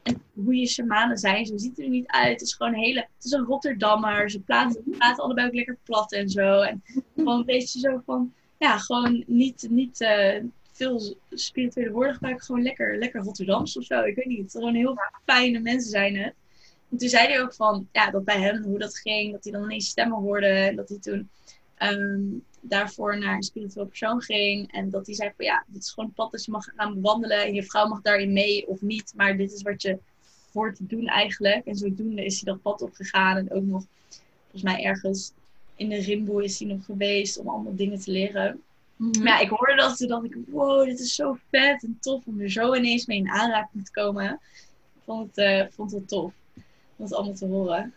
en 0.02 0.22
hoe 0.34 0.54
je 0.54 0.66
shamanen 0.66 1.18
zijn, 1.18 1.46
zo 1.46 1.56
ziet 1.56 1.76
hij 1.76 1.84
er 1.84 1.90
niet 1.90 2.06
uit. 2.06 2.32
Het 2.32 2.42
is 2.42 2.54
gewoon 2.54 2.72
een 2.72 2.80
hele, 2.80 3.00
het 3.00 3.24
is 3.24 3.32
een 3.32 3.44
Rotterdammer. 3.44 4.30
Ze 4.30 4.40
praten, 4.40 4.82
praten 4.98 5.24
allebei 5.24 5.46
ook 5.46 5.54
lekker 5.54 5.78
plat 5.82 6.12
en 6.12 6.28
zo. 6.28 6.60
En 6.60 6.82
gewoon 7.16 7.38
een 7.38 7.44
beetje 7.44 7.78
zo 7.78 8.02
van, 8.04 8.32
ja, 8.58 8.78
gewoon 8.78 9.24
niet, 9.26 9.66
niet 9.70 10.00
eh, 10.00 10.42
veel 10.74 11.16
spirituele 11.30 11.90
woorden 11.90 12.14
gebruiken. 12.14 12.44
Gewoon 12.44 12.62
lekker, 12.62 12.98
lekker 12.98 13.22
Rotterdams 13.22 13.76
of 13.76 13.84
zo. 13.84 14.02
Ik 14.02 14.14
weet 14.14 14.26
niet. 14.26 14.50
Gewoon 14.50 14.74
heel 14.74 14.98
fijne 15.24 15.58
mensen 15.58 15.90
zijn 15.90 16.16
het. 16.16 16.34
En 16.90 16.98
toen 16.98 17.08
zei 17.08 17.26
hij 17.26 17.40
ook 17.42 17.54
van, 17.54 17.88
ja, 17.92 18.10
dat 18.10 18.24
bij 18.24 18.40
hem, 18.40 18.62
hoe 18.62 18.78
dat 18.78 18.98
ging. 18.98 19.32
Dat 19.32 19.44
hij 19.44 19.52
dan 19.52 19.62
ineens 19.62 19.88
stemmen 19.88 20.18
hoorde. 20.18 20.46
En 20.46 20.76
dat 20.76 20.88
hij 20.88 20.98
toen 20.98 21.28
ehm, 21.74 22.22
daarvoor 22.60 23.18
naar 23.18 23.34
een 23.34 23.42
spiritueel 23.42 23.86
persoon 23.86 24.22
ging. 24.22 24.72
En 24.72 24.90
dat 24.90 25.06
hij 25.06 25.14
zei 25.14 25.32
van, 25.36 25.44
ja, 25.44 25.64
dit 25.66 25.82
is 25.82 25.90
gewoon 25.90 26.12
pad 26.12 26.32
dat 26.32 26.44
je 26.44 26.50
mag 26.50 26.68
gaan 26.76 26.94
bewandelen. 26.94 27.44
En 27.44 27.54
je 27.54 27.62
vrouw 27.62 27.88
mag 27.88 28.00
daarin 28.00 28.32
mee 28.32 28.68
of 28.68 28.80
niet. 28.80 29.12
Maar 29.16 29.36
dit 29.36 29.52
is 29.52 29.62
wat 29.62 29.82
je 29.82 29.98
hoort 30.52 30.76
te 30.76 30.86
doen 30.86 31.06
eigenlijk. 31.06 31.66
En 31.66 31.76
zodoende 31.76 32.24
is 32.24 32.40
hij 32.40 32.52
dat 32.52 32.62
pad 32.62 32.82
opgegaan. 32.82 33.36
En 33.36 33.52
ook 33.52 33.64
nog, 33.64 33.84
volgens 34.40 34.62
mij 34.62 34.84
ergens 34.84 35.32
in 35.76 35.88
de 35.88 36.00
rimboe 36.00 36.44
is 36.44 36.58
hij 36.58 36.68
nog 36.68 36.84
geweest 36.84 37.38
om 37.38 37.48
allemaal 37.48 37.76
dingen 37.76 38.00
te 38.00 38.10
leren. 38.10 38.62
Maar 39.12 39.26
ja, 39.26 39.38
ik 39.38 39.48
hoorde 39.48 39.74
dat 39.74 39.96
toen 39.96 40.08
dacht 40.08 40.24
ik, 40.24 40.36
wow, 40.46 40.84
dit 40.84 41.00
is 41.00 41.14
zo 41.14 41.36
vet 41.50 41.82
en 41.82 41.98
tof 42.00 42.22
om 42.26 42.40
er 42.40 42.50
zo 42.50 42.74
ineens 42.74 43.06
mee 43.06 43.18
in 43.18 43.28
aanraking 43.28 43.84
te 43.84 43.92
komen. 43.92 44.40
Ik 44.94 45.00
vond 45.04 45.26
het, 45.26 45.36
eh, 45.36 45.66
vond 45.70 45.92
het 45.92 46.08
tof 46.08 46.32
om 46.96 47.04
het 47.04 47.14
allemaal 47.14 47.34
te 47.34 47.46
horen. 47.46 47.94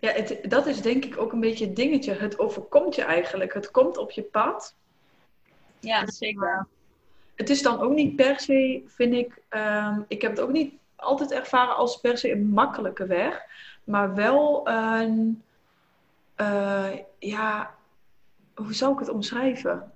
Ja, 0.00 0.12
het, 0.12 0.40
dat 0.42 0.66
is 0.66 0.82
denk 0.82 1.04
ik 1.04 1.18
ook 1.18 1.32
een 1.32 1.40
beetje 1.40 1.66
het 1.66 1.76
dingetje. 1.76 2.12
Het 2.12 2.38
overkomt 2.38 2.94
je 2.94 3.02
eigenlijk. 3.02 3.54
Het 3.54 3.70
komt 3.70 3.96
op 3.96 4.10
je 4.10 4.22
pad. 4.22 4.74
Ja, 5.80 6.10
zeker. 6.10 6.66
Het 7.34 7.50
is 7.50 7.62
dan 7.62 7.80
ook 7.80 7.92
niet 7.92 8.16
per 8.16 8.40
se, 8.40 8.82
vind 8.86 9.14
ik, 9.14 9.42
ehm, 9.48 10.00
ik 10.08 10.22
heb 10.22 10.30
het 10.30 10.40
ook 10.40 10.52
niet 10.52 10.74
altijd 10.96 11.32
ervaren 11.32 11.76
als 11.76 12.00
per 12.00 12.18
se 12.18 12.32
een 12.32 12.48
makkelijke 12.48 13.06
weg, 13.06 13.42
maar 13.84 14.14
wel 14.14 14.68
een, 14.68 15.42
uh, 16.36 16.90
ja, 17.18 17.74
hoe 18.58 18.74
zou 18.74 18.92
ik 18.92 18.98
het 18.98 19.08
omschrijven? 19.08 19.92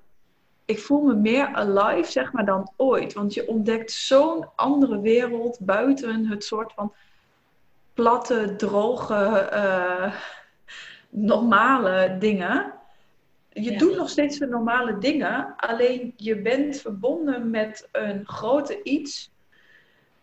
Ik 0.64 0.78
voel 0.78 1.02
me 1.02 1.14
meer 1.14 1.46
alive, 1.46 2.10
zeg 2.10 2.32
maar, 2.32 2.44
dan 2.44 2.72
ooit. 2.76 3.12
Want 3.12 3.34
je 3.34 3.48
ontdekt 3.48 3.90
zo'n 3.90 4.46
andere 4.56 5.00
wereld 5.00 5.58
buiten 5.60 6.26
het 6.26 6.44
soort 6.44 6.72
van 6.72 6.94
platte, 7.94 8.54
droge, 8.56 9.50
uh, 9.52 10.14
normale 11.08 12.16
dingen. 12.18 12.72
Je 13.48 13.78
doet 13.78 13.96
nog 13.96 14.08
steeds 14.08 14.38
de 14.38 14.46
normale 14.46 14.98
dingen, 14.98 15.54
alleen 15.56 16.12
je 16.16 16.42
bent 16.42 16.76
verbonden 16.76 17.50
met 17.50 17.88
een 17.92 18.26
grote 18.26 18.82
iets 18.82 19.32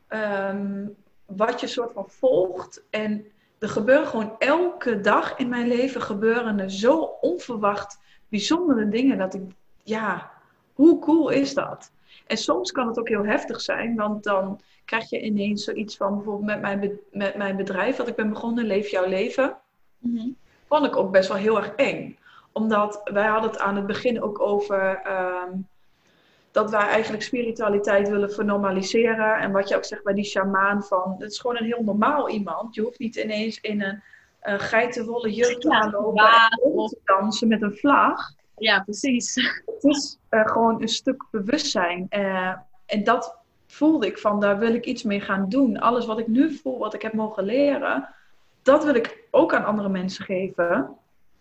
Ehm, 0.09 0.87
wat 1.25 1.59
je 1.59 1.67
soort 1.67 1.91
van 1.91 2.09
volgt. 2.09 2.83
En 2.89 3.25
er 3.59 3.69
gebeuren 3.69 4.07
gewoon 4.07 4.35
elke 4.39 4.99
dag 4.99 5.37
in 5.37 5.49
mijn 5.49 5.67
leven 5.67 6.01
gebeuren 6.01 6.59
er 6.59 6.71
zo 6.71 6.99
onverwacht 7.21 7.99
bijzondere 8.29 8.89
dingen 8.89 9.17
dat 9.17 9.33
ik, 9.33 9.41
ja, 9.83 10.31
hoe 10.73 10.99
cool 10.99 11.29
is 11.29 11.53
dat? 11.53 11.91
En 12.27 12.37
soms 12.37 12.71
kan 12.71 12.87
het 12.87 12.99
ook 12.99 13.07
heel 13.07 13.25
heftig 13.25 13.61
zijn, 13.61 13.95
want 13.95 14.23
dan 14.23 14.59
krijg 14.85 15.09
je 15.09 15.21
ineens 15.21 15.63
zoiets 15.63 15.97
van 15.97 16.15
bijvoorbeeld 16.15 16.45
met 16.45 16.61
mijn, 16.61 16.99
met 17.11 17.35
mijn 17.35 17.55
bedrijf 17.55 17.95
dat 17.95 18.07
ik 18.07 18.15
ben 18.15 18.29
begonnen, 18.29 18.65
Leef 18.65 18.87
jouw 18.89 19.07
leven. 19.07 19.57
Mm 19.97 20.35
Vond 20.69 20.85
ik 20.85 20.95
ook 20.95 21.11
best 21.11 21.27
wel 21.27 21.37
heel 21.37 21.57
erg 21.57 21.75
eng. 21.75 22.17
Omdat 22.51 23.01
wij 23.03 23.27
hadden 23.27 23.49
het 23.49 23.59
aan 23.59 23.75
het 23.75 23.85
begin 23.87 24.21
ook 24.21 24.39
over 24.39 25.01
ehm, 25.03 25.51
dat 26.51 26.69
wij 26.69 26.87
eigenlijk 26.87 27.23
spiritualiteit 27.23 28.09
willen 28.09 28.33
vernormaliseren. 28.33 29.39
En 29.39 29.51
wat 29.51 29.69
je 29.69 29.75
ook 29.75 29.85
zegt 29.85 30.03
bij 30.03 30.13
die 30.13 30.23
shamaan 30.23 30.83
van, 30.83 31.15
het 31.19 31.31
is 31.31 31.39
gewoon 31.39 31.57
een 31.57 31.65
heel 31.65 31.83
normaal 31.83 32.29
iemand. 32.29 32.75
Je 32.75 32.81
hoeft 32.81 32.99
niet 32.99 33.15
ineens 33.15 33.59
in 33.59 33.81
een 33.81 34.03
uh, 34.43 34.59
geitenwolle 34.59 35.33
jurk 35.33 35.59
te 35.59 35.69
gaan 35.69 35.91
lopen 35.91 36.25
en 36.25 36.87
te 36.87 36.97
dansen 37.03 37.47
met 37.47 37.61
een 37.61 37.75
vlag. 37.75 38.33
Ja, 38.57 38.79
precies. 38.79 39.35
Het 39.65 39.83
is 39.83 40.17
uh, 40.29 40.47
gewoon 40.47 40.81
een 40.81 40.87
stuk 40.87 41.25
bewustzijn. 41.31 42.07
Uh, 42.09 42.53
en 42.85 43.03
dat 43.03 43.37
voelde 43.67 44.07
ik 44.07 44.17
van, 44.17 44.39
daar 44.39 44.59
wil 44.59 44.73
ik 44.73 44.85
iets 44.85 45.03
mee 45.03 45.21
gaan 45.21 45.49
doen. 45.49 45.79
Alles 45.79 46.05
wat 46.05 46.19
ik 46.19 46.27
nu 46.27 46.53
voel, 46.53 46.77
wat 46.77 46.93
ik 46.93 47.01
heb 47.01 47.13
mogen 47.13 47.43
leren, 47.43 48.09
dat 48.61 48.83
wil 48.83 48.95
ik 48.95 49.27
ook 49.31 49.53
aan 49.53 49.65
andere 49.65 49.89
mensen 49.89 50.25
geven. 50.25 50.89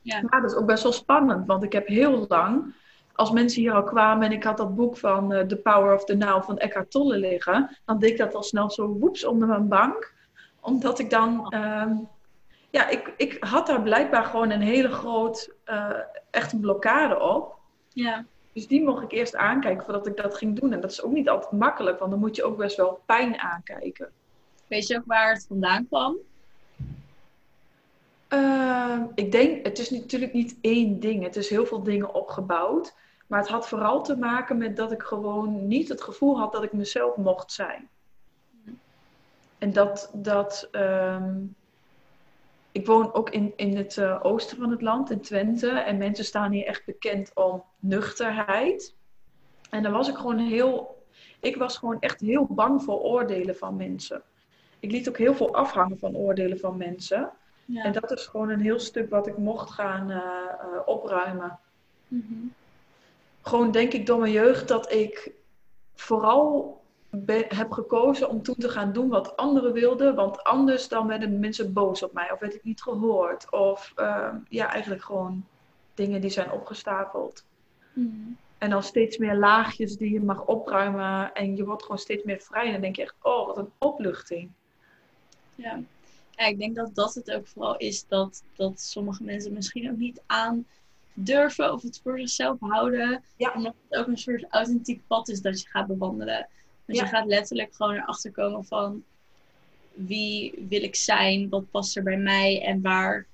Ja. 0.02 0.22
Maar 0.22 0.40
dat 0.40 0.50
is 0.50 0.56
ook 0.56 0.66
best 0.66 0.82
wel 0.82 0.92
spannend, 0.92 1.46
want 1.46 1.62
ik 1.62 1.72
heb 1.72 1.87
heel 1.87 2.26
lang 2.28 2.74
als 3.18 3.30
mensen 3.30 3.62
hier 3.62 3.72
al 3.72 3.82
kwamen 3.82 4.26
en 4.26 4.32
ik 4.32 4.44
had 4.44 4.56
dat 4.56 4.74
boek 4.74 4.96
van 4.96 5.32
uh, 5.32 5.40
The 5.40 5.56
Power 5.56 5.94
of 5.94 6.04
the 6.04 6.14
Now 6.14 6.42
van 6.42 6.58
Eckhart 6.58 6.90
Tolle 6.90 7.16
liggen, 7.16 7.78
dan 7.84 7.98
deed 7.98 8.11
ik 8.11 8.18
dat 8.18 8.34
al 8.34 8.42
snel 8.42 8.70
zo 8.70 8.87
woeps 8.87 9.24
onder 9.24 9.48
mijn 9.48 9.68
bank. 9.68 10.12
Omdat 10.61 10.98
ik 10.98 11.11
dan, 11.11 11.54
uh, 11.54 11.90
ja, 12.70 12.88
ik, 12.88 13.14
ik 13.16 13.37
had 13.40 13.66
daar 13.66 13.83
blijkbaar 13.83 14.24
gewoon 14.24 14.50
een 14.50 14.61
hele 14.61 14.88
groot, 14.88 15.50
uh, 15.66 15.90
echt 16.31 16.52
een 16.52 16.61
blokkade 16.61 17.20
op. 17.20 17.57
Ja. 17.88 18.24
Dus 18.52 18.66
die 18.66 18.85
mocht 18.85 19.02
ik 19.02 19.12
eerst 19.12 19.37
aankijken 19.37 19.85
voordat 19.85 20.07
ik 20.07 20.16
dat 20.16 20.37
ging 20.37 20.61
doen. 20.61 20.72
En 20.72 20.81
dat 20.81 20.90
is 20.90 21.02
ook 21.02 21.12
niet 21.12 21.28
altijd 21.28 21.52
makkelijk, 21.52 21.98
want 21.98 22.11
dan 22.11 22.20
moet 22.20 22.37
je 22.37 22.44
ook 22.44 22.57
best 22.57 22.76
wel 22.76 23.00
pijn 23.07 23.38
aankijken. 23.38 24.11
Weet 24.66 24.87
je 24.87 24.96
ook 24.96 25.07
waar 25.07 25.33
het 25.33 25.44
vandaan 25.48 25.87
kwam? 25.87 26.16
Uh, 28.28 29.02
ik 29.14 29.33
denk, 29.33 29.66
het 29.66 29.78
is 29.78 29.90
natuurlijk 29.90 30.33
niet 30.33 30.57
één 30.61 31.00
ding. 31.00 31.22
Het 31.22 31.37
is 31.37 31.48
heel 31.48 31.66
veel 31.66 31.83
dingen 31.83 32.14
opgebouwd. 32.14 32.94
Maar 33.26 33.40
het 33.40 33.48
had 33.48 33.68
vooral 33.68 34.02
te 34.02 34.16
maken 34.16 34.59
met 34.59 34.76
dat 34.76 34.92
ik 34.92 35.02
gewoon 35.02 35.66
niet 35.66 35.88
het 35.88 36.02
gevoel 36.02 36.38
had 36.38 36.52
dat 36.52 36.62
ik 36.62 36.72
mezelf 36.72 37.16
mocht 37.16 37.52
zijn. 37.52 37.88
En 39.59 39.72
dat, 39.72 40.11
dat 40.12 40.68
um, 40.72 41.54
ik 42.78 42.86
woon 42.86 43.14
ook 43.14 43.30
in, 43.30 43.52
in 43.56 43.76
het 43.76 43.96
uh, 43.96 44.18
oosten 44.22 44.56
van 44.56 44.70
het 44.70 44.82
land, 44.82 45.10
in 45.10 45.20
Twente. 45.20 45.68
En 45.68 45.96
mensen 45.96 46.24
staan 46.24 46.52
hier 46.52 46.66
echt 46.66 46.84
bekend 46.84 47.30
om 47.34 47.62
nuchterheid. 47.78 48.94
En 49.70 49.82
dan 49.82 49.92
was 49.92 50.08
ik 50.08 50.16
gewoon 50.16 50.38
heel, 50.38 51.02
ik 51.40 51.56
was 51.56 51.76
gewoon 51.76 52.00
echt 52.00 52.20
heel 52.20 52.46
bang 52.50 52.82
voor 52.82 53.00
oordelen 53.00 53.56
van 53.56 53.76
mensen. 53.76 54.22
Ik 54.80 54.90
liet 54.90 55.08
ook 55.08 55.18
heel 55.18 55.34
veel 55.34 55.54
afhangen 55.54 55.98
van 55.98 56.16
oordelen 56.16 56.58
van 56.58 56.76
mensen. 56.76 57.30
Ja. 57.64 57.84
En 57.84 57.92
dat 57.92 58.10
is 58.10 58.26
gewoon 58.26 58.50
een 58.50 58.60
heel 58.60 58.78
stuk 58.78 59.10
wat 59.10 59.26
ik 59.26 59.36
mocht 59.36 59.70
gaan 59.70 60.10
uh, 60.10 60.16
uh, 60.16 60.80
opruimen. 60.84 61.58
Mm 62.08 62.24
-hmm 62.28 62.52
gewoon 63.48 63.70
denk 63.70 63.92
ik 63.92 64.06
door 64.06 64.18
mijn 64.18 64.32
jeugd 64.32 64.68
dat 64.68 64.92
ik 64.92 65.32
vooral 65.94 66.77
heb 67.48 67.72
gekozen 67.72 68.28
om 68.28 68.42
toen 68.42 68.54
te 68.58 68.68
gaan 68.68 68.92
doen 68.92 69.08
wat 69.08 69.36
anderen 69.36 69.72
wilden. 69.72 70.14
Want 70.14 70.44
anders 70.44 70.88
dan 70.88 71.06
werden 71.06 71.38
mensen 71.38 71.72
boos 71.72 72.02
op 72.02 72.12
mij 72.12 72.32
of 72.32 72.38
werd 72.38 72.54
ik 72.54 72.64
niet 72.64 72.82
gehoord. 72.82 73.50
Of 73.52 73.92
uh, 73.96 74.34
ja, 74.48 74.72
eigenlijk 74.72 75.02
gewoon 75.02 75.44
dingen 75.94 76.20
die 76.20 76.30
zijn 76.30 76.52
opgestapeld. 76.52 77.44
Mm. 77.92 78.36
En 78.58 78.70
dan 78.70 78.82
steeds 78.82 79.18
meer 79.18 79.36
laagjes 79.36 79.96
die 79.96 80.12
je 80.12 80.20
mag 80.20 80.44
opruimen. 80.44 81.34
En 81.34 81.56
je 81.56 81.64
wordt 81.64 81.82
gewoon 81.82 81.98
steeds 81.98 82.24
meer 82.24 82.40
vrij. 82.40 82.66
En 82.66 82.72
dan 82.72 82.80
denk 82.80 82.96
je 82.96 83.02
echt, 83.02 83.14
oh, 83.22 83.46
wat 83.46 83.58
een 83.58 83.70
opluchting. 83.78 84.50
Ja. 85.54 85.80
ja, 86.30 86.46
ik 86.46 86.58
denk 86.58 86.76
dat 86.76 86.94
dat 86.94 87.14
het 87.14 87.30
ook 87.30 87.46
vooral 87.46 87.76
is 87.76 88.06
dat, 88.06 88.42
dat 88.56 88.80
sommige 88.80 89.24
mensen 89.24 89.52
misschien 89.52 89.90
ook 89.90 89.96
niet 89.96 90.22
aan 90.26 90.66
durven 91.12 91.72
of 91.72 91.82
het 91.82 92.00
voor 92.02 92.18
zichzelf 92.18 92.56
houden. 92.60 93.22
Ja. 93.36 93.52
Omdat 93.54 93.74
het 93.88 94.00
ook 94.00 94.06
een 94.06 94.18
soort 94.18 94.44
authentiek 94.50 95.02
pad 95.06 95.28
is 95.28 95.40
dat 95.40 95.60
je 95.60 95.68
gaat 95.68 95.86
bewandelen. 95.86 96.48
Dus 96.88 96.98
je 96.98 97.07
gaat 97.07 97.27
letterlijk 97.27 97.74
gewoon 97.74 97.94
erachter 97.94 98.33
komen 98.33 98.64
van 98.64 99.03
wie 99.94 100.66
wil 100.68 100.83
ik 100.83 100.96
zijn, 100.96 101.48
wat 101.48 101.70
past 101.70 101.96
er 101.96 102.03
bij 102.03 102.16
mij 102.16 102.62
en 102.62 102.81
waar, 102.81 103.27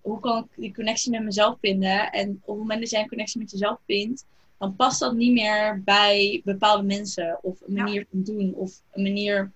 hoe 0.00 0.20
kan 0.20 0.38
ik 0.38 0.60
die 0.60 0.74
connectie 0.74 1.10
met 1.10 1.22
mezelf 1.22 1.58
vinden. 1.60 2.12
En 2.12 2.30
op 2.30 2.46
het 2.46 2.56
moment 2.56 2.80
dat 2.80 2.90
jij 2.90 3.02
een 3.02 3.08
connectie 3.08 3.40
met 3.40 3.50
jezelf 3.50 3.78
vindt, 3.86 4.24
dan 4.58 4.76
past 4.76 5.00
dat 5.00 5.14
niet 5.14 5.32
meer 5.32 5.82
bij 5.84 6.40
bepaalde 6.44 6.82
mensen 6.82 7.38
of 7.42 7.60
een 7.60 7.74
manier 7.74 8.06
van 8.10 8.22
doen 8.22 8.54
of 8.54 8.80
een 8.92 9.02
manier 9.02 9.50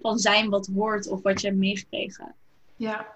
van 0.00 0.18
zijn 0.18 0.50
wat 0.50 0.70
hoort 0.74 1.08
of 1.08 1.22
wat 1.22 1.40
je 1.40 1.46
hebt 1.46 1.58
meegekregen. 1.58 2.34
Ja, 2.76 3.06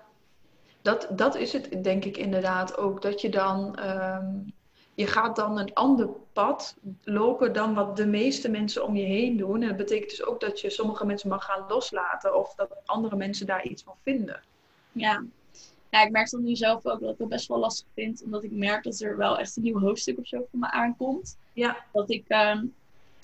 dat, 0.83 1.09
dat 1.11 1.37
is 1.37 1.53
het 1.53 1.85
denk 1.85 2.05
ik 2.05 2.17
inderdaad 2.17 2.77
ook. 2.77 3.03
Dat 3.03 3.21
je 3.21 3.29
dan, 3.29 3.79
um, 3.89 4.53
je 4.99 5.07
gaat 5.07 5.37
dan 5.37 5.59
een 5.59 5.75
ander 5.75 6.09
pad 6.33 6.77
lopen 7.03 7.53
dan 7.53 7.75
wat 7.75 7.97
de 7.97 8.07
meeste 8.07 8.49
mensen 8.49 8.85
om 8.85 8.97
je 8.97 9.05
heen 9.05 9.37
doen. 9.37 9.63
En 9.63 9.69
dat 9.69 9.77
betekent 9.77 10.11
dus 10.11 10.25
ook 10.25 10.41
dat 10.41 10.61
je 10.61 10.71
sommige 10.71 11.07
mensen 11.07 11.29
mag 11.29 11.45
gaan 11.45 11.65
loslaten 11.69 12.39
of 12.39 12.55
dat 12.55 12.77
andere 12.85 13.17
mensen 13.17 13.47
daar 13.47 13.65
iets 13.65 13.83
van 13.83 13.95
vinden. 14.03 14.43
Ja, 14.93 15.25
ja 15.91 16.05
ik 16.05 16.11
merk 16.11 16.31
dat 16.31 16.41
nu 16.41 16.57
zelf 16.57 16.87
ook 16.87 17.01
dat 17.01 17.13
ik 17.13 17.19
het 17.19 17.29
best 17.29 17.49
wel 17.49 17.59
lastig 17.59 17.87
vind. 17.95 18.23
Omdat 18.25 18.45
ik 18.45 18.51
merk 18.51 18.85
dat 18.85 19.01
er 19.01 19.17
wel 19.17 19.39
echt 19.39 19.57
een 19.57 19.63
nieuw 19.63 19.81
hoofdstuk 19.81 20.19
of 20.19 20.27
zo 20.27 20.39
voor 20.51 20.59
me 20.59 20.71
aankomt. 20.71 21.39
Ja. 21.53 21.85
Dat 21.93 22.11
ik, 22.11 22.25
um, 22.29 22.75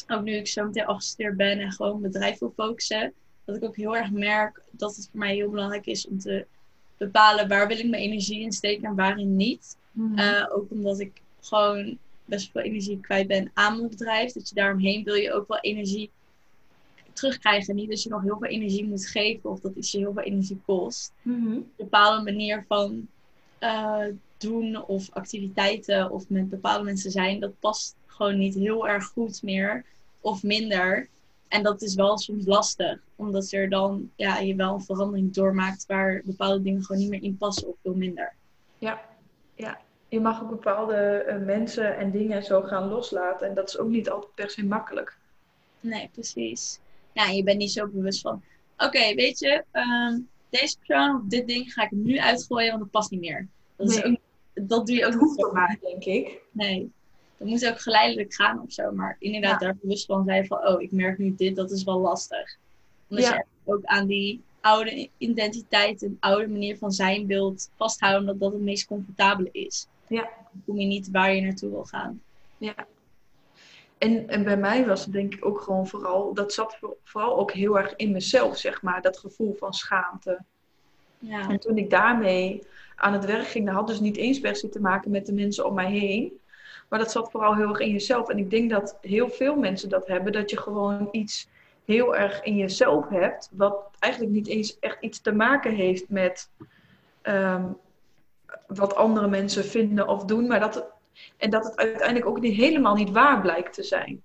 ook 0.08 0.22
nu 0.22 0.32
ik 0.32 0.46
zo 0.46 0.64
meteen 0.64 0.86
afgestudeerd 0.86 1.36
ben 1.36 1.58
en 1.58 1.72
gewoon 1.72 2.00
bedrijf 2.00 2.38
wil 2.38 2.52
focussen. 2.56 3.12
Dat 3.44 3.56
ik 3.56 3.64
ook 3.64 3.76
heel 3.76 3.96
erg 3.96 4.10
merk 4.10 4.62
dat 4.70 4.96
het 4.96 5.08
voor 5.10 5.20
mij 5.20 5.34
heel 5.34 5.50
belangrijk 5.50 5.86
is 5.86 6.08
om 6.08 6.18
te 6.18 6.46
bepalen 6.96 7.48
waar 7.48 7.66
wil 7.66 7.78
ik 7.78 7.88
mijn 7.88 8.02
energie 8.02 8.40
in 8.40 8.52
steken 8.52 8.84
en 8.84 8.94
waarin 8.94 9.36
niet. 9.36 9.76
Mm 9.92 10.18
ook 10.52 10.70
omdat 10.70 11.00
ik 11.00 11.22
gewoon 11.46 11.98
best 12.24 12.50
veel 12.50 12.62
energie 12.62 13.00
kwijt 13.00 13.26
ben 13.26 13.50
aan 13.54 13.76
mijn 13.76 13.88
bedrijf. 13.88 14.32
Dat 14.32 14.48
je 14.48 14.54
daaromheen 14.54 15.04
wil 15.04 15.14
je 15.14 15.32
ook 15.32 15.48
wel 15.48 15.60
energie 15.60 16.10
terugkrijgen. 17.12 17.74
Niet 17.74 17.90
dat 17.90 18.02
je 18.02 18.08
nog 18.08 18.22
heel 18.22 18.38
veel 18.38 18.48
energie 18.48 18.86
moet 18.86 19.06
geven 19.06 19.50
of 19.50 19.60
dat 19.60 19.74
iets 19.74 19.92
je 19.92 19.98
heel 19.98 20.12
veel 20.12 20.22
energie 20.22 20.60
kost. 20.66 21.12
Mm 21.22 21.46
Een 21.46 21.72
bepaalde 21.76 22.22
manier 22.22 22.64
van 22.68 23.08
uh, 23.60 24.04
doen 24.38 24.84
of 24.84 25.10
activiteiten 25.12 26.10
of 26.10 26.28
met 26.28 26.50
bepaalde 26.50 26.84
mensen 26.84 27.10
zijn, 27.10 27.40
dat 27.40 27.60
past 27.60 27.96
gewoon 28.06 28.38
niet 28.38 28.54
heel 28.54 28.88
erg 28.88 29.04
goed 29.04 29.42
meer 29.42 29.84
of 30.20 30.42
minder. 30.42 31.08
En 31.48 31.62
dat 31.62 31.82
is 31.82 31.94
wel 31.94 32.18
soms 32.18 32.46
lastig, 32.46 32.98
omdat 33.16 33.52
er 33.52 33.68
dan 33.68 34.10
ja, 34.16 34.38
je 34.38 34.54
wel 34.54 34.74
een 34.74 34.80
verandering 34.80 35.32
doormaakt 35.32 35.86
waar 35.86 36.22
bepaalde 36.24 36.62
dingen 36.62 36.84
gewoon 36.84 37.00
niet 37.00 37.10
meer 37.10 37.22
in 37.22 37.36
passen 37.36 37.68
of 37.68 37.74
veel 37.82 37.94
minder. 37.94 38.34
Ja, 38.78 39.00
ja. 39.54 39.80
Je 40.14 40.20
mag 40.20 40.42
ook 40.42 40.50
bepaalde 40.50 41.24
uh, 41.28 41.46
mensen 41.46 41.96
en 41.96 42.10
dingen 42.10 42.44
zo 42.44 42.62
gaan 42.62 42.88
loslaten. 42.88 43.48
En 43.48 43.54
dat 43.54 43.68
is 43.68 43.78
ook 43.78 43.88
niet 43.88 44.10
altijd 44.10 44.34
per 44.34 44.50
se 44.50 44.64
makkelijk. 44.64 45.16
Nee, 45.80 46.10
precies. 46.12 46.78
Ja, 47.12 47.24
je 47.24 47.42
bent 47.42 47.58
niet 47.58 47.72
zo 47.72 47.86
bewust 47.86 48.20
van, 48.20 48.42
oké, 48.76 49.14
weet 49.14 49.38
je, 49.38 49.64
um, 49.72 50.28
deze 50.48 50.78
persoon 50.78 51.16
of 51.16 51.22
dit 51.28 51.46
ding 51.46 51.72
ga 51.72 51.84
ik 51.84 51.90
nu 51.90 52.18
uitgooien, 52.18 52.70
want 52.70 52.82
het 52.82 52.90
past 52.90 53.10
niet 53.10 53.20
meer. 53.20 53.48
Dat, 53.76 53.90
is 53.90 54.04
ook, 54.04 54.16
dat 54.54 54.86
doe 54.86 54.96
je 54.96 55.06
ook 55.06 55.12
niet. 55.12 55.20
Dat 55.20 55.38
hoeft 55.38 55.52
maar, 55.52 55.78
denk 55.80 56.04
ik. 56.04 56.40
Nee. 56.50 56.90
dat 57.36 57.48
moet 57.48 57.68
ook 57.68 57.80
geleidelijk 57.80 58.34
gaan 58.34 58.62
of 58.62 58.72
zo. 58.72 58.92
Maar 58.92 59.16
inderdaad, 59.18 59.60
daar 59.60 59.76
bewust 59.80 60.06
van 60.06 60.24
zijn 60.24 60.46
van, 60.46 60.66
oh, 60.66 60.82
ik 60.82 60.92
merk 60.92 61.18
nu 61.18 61.34
dit, 61.36 61.56
dat 61.56 61.70
is 61.70 61.84
wel 61.84 61.98
lastig. 61.98 62.56
Omdat 63.08 63.26
je 63.26 63.44
ook 63.64 63.84
aan 63.84 64.06
die 64.06 64.42
oude 64.60 65.08
identiteit 65.18 66.02
en 66.02 66.16
oude 66.20 66.48
manier 66.48 66.78
van 66.78 66.92
zijn 66.92 67.26
wilt 67.26 67.70
vasthouden, 67.76 68.26
dat 68.26 68.40
dat 68.40 68.52
het 68.52 68.62
meest 68.62 68.86
comfortabele 68.86 69.48
is. 69.52 69.86
Ja. 70.06 70.28
Kom 70.66 70.78
je 70.78 70.86
niet 70.86 71.10
waar 71.10 71.34
je 71.34 71.40
naartoe 71.40 71.70
wil 71.70 71.84
gaan. 71.84 72.22
Ja. 72.58 72.74
En, 73.98 74.28
en 74.28 74.44
bij 74.44 74.56
mij 74.56 74.86
was 74.86 75.04
het 75.04 75.12
denk 75.12 75.34
ik 75.34 75.44
ook 75.44 75.60
gewoon 75.60 75.86
vooral, 75.86 76.34
dat 76.34 76.52
zat 76.52 76.78
vooral 77.04 77.38
ook 77.38 77.52
heel 77.52 77.78
erg 77.78 77.96
in 77.96 78.12
mezelf, 78.12 78.56
zeg 78.56 78.82
maar, 78.82 79.02
dat 79.02 79.18
gevoel 79.18 79.54
van 79.58 79.74
schaamte. 79.74 80.38
Ja. 81.18 81.48
En 81.48 81.60
toen 81.60 81.78
ik 81.78 81.90
daarmee 81.90 82.62
aan 82.96 83.12
het 83.12 83.24
werk 83.24 83.46
ging, 83.46 83.66
dat 83.66 83.74
had 83.74 83.86
dus 83.86 84.00
niet 84.00 84.16
eens 84.16 84.40
per 84.40 84.56
se 84.56 84.68
te 84.68 84.80
maken 84.80 85.10
met 85.10 85.26
de 85.26 85.32
mensen 85.32 85.66
om 85.66 85.74
mij 85.74 85.90
heen. 85.90 86.32
Maar 86.88 86.98
dat 86.98 87.10
zat 87.10 87.30
vooral 87.30 87.56
heel 87.56 87.68
erg 87.68 87.78
in 87.78 87.90
jezelf. 87.90 88.28
En 88.28 88.38
ik 88.38 88.50
denk 88.50 88.70
dat 88.70 88.98
heel 89.00 89.28
veel 89.30 89.56
mensen 89.56 89.88
dat 89.88 90.06
hebben, 90.06 90.32
dat 90.32 90.50
je 90.50 90.56
gewoon 90.56 91.08
iets 91.10 91.48
heel 91.84 92.16
erg 92.16 92.42
in 92.42 92.56
jezelf 92.56 93.08
hebt, 93.08 93.50
wat 93.52 93.90
eigenlijk 93.98 94.32
niet 94.32 94.46
eens 94.46 94.78
echt 94.78 94.96
iets 95.00 95.20
te 95.20 95.32
maken 95.32 95.74
heeft 95.74 96.08
met 96.08 96.50
ehm, 97.22 97.64
wat 98.66 98.94
andere 98.94 99.28
mensen 99.28 99.64
vinden 99.64 100.08
of 100.08 100.24
doen, 100.24 100.46
maar 100.46 100.60
dat 100.60 100.92
en 101.36 101.50
dat 101.50 101.64
het 101.64 101.76
uiteindelijk 101.76 102.26
ook 102.26 102.40
niet, 102.40 102.56
helemaal 102.56 102.94
niet 102.94 103.10
waar 103.10 103.40
blijkt 103.40 103.74
te 103.74 103.82
zijn. 103.82 104.22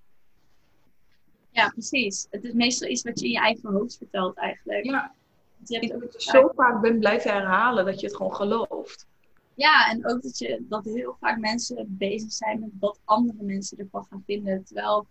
Ja, 1.51 1.69
precies. 1.69 2.27
Het 2.29 2.43
is 2.43 2.53
meestal 2.53 2.87
iets 2.87 3.01
wat 3.01 3.19
je 3.19 3.25
in 3.25 3.31
je 3.31 3.39
eigen 3.39 3.71
hoofd 3.71 3.97
vertelt 3.97 4.37
eigenlijk. 4.37 4.85
Ja. 4.85 5.13
Je 5.65 5.73
hebt 5.73 5.89
Ik 5.89 5.95
ook 5.95 6.01
het 6.01 6.21
zo 6.21 6.51
vaak 6.55 6.81
ben 6.81 6.99
blijven 6.99 7.31
herhalen 7.31 7.85
dat 7.85 7.99
je 7.99 8.07
het 8.07 8.15
gewoon 8.15 8.35
gelooft. 8.35 9.07
Ja, 9.53 9.89
en 9.91 10.07
ook 10.07 10.21
dat, 10.21 10.37
je, 10.37 10.65
dat 10.69 10.83
heel 10.83 11.17
vaak 11.19 11.39
mensen 11.39 11.85
bezig 11.89 12.31
zijn 12.31 12.59
met 12.59 12.69
wat 12.79 12.99
andere 13.05 13.43
mensen 13.43 13.77
ervan 13.77 14.05
gaan 14.09 14.23
vinden. 14.25 14.63
Terwijl 14.63 15.07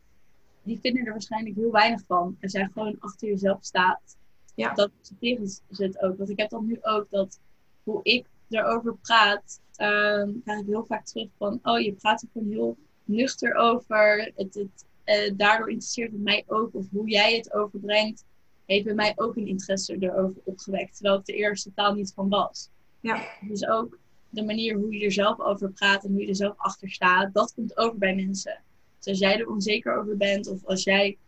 die 0.62 0.78
vinden 0.80 1.04
er 1.04 1.12
waarschijnlijk 1.12 1.56
heel 1.56 1.70
weinig 1.70 2.00
van. 2.06 2.36
En 2.40 2.48
zij 2.48 2.70
gewoon 2.72 2.96
achter 2.98 3.28
jezelf 3.28 3.58
staat. 3.60 4.16
Ja. 4.54 4.74
Dat 4.74 4.90
accepteren 4.98 5.48
ze 5.48 5.62
het 5.84 6.02
ook. 6.02 6.16
Want 6.16 6.30
ik 6.30 6.38
heb 6.38 6.50
dan 6.50 6.66
nu 6.66 6.78
ook 6.80 7.06
dat 7.10 7.40
hoe 7.82 8.00
ik 8.02 8.26
erover 8.50 8.96
praat, 8.96 9.60
ehm 9.76 10.30
krijg 10.44 10.60
ik 10.60 10.66
heel 10.66 10.84
vaak 10.84 11.06
terug 11.06 11.28
van, 11.38 11.58
oh 11.62 11.80
je 11.80 11.92
praat 11.92 12.22
er 12.22 12.28
gewoon 12.32 12.48
heel 12.48 12.76
nuchter 13.04 13.54
over. 13.54 14.32
Het, 14.36 14.54
het, 14.54 14.84
eh, 15.04 15.32
daardoor 15.36 15.70
interesseert 15.70 16.12
het 16.12 16.22
mij 16.22 16.44
ook. 16.46 16.74
Of 16.74 16.86
hoe 16.90 17.08
jij 17.08 17.36
het 17.36 17.52
overbrengt, 17.52 18.24
heeft 18.66 18.84
bij 18.84 18.94
mij 18.94 19.12
ook 19.16 19.36
een 19.36 19.46
interesse 19.46 19.96
erover 19.98 20.40
opgewekt. 20.44 20.94
Terwijl 20.94 21.18
ik 21.18 21.28
er 21.28 21.34
eerst 21.34 21.64
totaal 21.64 21.94
niet 21.94 22.12
van 22.14 22.28
was. 22.28 22.70
Ja. 23.00 23.22
Dus 23.40 23.66
ook 23.66 23.98
de 24.30 24.44
manier 24.44 24.76
hoe 24.76 24.94
je 24.94 25.04
er 25.04 25.12
zelf 25.12 25.40
over 25.40 25.70
praat 25.70 26.04
en 26.04 26.10
hoe 26.10 26.20
je 26.20 26.28
er 26.28 26.36
zelf 26.36 26.54
achter 26.56 26.90
staat, 26.90 27.34
dat 27.34 27.54
komt 27.54 27.76
over 27.76 27.98
bij 27.98 28.14
mensen. 28.14 28.60
Dus 28.98 29.06
als 29.06 29.18
jij 29.18 29.38
er 29.38 29.48
onzeker 29.48 29.98
over 29.98 30.16
bent 30.16 30.48
of 30.48 30.64
als 30.64 30.84
jij 30.84 31.18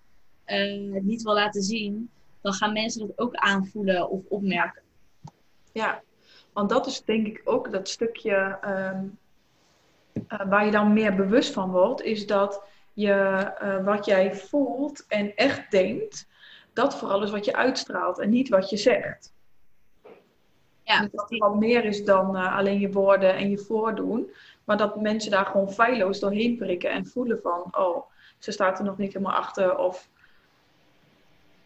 eh, 0.44 0.92
het 0.92 1.04
niet 1.04 1.22
wil 1.22 1.34
laten 1.34 1.62
zien, 1.62 2.10
dan 2.40 2.52
gaan 2.52 2.72
mensen 2.72 3.06
dat 3.06 3.18
ook 3.18 3.34
aanvoelen 3.34 4.10
of 4.10 4.24
opmerken. 4.28 4.82
Ja, 5.72 6.02
want 6.52 6.68
dat 6.68 6.86
is 6.86 7.04
denk 7.04 7.26
ik 7.26 7.40
ook 7.44 7.72
dat 7.72 7.88
stukje 7.88 8.58
ehm, 8.60 9.04
eh, 10.28 10.48
waar 10.48 10.64
je 10.64 10.70
dan 10.70 10.92
meer 10.92 11.14
bewust 11.14 11.52
van 11.52 11.70
wordt, 11.70 12.02
is 12.02 12.26
dat 12.26 12.62
je 12.92 13.12
eh, 13.12 13.84
wat 13.84 14.04
jij 14.04 14.34
voelt 14.34 15.04
en 15.08 15.36
echt 15.36 15.70
denkt, 15.70 16.28
dat 16.72 16.96
vooral 16.96 17.22
is 17.22 17.30
wat 17.30 17.44
je 17.44 17.56
uitstraalt 17.56 18.18
en 18.18 18.30
niet 18.30 18.48
wat 18.48 18.70
je 18.70 18.76
zegt. 18.76 19.32
Ja, 20.82 21.00
dat 21.00 21.30
het 21.30 21.38
wat 21.38 21.56
meer 21.56 21.84
is 21.84 22.04
dan 22.04 22.36
eh, 22.36 22.56
alleen 22.56 22.80
je 22.80 22.92
woorden 22.92 23.34
en 23.34 23.50
je 23.50 23.58
voordoen, 23.58 24.30
maar 24.64 24.76
dat 24.76 25.00
mensen 25.00 25.30
daar 25.30 25.46
gewoon 25.46 25.72
feilloos 25.72 26.20
doorheen 26.20 26.56
prikken 26.56 26.90
en 26.90 27.06
voelen 27.06 27.40
van, 27.42 27.68
oh, 27.76 28.10
ze 28.38 28.50
staat 28.50 28.78
er 28.78 28.84
nog 28.84 28.98
niet 28.98 29.12
helemaal 29.12 29.36
achter 29.36 29.78
of 29.78 30.08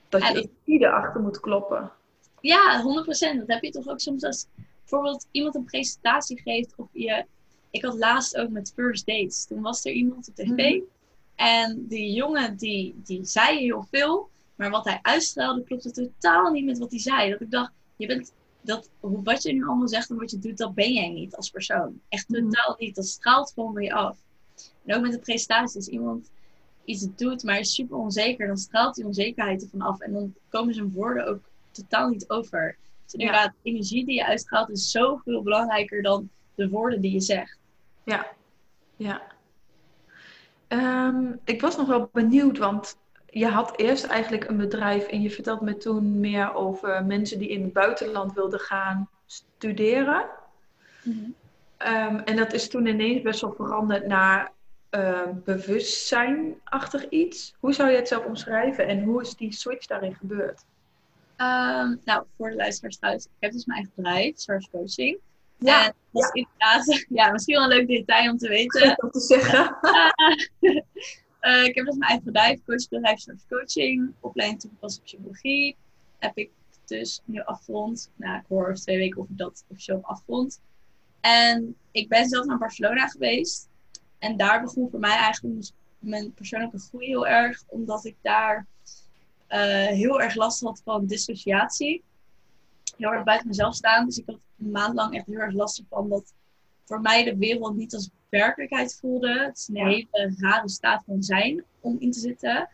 dat 0.09 0.28
je 0.28 0.41
in 0.41 0.51
ieder 0.64 0.93
achter 0.93 1.20
moet 1.20 1.41
kloppen. 1.41 1.91
Ja, 2.41 2.82
100%. 2.82 3.39
Dat 3.39 3.47
heb 3.47 3.62
je 3.62 3.70
toch 3.70 3.89
ook 3.89 4.01
soms 4.01 4.24
als 4.24 4.47
bijvoorbeeld 4.89 5.26
iemand 5.30 5.55
een 5.55 5.64
presentatie 5.64 6.41
geeft 6.41 6.74
of 6.76 6.89
je. 6.93 7.24
Ik 7.70 7.85
had 7.85 7.95
laatst 7.99 8.37
ook 8.37 8.49
met 8.49 8.72
First 8.74 9.07
Dates. 9.07 9.45
Toen 9.47 9.61
was 9.61 9.85
er 9.85 9.93
iemand 9.93 10.28
op 10.28 10.35
tv 10.35 10.49
Mhm. 10.49 10.80
en 11.35 11.87
die 11.89 12.12
jongen 12.12 12.57
die, 12.57 12.95
die 13.05 13.24
zei 13.24 13.59
heel 13.59 13.87
veel, 13.91 14.28
maar 14.55 14.70
wat 14.70 14.85
hij 14.85 14.99
uitstraalde 15.03 15.64
klopte 15.64 15.91
totaal 15.91 16.51
niet 16.53 16.64
met 16.64 16.78
wat 16.78 16.91
hij 16.91 17.01
zei. 17.01 17.30
Dat 17.30 17.41
ik 17.41 17.51
dacht, 17.51 17.72
je 17.97 18.07
bent 18.07 18.32
dat, 18.61 18.89
wat 19.01 19.43
je 19.43 19.53
nu 19.53 19.66
allemaal 19.66 19.89
zegt 19.89 20.11
en 20.11 20.16
wat 20.16 20.30
je 20.30 20.39
doet, 20.39 20.59
dat 20.59 20.74
ben 20.74 20.93
jij 20.93 21.09
niet 21.09 21.37
als 21.37 21.51
persoon. 21.51 22.01
Echt 22.09 22.28
Mhm. 22.28 22.43
totaal 22.43 22.74
niet. 22.78 22.95
Dat 22.95 23.07
straalt 23.07 23.53
gewoon 23.55 23.72
van 23.72 23.82
je 23.82 23.93
af. 23.93 24.18
En 24.85 24.97
ook 24.97 25.03
met 25.03 25.12
de 25.12 25.18
presentatie, 25.18 25.76
als 25.76 25.89
iemand 25.89 26.30
iets 26.85 27.07
doet, 27.16 27.43
maar 27.43 27.59
is 27.59 27.74
super 27.74 27.97
onzeker, 27.97 28.47
dan 28.47 28.57
straalt 28.57 28.95
die 28.95 29.05
onzekerheid 29.07 29.62
ervan 29.62 29.80
af. 29.80 30.01
En 30.01 30.12
dan 30.12 30.35
komen 30.49 30.74
zijn 30.74 30.93
woorden 30.93 31.26
ook 31.26 31.41
totaal 31.70 32.09
niet 32.09 32.28
over. 32.30 32.76
Dus 33.05 33.12
inderdaad, 33.12 33.52
de 33.62 33.70
energie 33.70 34.07
die 34.07 34.14
je 34.14 34.26
uitstraalt 34.26 34.70
is 34.70 34.90
zoveel 34.90 35.42
belangrijker 35.42 36.02
dan 36.02 36.30
de 36.55 36.68
woorden 36.68 37.00
die 37.00 37.12
je 37.12 37.20
zegt. 37.20 37.59
Ja, 38.05 38.26
ja. 38.96 39.22
Ehm, 40.68 41.32
ik 41.44 41.61
was 41.61 41.76
nog 41.76 41.86
wel 41.86 42.09
benieuwd, 42.12 42.59
want 42.59 42.96
je 43.26 43.46
had 43.46 43.78
eerst 43.78 44.05
eigenlijk 44.05 44.48
een 44.48 44.57
bedrijf 44.57 45.07
en 45.07 45.22
je 45.22 45.30
vertelt 45.30 45.61
me 45.61 45.76
toen 45.76 46.20
meer 46.20 46.55
over 46.55 47.05
mensen 47.05 47.38
die 47.38 47.48
in 47.48 47.62
het 47.62 47.72
buitenland 47.72 48.32
wilden 48.32 48.61
gaan 48.61 49.09
studeren. 49.26 50.26
Ehm, 51.76 52.16
en 52.16 52.36
dat 52.36 52.52
is 52.52 52.68
toen 52.68 52.86
ineens 52.86 53.22
best 53.22 53.40
wel 53.40 53.52
veranderd 53.52 54.07
naar 54.07 54.52
ehm, 54.90 55.32
bewustzijnachtig 55.44 57.09
iets. 57.09 57.55
Hoe 57.61 57.72
zou 57.72 57.90
je 57.90 57.96
het 57.96 58.09
zelf 58.09 58.24
omschrijven 58.24 58.86
en 58.86 59.02
hoe 59.02 59.20
is 59.20 59.34
die 59.34 59.52
switch 59.52 59.86
daarin 59.86 60.14
gebeurd? 60.14 60.64
Ehm, 61.37 61.97
nou, 62.05 62.26
voor 62.37 62.51
de 62.51 62.57
luisteraars 62.57 62.99
thuis, 62.99 63.24
ik 63.24 63.30
heb 63.39 63.53
dus 63.53 63.64
mijn 63.64 63.78
eigen 63.78 63.95
bedrijf, 63.97 64.39
Source 64.39 64.70
Coaching. 64.70 65.18
Ja, 65.59 65.87
en 65.87 65.95
dat 66.11 66.22
is 66.22 66.30
inderdaad, 66.32 67.05
ja, 67.18 67.32
misschien 67.32 67.55
wel 67.55 67.64
een 67.64 67.76
leuk 67.76 67.87
detail 67.87 68.30
om 68.30 68.39
te 68.39 68.49
weten. 68.49 69.03
om 69.03 69.11
te 69.11 69.20
zeggen. 69.20 69.76
Eh, 71.45 71.64
ik 71.64 71.74
heb 71.74 71.85
dus 71.85 71.97
mijn 71.97 72.11
eigen 72.11 72.24
bedrijf, 72.24 72.61
coachbedrijf 72.64 73.18
Source 73.18 73.45
Coaching, 73.49 74.12
opleiding 74.20 74.61
toegepaste 74.61 75.01
psychologie. 75.01 75.76
Heb 76.18 76.37
ik 76.37 76.51
dus 76.85 77.20
nu 77.24 77.41
afgerond. 77.41 78.11
Nou, 78.16 78.39
ik 78.39 78.45
hoor 78.49 78.62
over 78.62 78.74
twee 78.74 78.99
weken 78.99 79.20
of 79.20 79.28
ik 79.28 79.39
dat 79.39 79.64
officieel 79.68 80.01
afgerond. 80.03 80.61
En 81.20 81.76
ik 81.91 82.09
ben 82.09 82.28
zelf 82.28 82.47
naar 82.47 82.59
Barcelona 82.59 83.09
geweest. 83.09 83.68
En 84.18 84.37
daar 84.37 84.62
begon 84.62 84.91
voor 84.91 85.01
mij 85.01 85.16
eigenlijk 85.16 85.72
mijn 85.99 86.35
persoonlijke 86.35 86.78
groei 86.78 87.07
heel 87.07 87.26
erg. 87.26 87.62
Omdat 87.66 88.05
ik 88.05 88.16
daar 88.22 88.57
eh, 88.57 88.64
heel 89.61 90.20
erg 90.20 90.34
last 90.34 90.61
had 90.61 90.80
van 90.84 91.07
dissociatie. 91.07 92.02
Heel 92.96 93.12
erg 93.12 93.24
buiten 93.24 93.48
mezelf 93.48 93.74
staan. 93.74 94.05
Dus 94.07 94.18
ik 94.18 94.26
had 94.26 94.38
een 94.59 94.70
maand 94.70 94.94
lang 94.94 95.14
echt 95.14 95.26
heel 95.26 95.38
erg 95.38 95.55
last 95.55 95.82
van 95.88 96.09
dat 96.09 96.32
voor 96.84 97.00
mij 97.00 97.24
de 97.24 97.36
wereld 97.36 97.76
niet 97.76 97.94
als 97.94 98.11
werkelijkheid 98.28 98.96
voelde. 99.00 99.38
Het 99.40 99.57
is 99.57 99.68
een 99.68 99.74
Ja. 99.74 99.86
hele 99.86 100.34
rare 100.38 100.68
staat 100.68 101.02
van 101.07 101.22
zijn 101.22 101.64
om 101.80 101.96
in 101.98 102.11
te 102.11 102.18
zitten. 102.20 102.68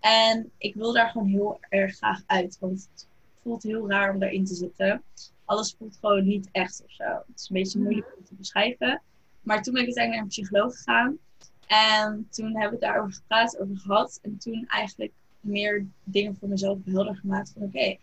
En 0.00 0.50
ik 0.58 0.74
wil 0.74 0.92
daar 0.92 1.08
gewoon 1.10 1.28
heel 1.28 1.58
erg 1.68 1.96
graag 1.96 2.22
uit. 2.26 2.56
Want 2.60 2.88
het 2.92 3.08
voelt 3.42 3.62
heel 3.62 3.88
raar 3.90 4.12
om 4.14 4.18
daarin 4.18 4.44
te 4.44 4.54
zitten. 4.54 5.02
Alles 5.44 5.74
voelt 5.78 5.96
gewoon 6.00 6.24
niet 6.26 6.48
echt 6.52 6.82
of 6.84 6.90
zo. 6.92 7.04
Het 7.04 7.24
is 7.40 7.48
een 7.48 7.56
beetje 7.56 7.78
Mhm. 7.78 7.86
moeilijk 7.88 8.16
om 8.18 8.24
te 8.24 8.34
beschrijven. 8.34 9.02
Maar 9.40 9.62
toen 9.62 9.72
ben 9.72 9.82
ik 9.82 9.88
uiteindelijk 9.96 10.14
naar 10.14 10.22
een 10.22 10.44
psycholoog 10.44 10.76
gegaan. 10.76 11.18
En 11.66 12.28
toen 12.30 12.46
hebben 12.46 12.78
we 12.78 12.86
het 12.86 12.94
daarover 12.94 13.12
gepraat, 13.12 13.58
over 13.58 13.76
gehad. 13.78 14.18
En 14.22 14.38
toen 14.38 14.64
eigenlijk 14.68 15.12
meer 15.44 15.86
dingen 16.04 16.36
voor 16.36 16.48
mezelf 16.48 16.78
helder 16.84 17.16
gemaakt. 17.16 17.52
Van 17.52 17.62
oké, 17.62 17.96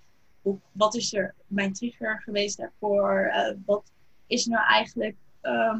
wat 0.72 0.96
is 0.96 1.14
er 1.14 1.36
mijn 1.48 1.74
trigger 1.74 2.22
geweest 2.22 2.58
daarvoor? 2.58 3.30
Eh, 3.34 3.56
wat 3.66 3.92
is 4.28 4.46
nou 4.46 4.66
eigenlijk 4.66 5.16
ehm, 5.42 5.80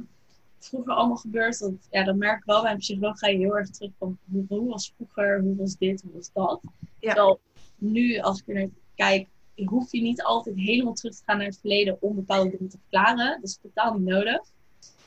vroeger 0.57 0.93
allemaal 0.93 1.18
gebeurd? 1.18 1.59
Want 1.59 1.88
ja, 1.91 2.03
dat 2.03 2.16
merk 2.16 2.38
ik 2.38 2.45
wel. 2.45 2.62
Bij 2.62 2.72
een 2.72 2.78
psycholoog 2.78 3.20
ga 3.20 3.28
je 3.28 3.38
heel 3.38 3.57
erg 3.57 3.70
terug 3.70 3.91
van 3.97 4.18
hoe, 4.32 4.45
hoe 4.47 4.70
was 4.70 4.93
vroeger? 4.95 5.41
Hoe 5.41 5.55
was 5.55 5.78
dit? 5.78 6.01
Hoe 6.01 6.14
was 6.14 6.32
dat? 6.34 6.62
Ja. 6.99 7.14
Terwijl 7.14 7.39
nu, 7.78 8.20
als 8.20 8.39
ik 8.39 8.47
er 8.47 8.53
naar 8.53 8.70
kijk, 8.95 9.28
hoef 9.66 9.91
je 9.91 10.01
niet 10.01 10.24
altijd 10.24 10.55
helemaal 10.55 10.93
terug 10.93 11.16
te 11.16 11.24
gaan 11.26 11.38
naar 11.38 11.45
het 11.45 11.59
verleden 11.59 11.97
om 12.01 12.16
bepaalde 12.16 12.49
dingen 12.49 12.70
te 12.70 12.78
verklaren. 12.78 13.41
Dat 13.41 13.49
is 13.49 13.59
totaal 13.62 13.93
niet 13.93 14.07
nodig. 14.07 14.41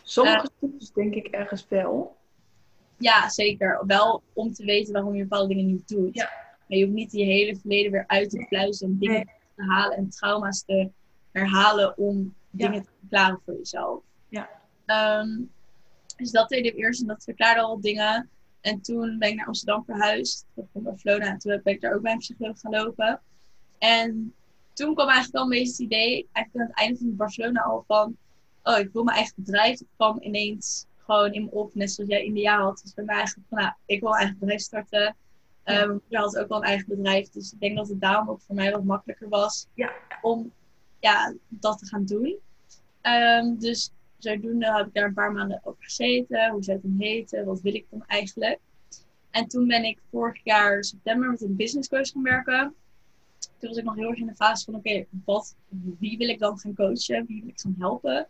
Sommige 0.03 0.49
stukjes 0.57 0.93
denk 0.93 1.15
ik 1.15 1.27
ergens 1.27 1.67
wel. 1.69 2.17
Ja, 2.97 3.29
zeker. 3.29 3.83
Wel 3.87 4.23
om 4.33 4.53
te 4.53 4.65
weten 4.65 4.93
waarom 4.93 5.15
je 5.15 5.23
bepaalde 5.23 5.49
dingen 5.49 5.67
niet 5.67 5.89
doet. 5.89 6.15
Ja. 6.15 6.44
Maar 6.69 6.79
je 6.79 6.85
hoeft 6.85 6.97
niet 6.97 7.13
je 7.13 7.25
hele 7.25 7.57
verleden 7.57 7.93
weer 7.93 8.05
uit 8.07 8.31
te 8.31 8.47
pluizen 8.49 8.87
en 8.87 8.99
dingen 8.99 9.31
te 9.57 9.63
halen 9.63 9.97
en 9.97 10.09
trauma's 10.09 10.63
te 10.65 10.91
herhalen 11.33 11.99
om 11.99 12.35
dingen 12.51 12.83
te 12.83 12.91
verklaren 13.01 13.41
voor 13.45 13.55
jezelf. 13.55 14.03
Ja. 14.29 14.51
Ehm, 14.85 15.41
dus 16.17 16.31
dat 16.31 16.49
deed 16.49 16.67
ik 16.67 16.77
eerst 16.77 17.01
en 17.01 17.07
dat 17.07 17.25
verklaarde 17.25 17.61
al 17.61 17.81
dingen. 17.81 18.31
En 18.61 18.81
toen 18.81 19.19
ben 19.19 19.29
ik 19.29 19.37
naar 19.37 19.47
Amsterdam 19.47 19.85
verhuisd. 19.85 20.47
Terug 20.55 20.69
van 20.73 20.83
Barcelona. 20.83 21.27
En 21.27 21.39
toen 21.39 21.61
ben 21.63 21.75
ik 21.75 21.81
daar 21.81 21.95
ook 21.95 22.03
bij 22.03 22.13
een 22.13 22.19
psycholoog 22.19 22.61
gaan 22.61 22.71
lopen. 22.71 23.21
En 23.79 24.35
toen 24.73 24.95
kwam 24.95 25.09
eigenlijk 25.09 25.35
wel 25.35 25.43
een 25.43 25.49
beetje 25.49 25.71
het 25.71 25.93
idee, 25.93 26.29
eigenlijk 26.33 26.65
aan 26.65 26.71
het 26.71 26.79
einde 26.79 26.99
van 26.99 27.17
Barcelona 27.17 27.61
al 27.61 27.85
van, 27.87 28.17
oh, 28.63 28.79
ik 28.79 28.93
wil 28.93 29.05
mijn 29.05 29.17
eigen 29.17 29.35
bedrijf. 29.37 29.79
Het 29.79 29.89
kwam 29.97 30.19
ineens 30.21 30.87
gewoon 30.99 31.33
in 31.33 31.45
me 31.45 31.51
op, 31.51 31.75
net 31.75 31.93
zoals 31.93 32.11
jij 32.11 32.25
in 32.25 32.35
de 32.35 32.41
jaar 32.41 32.61
had. 32.61 32.81
Dus 32.83 32.95
bij 32.95 33.05
mij 33.05 33.17
eigenlijk 33.17 33.49
van, 33.49 33.59
nou, 33.59 33.73
ik 33.87 34.01
wil 34.01 34.11
een 34.11 34.19
eigen 34.19 34.39
bedrijf 34.39 34.61
starten. 34.61 35.17
Uh, 35.65 35.75
mijn 35.75 35.91
moeder 35.91 36.19
had 36.19 36.39
ook 36.39 36.49
wel 36.49 36.59
een 36.59 36.65
eigen 36.65 36.89
bedrijf. 36.89 37.29
Dus 37.31 37.53
ik 37.53 37.61
denk 37.61 37.77
dat 37.77 37.89
het 37.89 38.01
daarom 38.01 38.29
ook 38.31 38.41
voor 38.41 38.55
mij 38.55 38.73
wat 38.73 38.85
makkelijker 38.85 39.29
was 39.29 39.67
Ja. 39.75 39.93
om 40.23 40.53
ja, 41.01 41.35
dat 41.49 41.79
te 41.79 41.87
gaan 41.87 42.05
doen. 42.05 42.39
Ehm, 43.01 43.55
dus 43.59 43.91
zodoende 44.19 44.75
heb 44.75 44.87
ik 44.87 44.95
daar 44.95 45.05
een 45.05 45.15
paar 45.15 45.33
maanden 45.33 45.61
over 45.65 45.85
gezeten. 45.85 46.51
Hoe 46.51 46.63
zou 46.63 46.77
het 46.77 46.87
dan 46.87 47.07
heten? 47.07 47.45
Wat 47.45 47.61
wil 47.61 47.75
ik 47.75 47.87
dan 47.91 48.05
eigenlijk? 48.07 48.59
En 49.31 49.49
toen 49.49 49.67
ben 49.67 49.85
ik 49.85 49.99
vorig 50.11 50.41
jaar 50.45 50.85
september 50.85 51.31
met 51.31 51.43
een 51.43 51.57
business 51.57 51.89
coach 51.89 52.09
gaan 52.09 52.23
werken. 52.23 52.75
Toen 53.59 53.69
was 53.69 53.77
ik 53.79 53.85
nog 53.85 53.95
heel 53.95 54.09
erg 54.09 54.19
in 54.19 54.27
de 54.27 54.35
fase 54.35 54.65
van, 54.65 54.75
oké, 54.75 55.05
wat, 55.25 55.55
wie 55.99 56.19
wil 56.19 56.29
ik 56.29 56.39
dan 56.39 56.59
gaan 56.59 56.75
coachen? 56.75 57.27
Wie 57.27 57.41
wil 57.41 57.49
ik 57.49 57.61
gaan 57.61 57.75
helpen? 57.79 58.27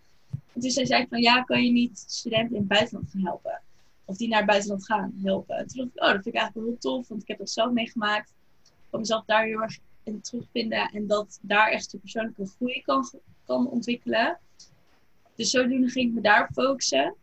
En 0.52 0.60
toen 0.60 0.70
zei 0.70 0.86
zij 0.86 1.06
van, 1.08 1.20
ja, 1.20 1.42
kan 1.42 1.64
je 1.64 1.72
niet 1.72 2.04
studenten 2.06 2.54
in 2.54 2.60
het 2.60 2.68
buitenland 2.68 3.10
gaan 3.10 3.24
helpen? 3.24 3.60
Of 4.04 4.16
die 4.16 4.28
naar 4.28 4.38
het 4.38 4.48
buitenland 4.48 4.86
gaan 4.86 5.14
helpen? 5.22 5.56
En 5.56 5.66
toen 5.66 5.76
dacht 5.76 5.96
ik, 5.96 6.02
oh, 6.02 6.12
dat 6.12 6.22
vind 6.22 6.34
ik 6.34 6.40
eigenlijk 6.40 6.68
heel 6.68 6.78
tof, 6.78 7.08
want 7.08 7.22
ik 7.22 7.28
heb 7.28 7.38
dat 7.38 7.50
zelf 7.50 7.72
meegemaakt. 7.72 8.32
Kan 8.90 9.00
mezelf 9.00 9.24
daar 9.24 9.44
heel 9.44 9.60
erg 9.60 9.78
in 10.02 10.20
terugvinden 10.20 10.90
en 10.90 11.06
dat 11.06 11.38
daar 11.42 11.70
echt 11.70 11.90
de 11.90 11.98
persoonlijke 11.98 12.46
groei 12.46 12.82
kan, 12.82 13.10
kan 13.44 13.68
ontwikkelen. 13.68 14.38
Dus 15.34 15.50
zodoende 15.50 15.88
ging 15.88 16.08
ik 16.08 16.14
me 16.14 16.20
daarop 16.20 16.48
focussen. 16.52 17.14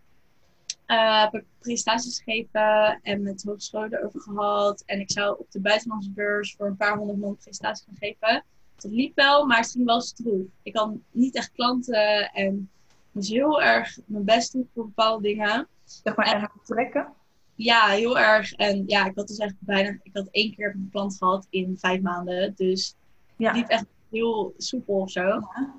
Uh, 0.87 1.21
heb 1.21 1.33
ik 1.33 1.45
presentaties 1.59 2.21
gegeven 2.21 2.99
en 3.01 3.21
met 3.21 3.43
hogescholen 3.43 3.93
erover 3.93 4.21
gehad. 4.21 4.83
En 4.85 4.99
ik 4.99 5.11
zou 5.11 5.39
op 5.39 5.51
de 5.51 5.59
buitenlandse 5.59 6.11
beurs 6.11 6.55
voor 6.55 6.67
een 6.67 6.77
paar 6.77 6.97
honderd 6.97 7.19
man 7.19 7.37
presentaties 7.37 7.85
gaan 7.85 7.97
geven. 7.97 8.43
Dat 8.75 8.91
liep 8.91 9.15
wel, 9.15 9.45
maar 9.45 9.57
het 9.57 9.71
ging 9.71 9.85
wel 9.85 10.01
stroef. 10.01 10.45
Ik 10.63 10.75
had 10.75 10.93
niet 11.11 11.35
echt 11.35 11.51
klanten 11.51 12.31
en 12.31 12.69
moest 13.11 13.29
heel 13.29 13.61
erg 13.61 13.97
mijn 14.05 14.25
best 14.25 14.51
doen 14.51 14.69
voor 14.73 14.85
bepaalde 14.85 15.27
dingen. 15.27 15.67
Zeg 16.03 16.15
maar 16.15 16.33
erg 16.33 16.51
trekken. 16.63 17.13
Ja, 17.55 17.87
heel 17.87 18.19
erg. 18.19 18.53
En 18.53 18.83
ja, 18.87 19.05
ik 19.05 19.15
had 19.15 19.27
dus 19.27 19.37
echt 19.37 19.53
bijna, 19.59 19.89
ik 20.03 20.09
had 20.13 20.27
één 20.31 20.55
keer 20.55 20.71
een 20.73 20.89
klant 20.91 21.17
gehad 21.17 21.47
in 21.49 21.77
vijf 21.79 22.01
maanden. 22.01 22.53
Dus 22.55 22.95
Ja. 23.37 23.47
het 23.47 23.55
liep 23.57 23.67
echt 23.67 23.85
heel 24.09 24.53
soepel 24.57 24.95
of 24.95 25.11
zo. 25.11 25.21
Ja. 25.21 25.73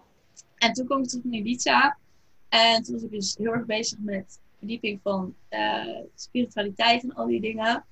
En 0.56 0.72
toen 0.72 0.86
kwam 0.86 1.02
ik 1.02 1.08
terug 1.08 1.24
in 1.24 1.32
Ibiza. 1.34 1.96
En 2.48 2.82
toen 2.82 2.94
was 2.94 3.02
ik 3.02 3.10
dus 3.10 3.36
heel 3.38 3.52
erg 3.52 3.64
bezig 3.66 3.98
met 3.98 4.40
verdieping 4.58 5.00
van 5.02 5.34
eh, 5.48 5.98
spiritualiteit 6.14 7.02
en 7.02 7.14
al 7.14 7.26
die 7.26 7.40
dingen. 7.40 7.84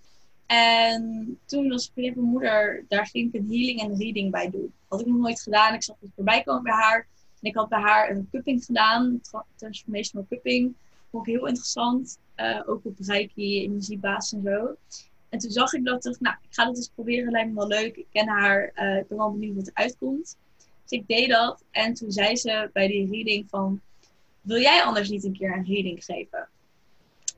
En 0.46 1.38
toen 1.46 1.68
was 1.68 1.90
van 1.94 2.02
mijn 2.02 2.20
moeder, 2.20 2.84
daar 2.88 3.06
ging 3.06 3.34
ik 3.34 3.40
een 3.40 3.48
healing 3.48 3.80
en 3.80 3.96
reading 3.96 4.30
bij 4.30 4.50
doen. 4.50 4.72
Had 4.88 5.00
ik 5.00 5.06
nog 5.06 5.16
nooit 5.16 5.40
gedaan. 5.40 5.74
Ik 5.74 5.82
zag 5.82 5.96
het 6.00 6.10
voorbij 6.14 6.42
komen 6.42 6.62
bij 6.62 6.72
haar. 6.72 7.06
En 7.40 7.48
ik 7.48 7.54
had 7.54 7.68
bij 7.68 7.80
haar 7.80 8.10
een 8.10 8.28
cupping 8.30 8.64
gedaan, 8.64 9.20
tra- 9.22 9.44
transformational 9.56 10.26
cupping. 10.28 10.74
Vond 11.10 11.26
ik 11.26 11.34
heel 11.34 11.46
interessant. 11.46 12.18
Eh, 12.34 12.60
ook 12.66 12.84
op 12.84 12.94
Reiki, 12.98 13.62
energiebasis 13.62 14.32
en 14.32 14.42
zo. 14.42 14.76
En 15.28 15.38
toen 15.38 15.50
zag 15.50 15.72
ik 15.72 15.84
dat, 15.84 16.02
dacht, 16.02 16.20
nou, 16.20 16.36
ik 16.42 16.54
ga 16.54 16.64
dat 16.64 16.76
eens 16.76 16.90
proberen, 16.94 17.30
lijkt 17.30 17.48
me 17.48 17.54
wel 17.54 17.66
leuk. 17.66 17.96
Ik 17.96 18.06
ken 18.10 18.28
haar, 18.28 18.70
eh, 18.74 18.96
ik 18.96 19.08
ben 19.08 19.18
wel 19.18 19.32
benieuwd 19.32 19.56
wat 19.56 19.66
er 19.66 19.74
uitkomt. 19.74 20.36
Dus 20.56 20.98
ik 20.98 21.06
deed 21.06 21.28
dat. 21.28 21.64
En 21.70 21.94
toen 21.94 22.10
zei 22.10 22.36
ze 22.36 22.70
bij 22.72 22.86
die 22.88 23.10
reading 23.10 23.46
van, 23.48 23.80
wil 24.40 24.60
jij 24.60 24.82
anders 24.82 25.08
niet 25.08 25.24
een 25.24 25.36
keer 25.36 25.56
een 25.56 25.64
reading 25.64 26.04
geven? 26.04 26.48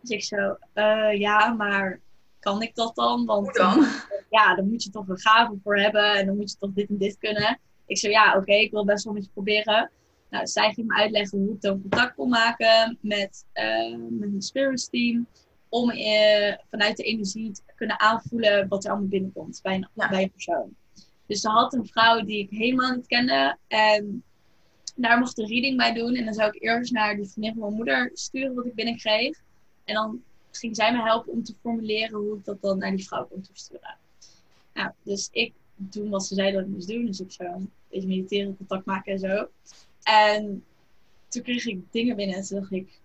Dus 0.01 0.11
ik 0.11 0.25
zo, 0.25 0.57
"Eh, 0.73 1.19
ja, 1.19 1.53
maar 1.53 2.01
kan 2.41 2.63
ik 2.63 2.75
dat 2.75 2.95
dan? 2.95 3.27
Want 3.27 3.55
dan? 3.55 3.87
ja, 4.31 4.55
dan 4.55 4.69
moet 4.69 4.83
je 4.83 4.91
toch 4.91 5.09
een 5.09 5.21
gave 5.21 5.59
voor 5.63 5.79
hebben 5.79 6.15
en 6.15 6.27
dan 6.27 6.37
moet 6.37 6.51
je 6.51 6.57
toch 6.59 6.73
dit 6.73 6.89
en 6.89 6.99
dit 6.99 7.19
kunnen. 7.19 7.59
Ik 7.87 7.99
zei, 7.99 8.13
ja, 8.13 8.37
oké, 8.37 8.53
ik 8.53 8.71
wil 8.71 8.85
best 8.85 9.05
wel 9.05 9.13
met 9.13 9.25
je 9.25 9.31
proberen. 9.33 9.91
Nou, 10.33 10.47
zij 10.47 10.73
ging 10.73 10.87
me 10.87 10.95
uitleggen 10.95 11.39
hoe 11.39 11.55
ik 11.55 11.61
dan 11.61 11.81
contact 11.81 12.15
kon 12.15 12.29
maken 12.29 12.99
met, 13.01 13.45
met 14.11 14.31
mijn 14.31 14.43
spirits 14.43 14.89
team. 14.89 15.27
Om 15.69 15.91
eh, 15.91 16.55
vanuit 16.71 16.97
de 16.97 17.03
energie 17.03 17.53
te 17.53 17.63
kunnen 17.75 18.01
aanvoelen 18.01 18.69
wat 18.69 18.85
er 18.85 18.91
allemaal 18.91 19.09
binnenkomt 19.09 19.61
bij 19.63 19.75
een, 19.75 19.89
Ja. 19.95 20.09
bij 20.09 20.23
een 20.23 20.31
persoon. 20.31 20.75
Dus 21.27 21.41
ze 21.41 21.49
had 21.49 21.75
een 21.75 21.87
vrouw 21.87 22.25
die 22.25 22.39
ik 22.39 22.51
helemaal 22.51 22.95
niet 22.95 23.07
kende. 23.07 23.57
En 23.69 24.23
daar 24.97 25.19
mocht 25.19 25.37
de 25.37 25.47
reading 25.47 25.77
bij 25.77 25.93
doen. 25.93 26.15
En 26.15 26.25
dan 26.25 26.35
zou 26.35 26.51
ik 26.53 26.63
eerst 26.63 26.93
naar 26.93 27.17
die 27.17 27.29
vriendin 27.29 27.53
van 27.53 27.63
mijn 27.63 27.75
moeder 27.75 28.11
sturen 28.15 28.55
wat 28.55 28.67
ik 28.67 28.75
binnenkreeg. 28.75 29.41
En 29.85 29.95
dan 29.95 30.23
ging 30.51 30.77
zij 30.77 30.93
me 30.93 31.03
helpen 31.03 31.33
om 31.33 31.43
te 31.43 31.55
formuleren 31.61 32.19
hoe 32.19 32.39
ik 32.39 32.45
dat 32.45 32.61
dan 32.61 32.79
naar 32.79 32.97
die 32.97 33.07
vrouw 33.07 33.27
kon 33.27 33.41
toesturen. 33.41 33.97
Nou, 34.75 34.91
dus 35.03 35.29
ik 35.33 35.53
doen 35.77 36.11
wat 36.11 36.27
ze 36.27 36.35
zei 36.35 36.53
dat 36.53 36.61
ik 36.63 36.69
moest 36.69 36.89
doen. 36.89 37.07
Dus 37.07 37.21
ik 37.21 37.33
zou 37.33 37.49
een 37.49 37.71
beetje 37.91 38.09
mediteren, 38.09 38.57
contact 38.57 38.85
maken 38.85 39.13
en 39.13 39.19
zo. 39.19 39.49
En 40.03 40.65
toen 41.29 41.43
kreeg 41.43 41.67
ik 41.67 41.81
dingen 41.91 42.17
binnen 42.17 42.37
en 42.37 42.43
toen 42.43 42.61
dacht 42.61 42.73
ik, 42.73 43.01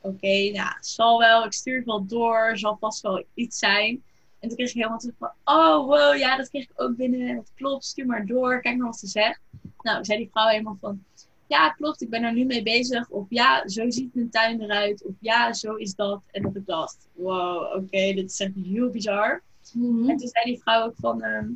oké, 0.00 0.50
nou, 0.50 0.72
zal 0.80 1.18
wel, 1.18 1.44
ik 1.44 1.52
stuur 1.52 1.76
het 1.76 1.86
wel 1.86 2.06
door, 2.06 2.58
zal 2.58 2.76
vast 2.80 3.00
wel 3.02 3.24
iets 3.34 3.58
zijn. 3.58 4.02
En 4.38 4.48
toen 4.48 4.56
kreeg 4.56 4.68
ik 4.68 4.74
helemaal 4.74 4.98
terug 4.98 5.14
van, 5.18 5.32
oh 5.44 5.86
wow, 5.86 6.16
ja, 6.16 6.36
dat 6.36 6.48
kreeg 6.48 6.62
ik 6.62 6.72
ook 6.74 6.96
binnen. 6.96 7.28
En 7.28 7.36
dat 7.36 7.50
klopt, 7.54 7.84
stuur 7.84 8.06
maar 8.06 8.26
door, 8.26 8.60
kijk 8.60 8.76
maar 8.76 8.86
wat 8.86 8.98
ze 8.98 9.06
zegt. 9.06 9.40
Nou, 9.82 10.04
zei 10.04 10.18
die 10.18 10.30
vrouw 10.30 10.48
helemaal 10.48 10.78
van, 10.80 11.04
ja, 11.46 11.70
klopt, 11.70 12.00
ik 12.00 12.10
ben 12.10 12.22
er 12.22 12.32
nu 12.32 12.44
mee 12.44 12.62
bezig. 12.62 13.08
Of 13.08 13.26
ja, 13.28 13.68
zo 13.68 13.90
ziet 13.90 14.14
mijn 14.14 14.30
tuin 14.30 14.60
eruit. 14.60 15.04
Of 15.04 15.12
ja, 15.20 15.52
zo 15.52 15.74
is 15.74 15.94
dat. 15.94 16.20
En 16.30 16.42
dat 16.42 16.56
ik 16.56 16.66
dacht, 16.66 17.08
wow, 17.12 17.76
oké, 17.76 18.12
dit 18.14 18.30
is 18.30 18.40
echt 18.40 18.52
heel 18.64 18.90
bizar. 18.90 19.42
En 19.74 20.16
toen 20.16 20.28
zei 20.28 20.44
die 20.44 20.60
vrouw 20.60 20.84
ook 20.84 20.94
van, 20.96 21.22
ehm, 21.22 21.48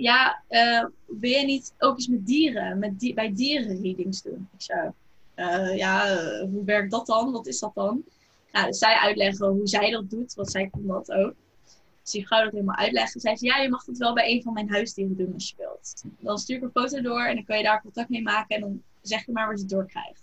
ja, 0.00 0.42
eh, 0.48 0.84
wil 1.06 1.30
je 1.30 1.44
niet 1.44 1.74
ook 1.78 1.96
eens 1.96 2.08
met 2.08 2.26
dieren, 2.26 2.78
met 2.78 3.14
bij 3.14 3.34
dieren 3.34 3.82
readings 3.82 4.22
doen? 4.22 4.48
Ik 4.52 4.62
zei, 4.62 4.90
"Eh, 5.34 5.76
ja, 5.76 6.06
eh, 6.06 6.40
hoe 6.40 6.64
werkt 6.64 6.90
dat 6.90 7.06
dan? 7.06 7.32
Wat 7.32 7.46
is 7.46 7.58
dat 7.58 7.74
dan? 7.74 8.02
Nou, 8.52 8.66
dus 8.66 8.78
zij 8.78 8.94
uitleggen 8.94 9.48
hoe 9.48 9.66
zij 9.66 9.90
dat 9.90 10.10
doet, 10.10 10.34
want 10.34 10.50
zij 10.50 10.68
kon 10.68 10.86
dat 10.86 11.12
ook. 11.12 11.34
Dus 12.02 12.10
die 12.10 12.26
vrouw 12.26 12.42
dat 12.42 12.52
helemaal 12.52 12.76
uitleggen. 12.76 13.20
Zei 13.20 13.36
ze, 13.36 13.44
ja, 13.44 13.56
je 13.56 13.68
mag 13.68 13.84
dat 13.84 13.98
wel 13.98 14.14
bij 14.14 14.30
een 14.30 14.42
van 14.42 14.52
mijn 14.52 14.70
huisdieren 14.70 15.16
doen 15.16 15.34
als 15.34 15.48
je 15.48 15.54
wilt. 15.56 16.04
Dan 16.18 16.38
stuur 16.38 16.56
ik 16.56 16.62
een 16.62 16.70
foto 16.70 17.00
door 17.00 17.24
en 17.24 17.34
dan 17.34 17.44
kan 17.44 17.56
je 17.56 17.62
daar 17.62 17.82
contact 17.82 18.08
mee 18.08 18.22
maken 18.22 18.56
en 18.56 18.60
dan 18.60 18.82
zeg 19.00 19.26
je 19.26 19.32
maar 19.32 19.46
waar 19.46 19.56
ze 19.56 19.62
het 19.62 19.72
doorkrijgt. 19.72 20.22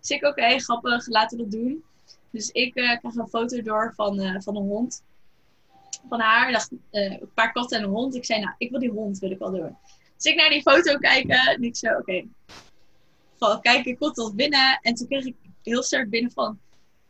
Dus 0.00 0.10
ik, 0.10 0.24
oké, 0.24 0.58
grappig, 0.58 1.06
laten 1.06 1.38
we 1.38 1.42
dat 1.42 1.52
doen. 1.52 1.84
Dus 2.30 2.50
ik 2.50 2.72
krijg 2.72 3.02
een 3.02 3.28
foto 3.28 3.62
door 3.62 3.92
van, 3.94 4.42
van 4.42 4.56
een 4.56 4.68
hond 4.68 5.02
van 6.08 6.20
haar. 6.20 6.46
Ik 6.48 6.54
dacht, 6.54 6.70
eh, 6.90 7.10
een 7.10 7.30
paar 7.34 7.52
katten 7.52 7.78
en 7.78 7.84
een 7.84 7.90
hond. 7.90 8.14
Ik 8.14 8.24
zei, 8.24 8.40
nou, 8.40 8.54
ik 8.58 8.70
wil 8.70 8.80
die 8.80 8.90
hond, 8.90 9.18
wil 9.18 9.30
ik 9.30 9.38
wel 9.38 9.50
doen. 9.50 9.76
Dus 10.16 10.32
ik 10.32 10.36
naar 10.36 10.50
die 10.50 10.62
foto 10.62 10.96
kijken 10.98 11.40
en 11.40 11.62
ik 11.62 11.76
zo, 11.76 11.88
oké. 11.88 12.24
Gewoon 13.38 13.60
kijken, 13.60 13.98
komt 13.98 14.16
dat 14.16 14.34
binnen. 14.34 14.78
En 14.82 14.94
toen 14.94 15.06
kreeg 15.06 15.24
ik 15.24 15.36
heel 15.62 15.82
sterk 15.82 16.10
binnen 16.10 16.32
van 16.32 16.58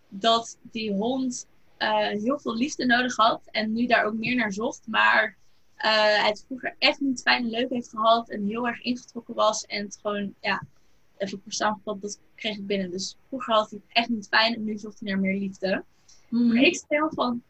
dat 0.09 0.59
die 0.63 0.93
hond 0.93 1.47
eh, 1.77 2.09
heel 2.09 2.39
veel 2.39 2.57
liefde 2.57 2.87
nodig 2.87 3.17
had. 3.17 3.41
En 3.51 3.73
nu 3.73 3.87
daar 3.87 4.05
ook 4.05 4.15
meer 4.15 4.37
naar 4.37 4.53
zocht. 4.53 4.83
Maar 4.87 5.37
eh, 5.77 5.91
hij 5.93 6.29
het 6.29 6.45
vroeger 6.47 6.75
echt 6.79 7.01
niet 7.01 7.23
fijn 7.23 7.43
en 7.43 7.51
leuk 7.51 7.71
heeft 7.71 7.89
gehad. 7.89 8.31
En 8.31 8.47
heel 8.47 8.67
erg 8.67 8.83
ingetrokken 8.83 9.35
was. 9.35 9.65
En 9.65 9.85
het 9.85 9.99
gewoon, 10.03 10.35
ja, 10.41 10.63
even 11.17 11.41
voor 11.43 11.53
samengevat, 11.53 12.01
dat 12.01 12.21
kreeg 12.35 12.57
ik 12.57 12.67
binnen. 12.67 12.91
Dus 12.91 13.17
vroeger 13.29 13.55
had 13.55 13.71
hij 13.71 13.81
het 13.85 13.97
echt 13.97 14.09
niet 14.09 14.29
fijn. 14.29 14.55
En 14.55 14.65
nu 14.65 14.79
zocht 14.79 15.01
hij 15.01 15.11
naar 15.11 15.21
meer 15.21 15.39
liefde. 15.39 15.85
Mhm. 16.29 16.47
Maar 16.47 16.63
ik 16.63 16.75
stel 16.75 17.11
van, 17.15 17.43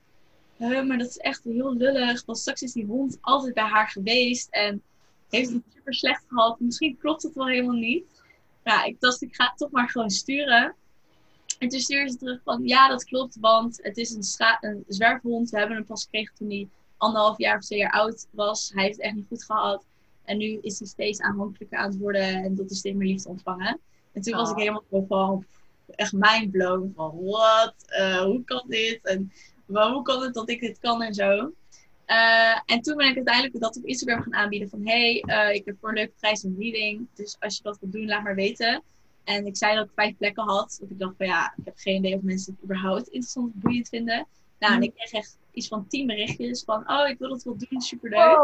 "Huh, 0.68 0.86
maar 0.86 0.98
dat 0.98 1.08
is 1.08 1.16
echt 1.18 1.44
heel 1.44 1.74
lullig. 1.74 2.24
Want 2.24 2.38
straks 2.38 2.62
is 2.62 2.72
die 2.72 2.86
hond 2.86 3.18
altijd 3.20 3.54
bij 3.54 3.64
haar 3.64 3.88
geweest 3.88 4.48
en 4.50 4.82
heeft 5.30 5.52
het 5.52 5.62
super 5.74 5.94
slecht 5.94 6.24
gehad. 6.28 6.60
Misschien 6.60 6.96
klopt 6.98 7.22
het 7.22 7.34
wel 7.34 7.46
helemaal 7.48 7.76
niet. 7.76 8.04
Ja, 8.64 8.84
ik 8.84 9.00
dacht, 9.00 9.22
ik 9.22 9.34
ga 9.34 9.44
het 9.48 9.56
toch 9.58 9.70
maar 9.70 9.88
gewoon 9.88 10.10
sturen. 10.10 10.74
En 11.58 11.68
toen 11.68 11.80
stuurde 11.80 12.10
ze 12.10 12.16
terug 12.18 12.40
van, 12.44 12.60
ja, 12.66 12.88
dat 12.88 13.04
klopt, 13.04 13.36
want 13.40 13.78
het 13.82 13.96
is 13.96 14.10
een, 14.10 14.22
scha- 14.22 14.58
een 14.60 14.84
zwerfhond. 14.88 15.50
We 15.50 15.58
hebben 15.58 15.76
hem 15.76 15.84
pas 15.86 16.02
gekregen 16.04 16.34
toen 16.34 16.48
hij 16.48 16.68
anderhalf 16.96 17.38
jaar 17.38 17.56
of 17.58 17.64
twee 17.64 17.78
jaar 17.78 17.92
oud 17.92 18.26
was. 18.30 18.70
Hij 18.74 18.84
heeft 18.84 18.96
het 18.96 19.04
echt 19.04 19.14
niet 19.14 19.26
goed 19.28 19.44
gehad. 19.44 19.84
En 20.24 20.38
nu 20.38 20.58
is 20.62 20.78
hij 20.78 20.88
steeds 20.88 21.20
aanhankelijker 21.20 21.78
aan 21.78 21.90
het 21.90 21.98
worden 21.98 22.22
en 22.44 22.54
dat 22.54 22.70
is 22.70 22.78
steeds 22.78 22.96
meer 22.96 23.08
liefde 23.08 23.28
ontvangen. 23.28 23.80
En 24.12 24.22
toen 24.22 24.34
was 24.34 24.50
ik 24.50 24.56
Oh. 24.56 24.60
helemaal 24.60 25.04
van, 25.08 25.44
echt 25.94 26.12
mindblown 26.12 26.92
van, 26.96 27.18
wat? 27.22 27.74
Eh, 27.86 28.22
hoe 28.22 28.44
kan 28.44 28.64
dit? 28.68 28.98
En 29.02 29.32
maar 29.72 29.90
hoe 29.90 30.02
kan 30.02 30.22
het 30.22 30.34
dat 30.34 30.50
ik 30.50 30.60
dit 30.60 30.78
kan 30.78 31.02
en 31.02 31.14
zo. 31.14 31.52
Eh, 32.04 32.60
en 32.66 32.80
toen 32.80 32.96
ben 32.96 33.08
ik 33.08 33.16
uiteindelijk 33.16 33.60
dat 33.60 33.76
op 33.76 33.84
Instagram 33.84 34.22
gaan 34.22 34.34
aanbieden 34.34 34.68
van 34.68 34.86
hey, 34.86 35.20
eh, 35.20 35.54
ik 35.54 35.64
heb 35.64 35.76
voor 35.80 35.88
een 35.88 35.94
leuke 35.94 36.12
prijs 36.20 36.42
een 36.42 36.56
reading. 36.58 37.06
Dus 37.14 37.36
als 37.40 37.56
je 37.56 37.62
dat 37.62 37.78
wilt 37.80 37.92
doen, 37.92 38.06
laat 38.06 38.22
maar 38.22 38.34
weten. 38.34 38.82
En 39.24 39.46
ik 39.46 39.56
zei 39.56 39.74
dat 39.74 39.84
ik 39.84 39.90
vijf 39.94 40.16
plekken 40.16 40.44
had. 40.44 40.76
Want 40.80 40.90
ik 40.90 40.98
dacht 40.98 41.14
van 41.16 41.26
ja, 41.26 41.54
ik 41.56 41.64
heb 41.64 41.74
geen 41.76 41.96
idee 41.96 42.16
of 42.16 42.22
mensen 42.22 42.52
het 42.52 42.64
überhaupt 42.64 43.06
interessant 43.06 43.46
of 43.54 43.60
boeiend 43.60 43.88
vinden. 43.88 44.26
Nou, 44.58 44.74
en 44.74 44.82
ik 44.82 44.94
kreeg 44.94 45.12
echt 45.12 45.38
iets 45.52 45.68
van 45.68 45.86
tien 45.86 46.06
berichtjes 46.06 46.64
van 46.64 46.90
oh, 46.90 47.08
ik 47.08 47.18
wil 47.18 47.28
dat 47.28 47.42
wel 47.42 47.56
doen, 47.56 47.80
superleuk. 47.80 48.38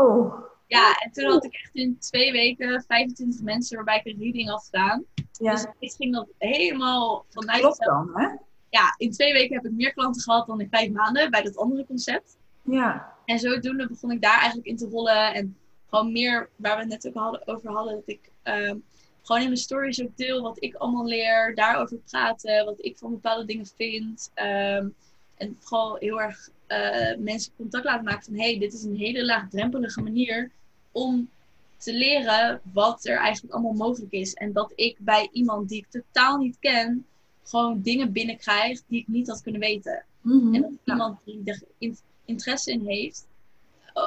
Ja, 0.67 0.99
en 0.99 1.13
toen 1.13 1.25
had 1.25 1.45
ik 1.45 1.53
echt 1.53 1.75
in 1.75 1.99
twee 1.99 2.33
weken 2.33 2.85
25 2.87 3.43
mensen 3.43 3.77
waarbij 3.77 4.01
ik 4.05 4.07
een 4.07 4.23
reading 4.23 4.49
had 4.49 4.65
gedaan. 4.65 5.05
Ja, 5.33 5.53
Dus 5.53 5.67
ik 5.79 5.93
ging 5.93 6.15
dat 6.15 6.29
helemaal 6.39 7.25
vanuit 7.29 7.61
klopt 7.61 7.85
dan, 7.85 8.11
hè? 8.15 8.29
Ja, 8.71 8.95
in 8.97 9.11
twee 9.11 9.33
weken 9.33 9.55
heb 9.55 9.65
ik 9.65 9.73
meer 9.73 9.93
klanten 9.93 10.23
gehad 10.23 10.47
dan 10.47 10.61
in 10.61 10.69
vijf 10.69 10.91
maanden 10.91 11.31
bij 11.31 11.43
dat 11.43 11.57
andere 11.57 11.87
concept. 11.87 12.37
Ja. 12.63 13.17
En 13.25 13.39
zodoende 13.39 13.89
begon 13.89 14.11
ik 14.11 14.23
daar 14.23 14.39
eigenlijk 14.39 14.67
in 14.67 14.77
te 14.77 14.89
rollen. 14.89 15.35
En 15.35 15.57
gewoon 15.91 16.13
meer 16.13 16.49
waar 16.57 16.75
we 16.75 16.81
het 16.81 16.89
net 16.89 17.07
ook 17.07 17.23
hadden, 17.23 17.47
over 17.47 17.71
hadden, 17.71 17.95
dat 17.95 18.03
ik 18.07 18.31
ehm, 18.43 18.77
gewoon 19.23 19.43
in 19.43 19.49
mijn 19.49 19.61
stories 19.61 20.03
ook 20.03 20.17
deel 20.17 20.43
wat 20.43 20.63
ik 20.63 20.75
allemaal 20.75 21.07
leer, 21.07 21.55
daarover 21.55 21.97
praten, 21.97 22.65
wat 22.65 22.85
ik 22.85 22.99
van 22.99 23.11
bepaalde 23.11 23.45
dingen 23.45 23.67
vind. 23.67 24.31
Ehm, 24.35 24.89
en 25.37 25.57
vooral 25.61 25.97
heel 25.97 26.21
erg 26.21 26.49
uh, 26.69 27.17
mensen 27.19 27.53
contact 27.57 27.85
laten 27.85 28.05
maken 28.05 28.25
van 28.25 28.39
hey, 28.39 28.59
dit 28.59 28.73
is 28.73 28.83
een 28.83 28.97
hele 28.97 29.25
laagdrempelige 29.25 30.03
manier 30.03 30.51
om 30.93 31.29
te 31.77 31.93
leren 31.93 32.61
wat 32.73 33.07
er 33.07 33.17
eigenlijk 33.17 33.55
allemaal 33.55 33.73
mogelijk 33.73 34.13
is. 34.13 34.35
En 34.35 34.53
dat 34.53 34.73
ik 34.75 34.97
bij 35.01 35.29
iemand 35.33 35.69
die 35.69 35.79
ik 35.79 35.87
totaal 35.91 36.39
niet 36.39 36.59
ken, 36.59 37.07
gewoon 37.49 37.81
dingen 37.83 38.13
binnenkrijg 38.13 38.83
die 38.87 39.01
ik 39.01 39.09
niet 39.09 39.29
had 39.29 39.43
kunnen 39.43 39.61
weten. 39.61 40.05
Mhm. 40.21 40.55
En 40.55 40.61
dat 40.61 40.71
iemand 40.85 41.19
die 41.25 41.41
er 41.45 41.63
interesse 42.25 42.73
in 42.73 42.87
heeft, 42.87 43.27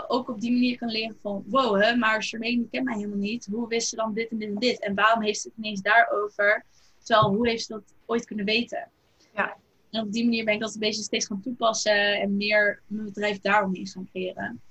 ook 0.08 0.30
op 0.30 0.42
die 0.42 0.52
manier 0.52 0.78
kan 0.78 0.90
leren 0.90 1.18
van, 1.22 1.44
wow, 1.48 1.82
hè, 1.82 1.96
maar 1.96 2.24
Charmaine 2.24 2.68
kent 2.72 2.86
mij 2.86 2.96
helemaal 2.96 3.18
niet. 3.18 3.48
Hoe 3.52 3.68
wist 3.68 3.90
ze 3.90 3.96
dan 3.96 4.14
dit 4.14 4.30
en 4.30 4.38
dit 4.38 4.50
en 4.50 4.60
dit? 4.60 4.80
En 4.80 4.96
waarom 4.96 5.24
heeft 5.24 5.42
ze 5.42 5.48
het 5.48 5.58
ineens 5.58 5.82
daarover? 5.82 6.66
Terwijl, 7.04 7.36
hoe 7.36 7.48
heeft 7.48 7.66
ze 7.66 7.74
dat 7.74 7.94
ooit 8.06 8.26
kunnen 8.26 8.46
weten? 8.46 8.90
Ja. 9.36 9.58
En 9.92 10.02
op 10.02 10.12
die 10.12 10.24
manier 10.24 10.46
ben 10.46 10.54
ik 10.54 10.60
dat 10.60 10.74
een 10.74 10.80
beetje 10.80 11.04
steeds 11.04 11.26
gaan 11.26 11.42
toepassen 11.42 12.22
en 12.22 12.38
meer 12.38 12.82
mijn 12.88 13.06
bedrijf 13.06 13.40
daaromheen 13.40 13.88
gaan 13.88 14.08
creëren. 14.12 14.62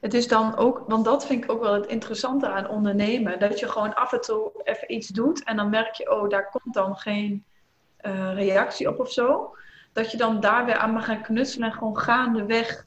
Het 0.00 0.14
is 0.14 0.28
dan 0.28 0.56
ook, 0.56 0.84
want 0.86 1.04
dat 1.04 1.26
vind 1.26 1.44
ik 1.44 1.50
ook 1.50 1.62
wel 1.62 1.74
het 1.74 1.86
interessante 1.86 2.48
aan 2.48 2.68
ondernemen. 2.68 3.38
Dat 3.38 3.58
je 3.58 3.68
gewoon 3.68 3.94
af 3.94 4.12
en 4.12 4.20
toe 4.20 4.50
even 4.64 4.92
iets 4.92 5.08
doet 5.08 5.44
en 5.44 5.56
dan 5.56 5.70
merk 5.70 5.94
je, 5.94 6.10
oh, 6.10 6.28
daar 6.28 6.50
komt 6.50 6.74
dan 6.74 6.96
geen 6.96 7.44
uh, 8.02 8.34
reactie 8.34 8.88
op 8.88 9.00
of 9.00 9.12
zo. 9.12 9.56
Dat 9.92 10.10
je 10.10 10.16
dan 10.16 10.40
daar 10.40 10.64
weer 10.64 10.76
aan 10.76 10.92
mag 10.92 11.04
gaan 11.04 11.22
knutselen 11.22 11.68
en 11.68 11.74
gewoon 11.74 11.98
gaandeweg 11.98 12.86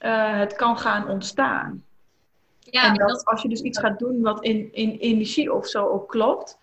uh, 0.00 0.38
het 0.38 0.56
kan 0.56 0.78
gaan 0.78 1.08
ontstaan. 1.08 1.84
Ja, 2.60 2.84
en 2.84 2.94
dat, 2.94 3.24
als 3.24 3.42
je 3.42 3.48
dus 3.48 3.60
iets 3.60 3.78
gaat 3.78 3.98
doen 3.98 4.22
wat 4.22 4.44
in, 4.44 4.68
in 4.72 4.90
energie 4.90 5.52
of 5.52 5.66
zo 5.66 5.86
ook 5.88 6.08
klopt, 6.08 6.58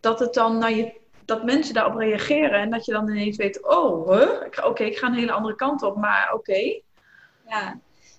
dat 0.00 0.18
het 0.18 0.34
dan 0.34 0.58
naar 0.58 0.72
je 0.72 0.96
dat 1.24 1.44
mensen 1.44 1.74
daarop 1.74 1.96
reageren 1.96 2.60
en 2.60 2.70
dat 2.70 2.84
je 2.84 2.92
dan 2.92 3.08
ineens 3.08 3.36
weet, 3.36 3.66
oh, 3.66 4.08
huh? 4.08 4.66
oké, 4.66 4.84
ik 4.84 4.98
ga 4.98 5.06
een 5.06 5.14
hele 5.14 5.32
andere 5.32 5.54
kant 5.54 5.82
op, 5.82 5.96
maar 5.96 6.30
oké. 6.34 6.80
Ja, 7.48 7.78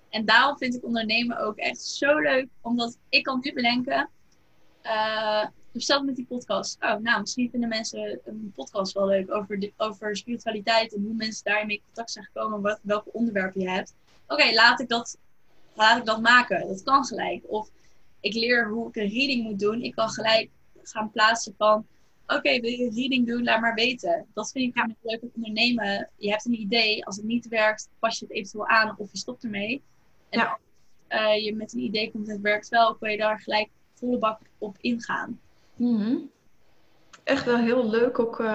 en 0.10 0.26
daarom 0.26 0.57
vind 0.57 0.76
ik 0.76 0.86
ondernemen 0.86 1.39
ook 1.39 1.57
echt 1.57 1.82
zo 1.82 2.18
leuk, 2.18 2.47
omdat 2.62 2.97
ik 3.10 3.24
kan 3.24 3.39
nu 3.41 3.53
bedenken, 3.53 4.10
uh, 4.84 5.45
stel 5.74 6.03
met 6.03 6.16
die 6.16 6.26
podcast, 6.26 6.78
oh, 6.84 6.95
nou, 6.95 7.20
misschien 7.20 7.49
vinden 7.49 7.70
mensen 7.70 8.20
een 8.26 8.51
podcast 8.55 8.93
wel 8.93 9.07
leuk 9.07 9.34
over, 9.34 9.72
over 9.78 10.18
spiritualiteit 10.18 10.95
en 10.95 11.03
hoe 11.03 11.14
mensen 11.14 11.43
daarmee 11.43 11.76
in 11.76 11.84
contact 11.84 12.12
zijn 12.12 12.26
gekomen, 12.26 12.62
wat, 12.62 12.80
welke 12.82 13.14
onderwerpen 13.14 13.62
je 13.62 13.70
hebt. 13.70 13.93
Oké, 14.28 14.53
laat 14.53 14.80
ik 14.80 14.89
dat 14.89 15.18
laat 15.80 15.97
ik 15.97 16.05
dat 16.05 16.22
maken. 16.22 16.68
Dat 16.68 16.84
kan 16.84 17.05
gelijk. 17.05 17.43
Of 17.47 17.70
ik 18.20 18.34
leer 18.34 18.70
hoe 18.70 18.88
ik 18.88 18.95
een 18.95 19.10
reading 19.10 19.43
moet 19.43 19.60
doen. 19.60 19.82
Ik 19.82 19.95
kan 19.95 20.10
gelijk 20.10 20.49
gaan 20.84 21.12
plaatsen 21.12 21.53
van 21.57 21.86
oké, 22.28 22.60
wil 22.60 22.72
je 22.72 22.84
een 22.84 22.95
reading 22.95 23.28
doen, 23.28 23.43
laat 23.43 23.62
maar 23.62 23.74
weten. 23.74 24.26
Dat 24.34 24.51
vind 24.51 24.70
ik 24.70 24.76
namelijk 24.76 24.99
leuk 25.03 25.22
om 25.22 25.30
ondernemen. 25.36 26.10
Je 26.18 26.30
hebt 26.30 26.45
een 26.45 26.60
idee, 26.60 27.05
als 27.05 27.16
het 27.16 27.26
niet 27.26 27.47
werkt, 27.47 27.89
pas 27.99 28.20
je 28.20 28.26
het 28.26 28.36
eventueel 28.36 28.68
aan 28.68 28.95
of 28.97 29.12
je 29.12 29.18
stopt 29.18 29.43
ermee. 29.43 29.82
En 30.30 30.39
ja. 30.39 30.59
als 31.07 31.21
uh, 31.21 31.43
je 31.43 31.55
met 31.55 31.73
een 31.73 31.80
idee 31.80 32.11
komt 32.11 32.27
het 32.27 32.41
werkt 32.41 32.69
wel, 32.69 32.95
kun 32.95 33.11
je 33.11 33.17
daar 33.17 33.39
gelijk 33.39 33.69
volle 33.93 34.17
bak 34.17 34.39
op 34.57 34.77
ingaan. 34.80 35.39
Mm 35.75 36.30
Echt 37.23 37.45
wel 37.45 37.57
heel 37.57 37.89
leuk 37.89 38.19
ook. 38.19 38.39
Uh, 38.39 38.47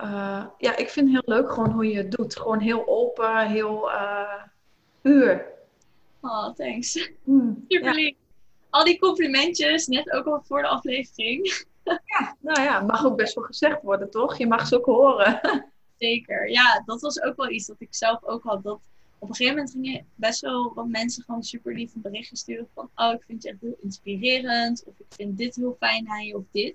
uh, 0.00 0.44
ja, 0.58 0.76
ik 0.76 0.88
vind 0.88 1.10
heel 1.10 1.22
leuk 1.24 1.50
gewoon 1.50 1.70
hoe 1.70 1.86
je 1.86 1.96
het 1.96 2.10
doet. 2.10 2.36
Gewoon 2.36 2.58
heel 2.58 2.88
open, 2.88 3.46
heel 3.46 3.90
uur. 5.02 5.52
Oh, 6.22 6.54
thanks. 6.54 7.10
Mm, 7.24 7.64
Super 7.68 7.94
lief. 7.94 8.16
Al 8.70 8.84
die 8.84 8.98
complimentjes, 8.98 9.86
net 9.86 10.10
ook 10.10 10.26
al 10.26 10.42
voor 10.42 10.62
de 10.62 10.68
aflevering. 10.68 11.50
Ja, 12.04 12.36
nou 12.40 12.62
ja, 12.62 12.80
mag 12.80 13.04
ook 13.04 13.16
best 13.16 13.34
wel 13.34 13.44
gezegd 13.44 13.82
worden, 13.82 14.10
toch? 14.10 14.38
Je 14.38 14.46
mag 14.46 14.66
ze 14.66 14.76
ook 14.76 14.84
horen. 14.84 15.40
Zeker. 15.98 16.50
Ja, 16.50 16.82
dat 16.86 17.00
was 17.00 17.22
ook 17.22 17.36
wel 17.36 17.50
iets 17.50 17.66
dat 17.66 17.76
ik 17.78 17.94
zelf 17.94 18.24
ook 18.24 18.42
had. 18.42 18.62
Dat 18.62 18.80
op 19.22 19.28
een 19.28 19.34
gegeven 19.34 19.56
moment 19.56 19.72
gingen 19.72 20.06
best 20.14 20.40
wel 20.40 20.74
wat 20.74 20.88
mensen 20.88 21.22
gewoon 21.22 21.42
super 21.42 21.74
lief 21.74 21.94
een 21.94 22.00
berichtje 22.00 22.36
sturen 22.36 22.68
van... 22.74 22.90
Oh, 22.94 23.12
ik 23.12 23.22
vind 23.26 23.42
je 23.42 23.48
echt 23.48 23.60
heel 23.60 23.78
inspirerend. 23.82 24.84
Of 24.84 24.94
ik 24.98 25.06
vind 25.08 25.38
dit 25.38 25.54
heel 25.54 25.76
fijn 25.78 26.08
aan 26.08 26.24
je 26.24 26.36
of 26.36 26.44
dit. 26.50 26.74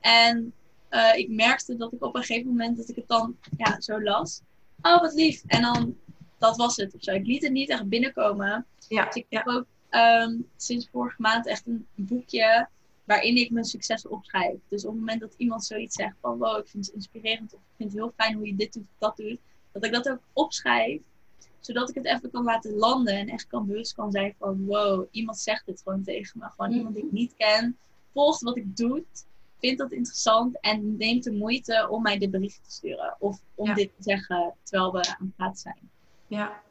En 0.00 0.52
uh, 0.90 1.16
ik 1.16 1.28
merkte 1.28 1.76
dat 1.76 1.92
ik 1.92 2.04
op 2.04 2.14
een 2.14 2.22
gegeven 2.22 2.50
moment 2.50 2.76
dat 2.76 2.88
ik 2.88 2.96
het 2.96 3.08
dan 3.08 3.36
ja, 3.56 3.80
zo 3.80 4.02
las. 4.02 4.40
Oh, 4.82 5.00
wat 5.00 5.14
lief. 5.14 5.42
En 5.46 5.62
dan, 5.62 5.96
dat 6.38 6.56
was 6.56 6.76
het. 6.76 6.94
Of 6.94 7.02
zo. 7.02 7.12
Ik 7.12 7.26
liet 7.26 7.42
het 7.42 7.52
niet 7.52 7.68
echt 7.68 7.88
binnenkomen. 7.88 8.66
Ja, 8.88 9.04
dus 9.04 9.14
ik 9.14 9.26
heb 9.28 9.46
ook 9.46 9.66
um, 9.90 10.48
sinds 10.56 10.88
vorige 10.92 11.22
maand 11.22 11.46
echt 11.46 11.66
een 11.66 11.86
boekje 11.94 12.68
waarin 13.04 13.36
ik 13.36 13.50
mijn 13.50 13.64
succes 13.64 14.06
opschrijf. 14.06 14.56
Dus 14.68 14.84
op 14.84 14.90
het 14.90 14.98
moment 14.98 15.20
dat 15.20 15.34
iemand 15.36 15.64
zoiets 15.64 15.94
zegt 15.94 16.16
van 16.20 16.38
wow, 16.38 16.58
ik 16.58 16.68
vind 16.68 16.86
het 16.86 16.94
inspirerend 16.94 17.54
of 17.54 17.60
ik 17.60 17.76
vind 17.76 17.92
het 17.92 17.98
heel 17.98 18.12
fijn 18.16 18.34
hoe 18.34 18.46
je 18.46 18.56
dit 18.56 18.72
doet 18.72 18.82
of 18.82 18.98
dat 18.98 19.16
doet, 19.16 19.38
dat 19.72 19.84
ik 19.84 19.92
dat 19.92 20.08
ook 20.08 20.20
opschrijf, 20.32 21.02
zodat 21.66 21.88
ik 21.88 21.94
het 21.94 22.04
even 22.04 22.30
kan 22.30 22.44
laten 22.44 22.74
landen 22.74 23.14
en 23.14 23.28
echt 23.28 23.46
kan 23.46 23.66
bewust 23.66 23.94
kan 23.94 24.10
zijn 24.10 24.34
van 24.38 24.64
wow, 24.64 25.06
iemand 25.10 25.38
zegt 25.38 25.66
dit 25.66 25.82
gewoon 25.84 26.02
tegen 26.02 26.38
me. 26.38 26.50
Gewoon 26.56 26.72
iemand 26.72 26.94
die 26.94 27.04
ik 27.04 27.12
niet 27.12 27.34
ken, 27.36 27.78
volgt 28.12 28.42
wat 28.42 28.56
ik 28.56 28.76
doe, 28.76 29.04
vindt 29.58 29.78
dat 29.78 29.92
interessant 29.92 30.60
en 30.60 30.96
neemt 30.96 31.24
de 31.24 31.32
moeite 31.32 31.86
om 31.90 32.02
mij 32.02 32.18
dit 32.18 32.30
bericht 32.30 32.64
te 32.64 32.70
sturen 32.70 33.16
of 33.18 33.40
om 33.54 33.74
dit 33.74 33.90
te 33.96 34.02
zeggen 34.02 34.54
terwijl 34.62 34.92
we 34.92 34.98
aan 34.98 35.16
het 35.26 35.36
praten 35.36 35.58
zijn. 35.58 35.90
Ja, 36.26 36.62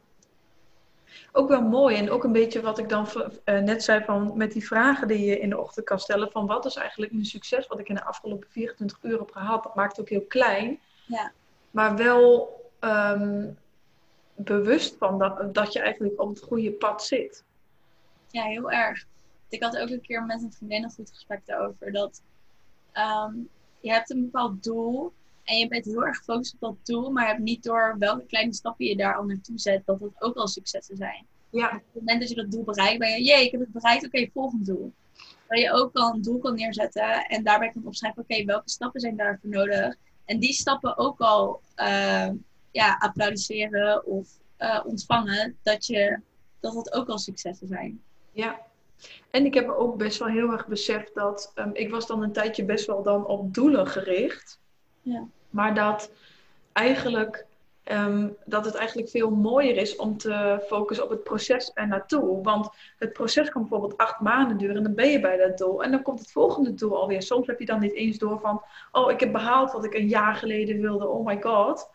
ook 1.31 1.49
wel 1.49 1.61
mooi. 1.61 1.95
En 1.95 2.09
ook 2.09 2.23
een 2.23 2.31
beetje 2.31 2.61
wat 2.61 2.77
ik 2.77 2.89
dan 2.89 3.07
uh, 3.15 3.59
net 3.59 3.83
zei 3.83 4.03
van 4.03 4.31
met 4.35 4.51
die 4.51 4.65
vragen 4.65 5.07
die 5.07 5.25
je 5.25 5.39
in 5.39 5.49
de 5.49 5.59
ochtend 5.59 5.85
kan 5.85 5.99
stellen. 5.99 6.31
Van 6.31 6.47
wat 6.47 6.65
is 6.65 6.75
eigenlijk 6.75 7.11
een 7.11 7.25
succes 7.25 7.67
wat 7.67 7.79
ik 7.79 7.89
in 7.89 7.95
de 7.95 8.03
afgelopen 8.03 8.49
24 8.49 8.99
uur 9.01 9.19
heb 9.19 9.31
gehad. 9.31 9.63
Dat 9.63 9.75
maakt 9.75 9.91
het 9.91 10.01
ook 10.01 10.09
heel 10.09 10.25
klein. 10.27 10.79
Ja. 11.05 11.31
Maar 11.71 11.95
wel 11.95 12.49
ehm, 12.79 13.49
bewust 14.43 14.95
van 14.97 15.19
dat, 15.19 15.53
dat 15.53 15.73
je 15.73 15.79
eigenlijk 15.79 16.21
op 16.21 16.29
het 16.29 16.41
goede 16.41 16.71
pad 16.71 17.03
zit. 17.03 17.43
Ja, 18.27 18.43
heel 18.43 18.71
erg. 18.71 19.05
Ik 19.49 19.63
had 19.63 19.77
ook 19.77 19.89
een 19.89 20.01
keer 20.01 20.23
met 20.23 20.41
een 20.41 20.53
vriendin 20.53 20.83
een 20.83 20.91
goed 20.91 21.09
gesprek 21.09 21.45
daarover. 21.45 21.91
Dat 21.91 22.21
ehm, 22.91 23.33
je 23.79 23.91
hebt 23.91 24.09
een 24.09 24.21
bepaald 24.21 24.63
doel 24.63 25.13
en 25.43 25.57
je 25.57 25.67
bent 25.67 25.85
heel 25.85 26.05
erg 26.05 26.17
gefocust 26.17 26.53
op 26.53 26.59
dat 26.59 26.85
doel, 26.85 27.11
maar 27.11 27.23
je 27.23 27.29
hebt 27.29 27.43
niet 27.43 27.63
door 27.63 27.95
welke 27.99 28.25
kleine 28.25 28.53
stappen 28.53 28.85
je 28.85 28.95
daar 28.95 29.15
al 29.15 29.23
naartoe 29.23 29.59
zet, 29.59 29.85
dat 29.85 29.99
het 29.99 30.21
ook 30.21 30.35
al 30.35 30.47
successen 30.47 30.97
zijn. 30.97 31.25
Ja. 31.49 31.65
Op 31.65 31.71
het 31.71 31.93
moment 31.93 32.19
dat 32.19 32.29
je 32.29 32.35
dat 32.35 32.51
doel 32.51 32.63
bereikt, 32.63 32.99
ben 32.99 33.09
je, 33.09 33.23
jee, 33.23 33.45
ik 33.45 33.51
heb 33.51 33.59
het 33.59 33.71
bereikt, 33.71 34.05
oké, 34.05 34.29
volgend 34.33 34.65
doel. 34.65 34.93
Waar 35.47 35.59
je 35.59 35.71
ook 35.71 35.93
al 35.93 36.13
een 36.13 36.21
doel 36.21 36.39
kan 36.39 36.55
neerzetten 36.55 37.25
en 37.25 37.43
daarbij 37.43 37.69
kan 37.69 37.85
opschrijven, 37.85 38.21
oké, 38.21 38.45
welke 38.45 38.69
stappen 38.69 38.99
zijn 38.99 39.15
daarvoor 39.17 39.49
nodig? 39.49 39.95
En 40.25 40.39
die 40.39 40.53
stappen 40.53 40.97
ook 40.97 41.19
al 41.19 41.61
uh, 41.77 42.29
ja, 42.71 42.95
applaudisseren 42.99 44.05
of 44.05 44.27
uh, 44.59 44.81
ontvangen, 44.85 45.57
dat, 45.63 45.85
je, 45.85 46.19
dat 46.59 46.75
het 46.75 46.93
ook 46.93 47.09
al 47.09 47.17
successen 47.17 47.67
zijn. 47.67 48.01
Ja, 48.31 48.59
en 49.31 49.45
ik 49.45 49.53
heb 49.53 49.69
ook 49.69 49.97
best 49.97 50.19
wel 50.19 50.27
heel 50.27 50.51
erg 50.51 50.67
beseft 50.67 51.15
dat 51.15 51.51
um, 51.55 51.69
ik 51.73 51.89
was 51.89 52.07
dan 52.07 52.23
een 52.23 52.31
tijdje 52.31 52.65
best 52.65 52.85
wel 52.85 53.03
dan 53.03 53.25
op 53.25 53.53
doelen 53.53 53.87
gericht. 53.87 54.59
Ja. 55.01 55.27
Maar 55.49 55.75
dat 55.75 56.11
eigenlijk 56.73 57.45
ehm, 57.83 58.29
dat 58.45 58.65
het 58.65 58.75
eigenlijk 58.75 59.09
veel 59.09 59.29
mooier 59.29 59.77
is 59.77 59.95
om 59.95 60.17
te 60.17 60.63
focussen 60.67 61.05
op 61.05 61.11
het 61.11 61.23
proces 61.23 61.71
er 61.73 61.87
naartoe. 61.87 62.43
Want 62.43 62.69
het 62.97 63.13
proces 63.13 63.49
kan 63.49 63.61
bijvoorbeeld 63.61 63.97
acht 63.97 64.19
maanden 64.19 64.57
duren 64.57 64.77
en 64.77 64.83
dan 64.83 64.95
ben 64.95 65.09
je 65.09 65.19
bij 65.19 65.37
dat 65.37 65.57
doel. 65.57 65.83
En 65.83 65.91
dan 65.91 66.01
komt 66.01 66.19
het 66.19 66.31
volgende 66.31 66.73
doel 66.73 66.97
alweer. 66.97 67.21
Soms 67.21 67.47
heb 67.47 67.59
je 67.59 67.65
dan 67.65 67.79
niet 67.79 67.93
eens 67.93 68.17
door 68.17 68.39
van, 68.39 68.63
oh, 68.91 69.11
ik 69.11 69.19
heb 69.19 69.31
behaald 69.31 69.71
wat 69.71 69.85
ik 69.85 69.93
een 69.93 70.07
jaar 70.07 70.35
geleden 70.35 70.81
wilde. 70.81 71.07
Oh 71.07 71.25
my 71.25 71.41
god. 71.41 71.89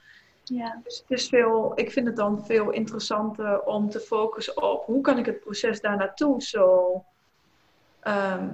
Ja. 0.49 0.81
Dus 0.85 0.99
het 0.99 1.19
is 1.19 1.29
veel, 1.29 1.73
ik 1.75 1.91
vind 1.91 2.07
het 2.07 2.17
dan 2.17 2.47
veel 2.47 2.71
interessanter 2.71 3.63
om 3.63 3.91
te 3.91 4.01
focussen 4.01 4.63
op 4.63 4.85
hoe 4.85 5.01
kan 5.01 5.19
ik 5.19 5.27
het 5.27 5.41
proces 5.41 5.81
daar 5.81 5.97
naartoe 5.97 6.43
zo 6.43 7.05
ehm, 8.01 8.49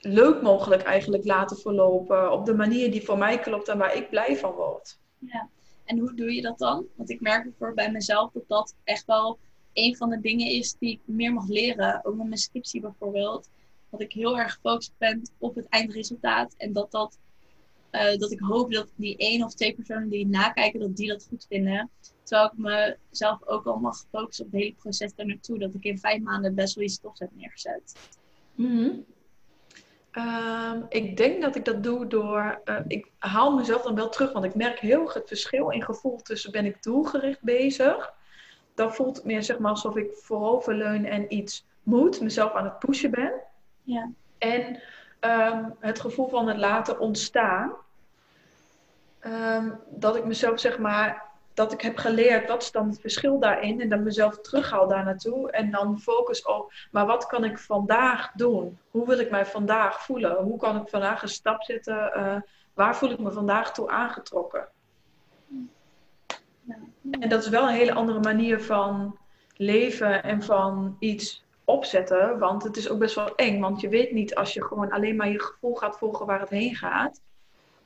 leuk 0.00 0.42
mogelijk 0.42 0.82
eigenlijk 0.82 1.24
laten 1.24 1.56
verlopen. 1.56 2.32
Op 2.32 2.44
de 2.46 2.54
manier 2.54 2.90
die 2.90 3.04
voor 3.04 3.18
mij 3.18 3.38
klopt 3.38 3.68
en 3.68 3.78
waar 3.78 3.96
ik 3.96 4.10
blij 4.10 4.36
van 4.36 4.52
word. 4.52 4.98
Ja, 5.18 5.48
en 5.84 5.98
hoe 5.98 6.14
doe 6.14 6.34
je 6.34 6.42
dat 6.42 6.58
dan? 6.58 6.86
Want 6.94 7.10
ik 7.10 7.20
merk 7.20 7.48
voor 7.58 7.74
bij 7.74 7.90
mezelf 7.90 8.32
dat 8.32 8.48
dat 8.48 8.74
echt 8.84 9.04
wel 9.06 9.38
een 9.72 9.96
van 9.96 10.10
de 10.10 10.20
dingen 10.20 10.46
is 10.46 10.76
die 10.78 10.90
ik 10.90 11.00
meer 11.04 11.32
mag 11.32 11.48
leren. 11.48 12.00
Ook 12.04 12.16
met 12.16 12.26
mijn 12.26 12.38
scriptie 12.38 12.80
bijvoorbeeld. 12.80 13.48
Dat 13.90 14.00
ik 14.00 14.12
heel 14.12 14.38
erg 14.38 14.52
gefocust 14.52 14.92
ben 14.98 15.22
op 15.38 15.54
het 15.54 15.68
eindresultaat. 15.68 16.54
En 16.56 16.72
dat, 16.72 16.90
dat, 16.90 17.18
uh, 17.96 18.18
dat 18.18 18.32
ik 18.32 18.40
hoop 18.40 18.72
dat 18.72 18.88
die 18.94 19.16
één 19.16 19.42
of 19.42 19.54
twee 19.54 19.74
personen 19.74 20.08
die 20.08 20.26
nakijken, 20.26 20.80
dat 20.80 20.96
die 20.96 21.08
dat 21.08 21.26
goed 21.28 21.46
vinden. 21.48 21.90
Terwijl 22.22 22.50
ik 22.50 22.58
mezelf 23.10 23.46
ook 23.46 23.66
al 23.66 23.78
mag 23.78 24.04
focussen 24.10 24.44
op 24.44 24.52
het 24.52 24.60
hele 24.60 24.74
proces 24.74 25.14
daar 25.14 25.26
naartoe. 25.26 25.58
Dat 25.58 25.74
ik 25.74 25.84
in 25.84 25.98
vijf 25.98 26.22
maanden 26.22 26.54
best 26.54 26.74
wel 26.74 26.84
iets 26.84 26.98
tofs 26.98 27.20
heb 27.20 27.30
neergezet. 27.34 27.96
Mm 28.54 29.04
Ehm, 30.16 30.80
ik 30.88 31.16
denk 31.16 31.42
dat 31.42 31.56
ik 31.56 31.64
dat 31.64 31.82
doe 31.82 32.06
door. 32.06 32.60
Uh, 32.64 32.76
ik 32.86 33.10
haal 33.18 33.56
mezelf 33.56 33.82
dan 33.82 33.94
wel 33.94 34.08
terug, 34.08 34.32
want 34.32 34.44
ik 34.44 34.54
merk 34.54 34.78
heel 34.78 35.00
erg 35.00 35.14
het 35.14 35.28
verschil 35.28 35.70
in 35.70 35.82
gevoel 35.82 36.16
tussen 36.16 36.52
ben 36.52 36.64
ik 36.64 36.82
doelgericht 36.82 37.42
bezig. 37.42 38.14
Dan 38.74 38.94
voelt 38.94 39.16
het 39.16 39.24
meer 39.24 39.42
zeg 39.42 39.58
maar 39.58 39.70
alsof 39.70 39.96
ik 39.96 40.10
vooroverleun 40.12 41.06
en 41.06 41.34
iets 41.34 41.66
moet, 41.82 42.20
mezelf 42.20 42.52
aan 42.52 42.64
het 42.64 42.78
pushen 42.78 43.10
ben. 43.10 43.32
Ja. 43.82 44.10
En 44.38 44.82
ehm, 45.20 45.64
het 45.80 46.00
gevoel 46.00 46.28
van 46.28 46.48
het 46.48 46.56
laten 46.56 46.98
ontstaan. 46.98 47.72
Ehm, 49.26 49.70
dat 49.88 50.16
ik 50.16 50.24
mezelf 50.24 50.60
zeg 50.60 50.78
maar, 50.78 51.22
dat 51.54 51.72
ik 51.72 51.80
heb 51.80 51.96
geleerd 51.96 52.48
wat 52.48 52.62
is 52.62 52.72
dan 52.72 52.88
het 52.88 53.00
verschil 53.00 53.38
daarin 53.38 53.80
en 53.80 53.88
dan 53.88 54.02
mezelf 54.02 54.40
terughaal 54.40 54.88
daar 54.88 55.04
naartoe 55.04 55.50
en 55.50 55.70
dan 55.70 56.00
focus 56.00 56.42
op, 56.42 56.72
maar 56.90 57.06
wat 57.06 57.26
kan 57.26 57.44
ik 57.44 57.58
vandaag 57.58 58.32
doen? 58.32 58.78
Hoe 58.90 59.06
wil 59.06 59.18
ik 59.18 59.30
mij 59.30 59.46
vandaag 59.46 60.04
voelen? 60.04 60.36
Hoe 60.36 60.58
kan 60.58 60.80
ik 60.80 60.88
vandaag 60.88 61.22
een 61.22 61.28
stap 61.28 61.62
zetten? 61.62 62.12
Uh, 62.16 62.36
waar 62.74 62.96
voel 62.96 63.10
ik 63.10 63.18
me 63.18 63.32
vandaag 63.32 63.72
toe 63.72 63.90
aangetrokken? 63.90 64.68
En 67.10 67.28
dat 67.28 67.42
is 67.42 67.48
wel 67.48 67.68
een 67.68 67.74
hele 67.74 67.94
andere 67.94 68.20
manier 68.20 68.60
van 68.60 69.18
leven 69.56 70.22
en 70.22 70.42
van 70.42 70.96
iets 70.98 71.44
opzetten. 71.64 72.38
Want 72.38 72.62
het 72.62 72.76
is 72.76 72.88
ook 72.88 72.98
best 72.98 73.14
wel 73.14 73.34
eng. 73.34 73.60
Want 73.60 73.80
je 73.80 73.88
weet 73.88 74.12
niet 74.12 74.34
als 74.34 74.52
je 74.52 74.64
gewoon 74.64 74.90
alleen 74.92 75.16
maar 75.16 75.28
je 75.28 75.42
gevoel 75.42 75.74
gaat 75.74 75.98
volgen 75.98 76.26
waar 76.26 76.40
het 76.40 76.48
heen 76.48 76.74
gaat. 76.74 77.20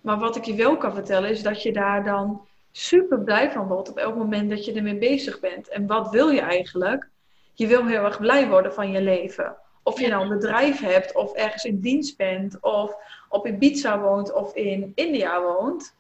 Maar 0.01 0.18
wat 0.18 0.36
ik 0.36 0.44
je 0.44 0.55
wel 0.55 0.76
kan 0.76 0.94
vertellen 0.94 1.30
is 1.30 1.42
dat 1.42 1.62
je 1.62 1.72
daar 1.72 2.05
dan 2.05 2.46
super 2.72 3.20
blij 3.20 3.51
van 3.51 3.66
wordt 3.66 3.90
op 3.90 3.96
elk 3.96 4.16
moment 4.16 4.51
dat 4.51 4.64
je 4.64 4.72
ermee 4.72 4.98
bezig 4.98 5.40
bent. 5.40 5.68
En 5.68 5.86
wat 5.86 6.11
wil 6.11 6.28
je 6.28 6.40
eigenlijk? 6.40 7.09
Je 7.55 7.66
wil 7.66 7.86
heel 7.86 8.05
erg 8.05 8.18
blij 8.18 8.48
worden 8.48 8.74
van 8.74 8.90
je 8.90 9.03
leven. 9.03 9.57
Of 9.82 10.01
je 10.01 10.09
nou 10.09 10.22
een 10.22 10.28
bedrijf 10.28 10.80
hebt, 10.80 11.14
of 11.14 11.32
ergens 11.32 11.64
in 11.64 11.80
dienst 11.80 12.16
bent, 12.16 12.61
of 12.61 12.96
op 13.28 13.46
Ibiza 13.46 14.01
woont, 14.01 14.32
of 14.32 14.55
in 14.55 14.92
India 14.94 15.42
woont. 15.42 15.94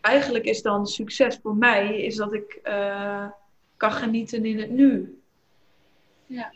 Eigenlijk 0.00 0.44
is 0.44 0.62
dan 0.62 0.86
succes 0.86 1.38
voor 1.42 1.56
mij, 1.56 2.02
is 2.02 2.16
dat 2.16 2.32
ik 2.32 2.60
uh, 2.64 3.26
kan 3.76 3.92
genieten 3.92 4.44
in 4.44 4.58
het 4.58 4.70
nu. 4.70 5.20
Ja. 6.26 6.52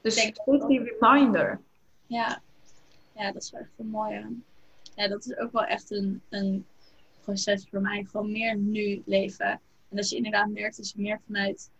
Dus 0.00 0.32
goed 0.34 0.66
die 0.68 0.96
reminder. 0.98 1.60
Ja. 2.06 2.40
ja, 3.14 3.32
dat 3.32 3.42
is 3.42 3.50
wel 3.50 3.60
echt 3.60 3.70
een 3.76 3.86
mooie. 3.86 4.26
Ja, 4.98 5.08
dat 5.08 5.26
is 5.26 5.36
ook 5.36 5.52
wel 5.52 5.64
echt 5.64 5.90
een, 5.90 6.22
een 6.28 6.66
proces 7.22 7.66
voor 7.70 7.80
mij. 7.80 8.06
Gewoon 8.10 8.32
meer 8.32 8.56
nu 8.56 9.02
leven. 9.06 9.60
En 9.88 9.96
als 9.96 10.10
je 10.10 10.16
inderdaad 10.16 10.48
merkt 10.48 10.76
dat 10.76 10.90
je 10.90 11.00
meer 11.00 11.20
vanuit 11.26 11.70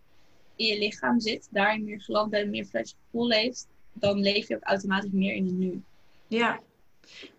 in 0.55 0.65
je 0.65 0.79
lichaam 0.79 1.19
zit, 1.19 1.47
daarin 1.51 1.83
meer 1.83 2.01
geland 2.01 2.29
bent, 2.29 2.49
meer 2.49 2.65
vanuit 2.65 2.89
je 2.89 2.95
gevoel 3.05 3.27
leeft, 3.27 3.67
dan 3.93 4.19
leef 4.19 4.47
je 4.47 4.55
ook 4.55 4.63
automatisch 4.63 5.11
meer 5.11 5.33
in 5.33 5.45
het 5.45 5.55
nu. 5.55 5.81
Ja, 6.27 6.59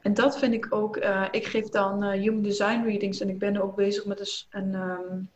en 0.03 0.15
dat 0.15 0.39
vind 0.39 0.55
ik 0.55 0.75
ook. 0.75 0.97
Uh, 0.97 1.29
ik 1.31 1.47
geef 1.47 1.69
dan 1.69 2.05
uh, 2.05 2.11
Human 2.11 2.43
Design 2.43 2.83
readings 2.85 3.21
en 3.21 3.29
ik 3.29 3.39
ben 3.39 3.57
ook 3.57 3.77
bezig 3.77 4.05
met 4.05 4.47
een, 4.51 4.75
um, 4.75 5.31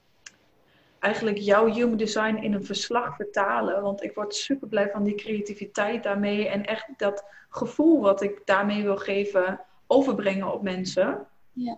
eigenlijk 0.99 1.38
jouw 1.38 1.72
Human 1.72 1.97
Design 1.97 2.36
in 2.36 2.53
een 2.53 2.64
verslag 2.64 3.16
vertalen. 3.16 3.82
Want 3.82 4.03
ik 4.03 4.14
word 4.14 4.34
super 4.34 4.68
blij 4.68 4.90
van 4.90 5.05
die 5.05 5.14
creativiteit 5.14 6.03
daarmee 6.03 6.49
en 6.49 6.64
echt 6.64 6.88
dat 6.97 7.24
gevoel 7.49 8.01
wat 8.01 8.22
ik 8.22 8.42
daarmee 8.45 8.82
wil 8.82 8.97
geven, 8.97 9.61
overbrengen 9.87 10.53
op 10.53 10.62
mensen. 10.62 11.26
Ja. 11.53 11.76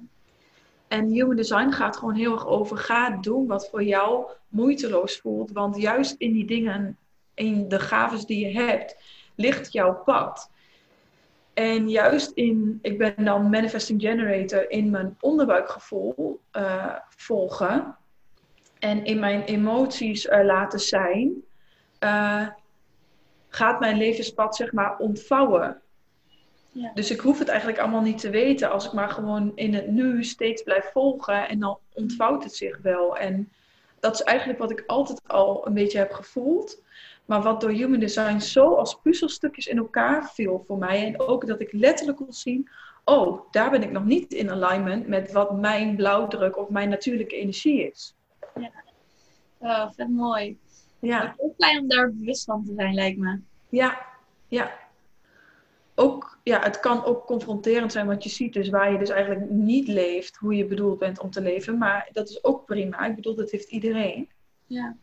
En 0.88 1.10
Human 1.10 1.36
Design 1.36 1.70
gaat 1.70 1.96
gewoon 1.96 2.14
heel 2.14 2.32
erg 2.32 2.46
over: 2.46 2.76
ga 2.76 3.10
doen 3.10 3.46
wat 3.46 3.68
voor 3.68 3.82
jou 3.82 4.30
moeiteloos 4.48 5.18
voelt. 5.18 5.52
Want 5.52 5.76
juist 5.76 6.14
in 6.18 6.32
die 6.32 6.46
dingen, 6.46 6.98
in 7.34 7.68
de 7.68 7.80
gaves 7.80 8.26
die 8.26 8.46
je 8.46 8.58
hebt, 8.58 8.96
ligt 9.34 9.72
jouw 9.72 9.94
pad. 9.94 10.50
En 11.54 11.88
juist 11.88 12.30
in, 12.30 12.78
ik 12.82 12.98
ben 12.98 13.24
dan 13.24 13.50
manifesting 13.50 14.00
generator, 14.00 14.70
in 14.70 14.90
mijn 14.90 15.16
onderbuikgevoel 15.20 16.40
uh, 16.52 16.96
volgen 17.08 17.96
en 18.78 19.04
in 19.04 19.18
mijn 19.18 19.42
emoties 19.42 20.26
uh, 20.26 20.44
laten 20.44 20.80
zijn, 20.80 21.32
uh, 22.00 22.48
gaat 23.48 23.80
mijn 23.80 23.96
levenspad 23.96 24.56
zeg 24.56 24.72
maar 24.72 24.98
ontvouwen. 24.98 25.82
Ja. 26.76 26.90
Dus 26.94 27.10
ik 27.10 27.20
hoef 27.20 27.38
het 27.38 27.48
eigenlijk 27.48 27.78
allemaal 27.78 28.00
niet 28.00 28.18
te 28.18 28.30
weten 28.30 28.70
als 28.70 28.86
ik 28.86 28.92
maar 28.92 29.08
gewoon 29.08 29.52
in 29.54 29.74
het 29.74 29.86
nu 29.86 30.24
steeds 30.24 30.62
blijf 30.62 30.90
volgen 30.92 31.48
en 31.48 31.58
dan 31.58 31.78
ontvouwt 31.92 32.42
het 32.42 32.54
zich 32.54 32.78
wel. 32.82 33.16
En 33.16 33.52
dat 34.00 34.14
is 34.14 34.22
eigenlijk 34.22 34.58
wat 34.58 34.70
ik 34.70 34.82
altijd 34.86 35.20
al 35.26 35.66
een 35.66 35.74
beetje 35.74 35.98
heb 35.98 36.12
gevoeld. 36.12 36.82
Maar 37.24 37.42
wat 37.42 37.60
door 37.60 37.70
Human 37.70 38.00
Design 38.00 38.38
zo 38.38 38.74
als 38.74 39.00
puzzelstukjes 39.00 39.66
in 39.66 39.78
elkaar 39.78 40.30
viel 40.30 40.64
voor 40.66 40.78
mij. 40.78 41.06
En 41.06 41.20
ook 41.20 41.46
dat 41.46 41.60
ik 41.60 41.72
letterlijk 41.72 42.18
kon 42.18 42.32
zien, 42.32 42.68
oh, 43.04 43.40
daar 43.50 43.70
ben 43.70 43.82
ik 43.82 43.90
nog 43.90 44.04
niet 44.04 44.32
in 44.32 44.50
alignment 44.50 45.06
met 45.06 45.32
wat 45.32 45.56
mijn 45.56 45.96
blauwdruk 45.96 46.56
of 46.56 46.68
mijn 46.68 46.88
natuurlijke 46.88 47.36
energie 47.36 47.90
is. 47.90 48.14
Ja, 48.54 48.70
oh, 49.58 49.90
vet 49.92 50.08
mooi. 50.08 50.58
Ja. 50.98 51.20
Het 51.20 51.32
is 51.36 51.44
ook 51.44 51.54
fijn 51.58 51.80
om 51.80 51.88
daar 51.88 52.12
bewust 52.12 52.44
van 52.44 52.64
te 52.64 52.72
zijn, 52.76 52.94
lijkt 52.94 53.18
me. 53.18 53.40
Ja, 53.68 54.06
ja. 54.48 54.85
Ook, 55.98 56.38
ja, 56.42 56.60
het 56.62 56.80
kan 56.80 57.04
ook 57.04 57.26
confronterend 57.26 57.92
zijn 57.92 58.06
wat 58.06 58.22
je 58.22 58.28
ziet, 58.28 58.52
dus 58.52 58.68
waar 58.68 58.92
je 58.92 58.98
dus 58.98 59.10
eigenlijk 59.10 59.50
niet 59.50 59.88
leeft 59.88 60.36
hoe 60.36 60.56
je 60.56 60.66
bedoeld 60.66 60.98
bent 60.98 61.20
om 61.20 61.30
te 61.30 61.40
leven. 61.40 61.78
Maar 61.78 62.08
dat 62.12 62.28
is 62.28 62.44
ook 62.44 62.64
prima. 62.64 63.06
Ik 63.06 63.14
bedoel, 63.14 63.34
dat 63.34 63.50
heeft 63.50 63.70
iedereen. 63.70 64.28
Ja. 64.66 64.96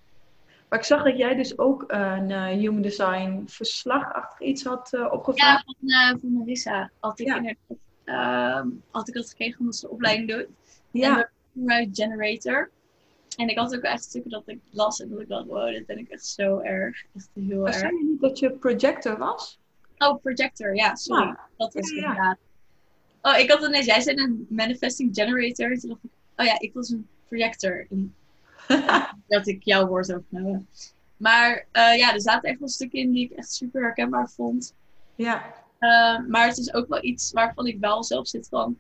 Maar 0.70 0.80
ik 0.80 0.86
zag 0.86 1.04
dat 1.04 1.18
jij 1.18 1.36
dus 1.36 1.58
ook 1.58 1.84
een 1.88 2.30
uh, 2.30 2.46
Human 2.46 2.82
Design 2.82 3.44
verslagachtig 3.46 4.48
iets 4.48 4.64
had 4.64 4.94
uh, 4.94 5.12
opgevraagd. 5.12 5.64
Ja, 5.66 6.10
van, 6.10 6.16
uh, 6.16 6.22
van 6.22 6.34
Marissa. 6.34 6.92
Had 7.00 7.20
ik, 7.20 7.28
ja. 7.28 7.56
Ehm, 8.04 8.68
had 8.92 9.08
ik 9.08 9.14
dat 9.14 9.30
gekregen 9.30 9.60
omdat 9.60 9.76
ze 9.76 9.86
de 9.86 9.92
opleiding 9.92 10.30
doet. 10.30 10.48
Ja. 10.92 11.30
En 11.68 11.90
Generator. 11.94 12.72
En 13.38 13.50
ik 13.50 13.58
had 13.58 13.76
ook 13.76 13.82
echt 13.82 14.04
stukken 14.04 14.32
dat 14.32 14.48
ik 14.48 14.60
las 14.70 15.02
en 15.02 15.10
dat 15.10 15.20
ik 15.20 15.28
dacht, 15.28 15.46
wow, 15.46 15.72
dit 15.72 15.86
ben 15.86 15.98
ik 15.98 16.10
echt 16.10 16.26
zo 16.26 16.60
erg. 16.60 17.04
Echt 17.16 17.30
heel 17.34 17.62
maar 17.62 17.68
erg. 17.68 17.76
zei 17.76 17.98
je 17.98 18.04
niet 18.04 18.22
dat 18.22 18.40
je 18.40 18.52
projector 18.52 19.18
was? 19.18 19.60
Oh, 19.98 20.22
projector, 20.22 20.76
ja, 20.76 20.96
sorry. 20.96 21.26
Ja. 21.26 21.40
Dat 21.58 21.76
is 21.76 21.90
Ja, 21.90 21.96
het 21.96 22.04
ja. 22.04 22.10
inderdaad. 22.10 22.38
Oh, 23.22 23.38
ik 23.40 23.52
had 23.52 23.62
het 23.62 23.72
net, 23.72 23.86
jij 23.86 24.02
zei 24.02 24.18
een 24.24 24.46
manifesting 24.50 25.10
generator. 25.16 25.78
Toen 25.78 25.90
dacht 25.90 26.04
ik, 26.04 26.10
oh 26.38 26.46
ja, 26.46 26.60
ik 26.60 26.74
was 26.74 26.90
een 26.90 27.08
projector. 27.28 27.88
En 27.90 28.16
dat 29.28 29.48
ik 29.48 29.64
jouw 29.64 29.88
woord 29.88 30.14
overnemen. 30.14 30.68
Maar 31.18 31.66
eh, 31.72 31.98
ja, 31.98 32.14
er 32.14 32.22
zaten 32.22 32.50
echt 32.50 32.60
wel 32.60 32.68
stukken 32.68 33.00
in 33.00 33.12
die 33.12 33.26
ik 33.30 33.38
echt 33.38 33.54
super 33.54 33.82
herkenbaar 33.82 34.30
vond. 34.30 34.74
Ja, 35.16 35.62
Uh, 35.80 36.20
maar 36.28 36.48
het 36.48 36.58
is 36.58 36.74
ook 36.74 36.88
wel 36.88 37.04
iets 37.04 37.32
waarvan 37.32 37.68
ik 37.68 37.80
wel 37.80 38.04
zelf 38.04 38.28
zit 38.28 38.48
van. 38.48 38.78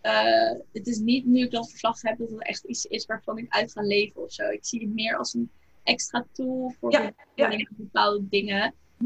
eh, 0.00 0.50
het 0.72 0.86
is 0.86 0.98
niet 0.98 1.26
nu 1.26 1.42
ik 1.42 1.50
dat 1.50 1.70
verslag 1.70 2.02
heb 2.02 2.18
dat 2.18 2.30
het 2.30 2.42
echt 2.46 2.64
iets 2.64 2.84
is 2.84 3.06
waarvan 3.06 3.38
ik 3.38 3.46
uit 3.48 3.72
ga 3.72 3.80
leven 3.82 4.22
of 4.22 4.32
zo. 4.32 4.48
Ik 4.48 4.64
zie 4.64 4.80
het 4.80 4.94
meer 4.94 5.16
als 5.16 5.34
een 5.34 5.50
extra 5.82 6.24
tool 6.32 6.74
voor 6.80 6.92
Ja, 6.92 7.00
ja. 7.02 7.12
bepaalde- 7.34 7.68
bepaalde 7.76 8.22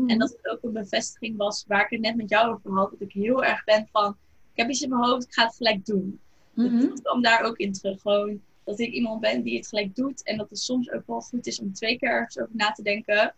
En 0.07 0.19
dat 0.19 0.31
het 0.31 0.49
ook 0.49 0.63
een 0.63 0.73
bevestiging 0.73 1.37
was 1.37 1.65
waar 1.69 1.85
ik 1.85 1.91
het 1.91 2.01
net 2.01 2.17
met 2.17 2.29
jou 2.29 2.53
over 2.53 2.73
had. 2.73 2.91
Dat 2.91 3.01
ik 3.01 3.13
heel 3.13 3.45
erg 3.45 3.65
ben 3.65 3.89
van. 3.93 4.17
Ik 4.53 4.59
heb 4.59 4.69
iets 4.69 4.81
in 4.81 4.89
mijn 4.89 5.03
hoofd, 5.03 5.25
ik 5.25 5.33
ga 5.33 5.45
het 5.45 5.57
gelijk 5.57 5.87
doen. 5.87 6.21
Mhm. 6.55 6.81
Dat 6.81 7.03
kwam 7.03 7.23
daar 7.23 7.43
ook 7.43 7.57
in 7.57 7.73
terug. 7.73 8.01
Gewoon 8.01 8.41
dat 8.65 8.79
ik 8.79 8.93
iemand 8.93 9.21
ben 9.21 9.43
die 9.43 9.57
het 9.57 9.69
gelijk 9.69 9.97
doet. 9.97 10.23
En 10.23 10.37
dat 10.37 10.51
het 10.51 10.59
soms 10.59 10.91
ook 10.91 11.07
wel 11.07 11.21
goed 11.21 11.47
is 11.47 11.61
om 11.61 11.73
twee 11.73 11.99
keer 11.99 12.11
ergens 12.11 12.39
over 12.39 12.55
na 12.55 12.71
te 12.71 12.83
denken. 12.83 13.35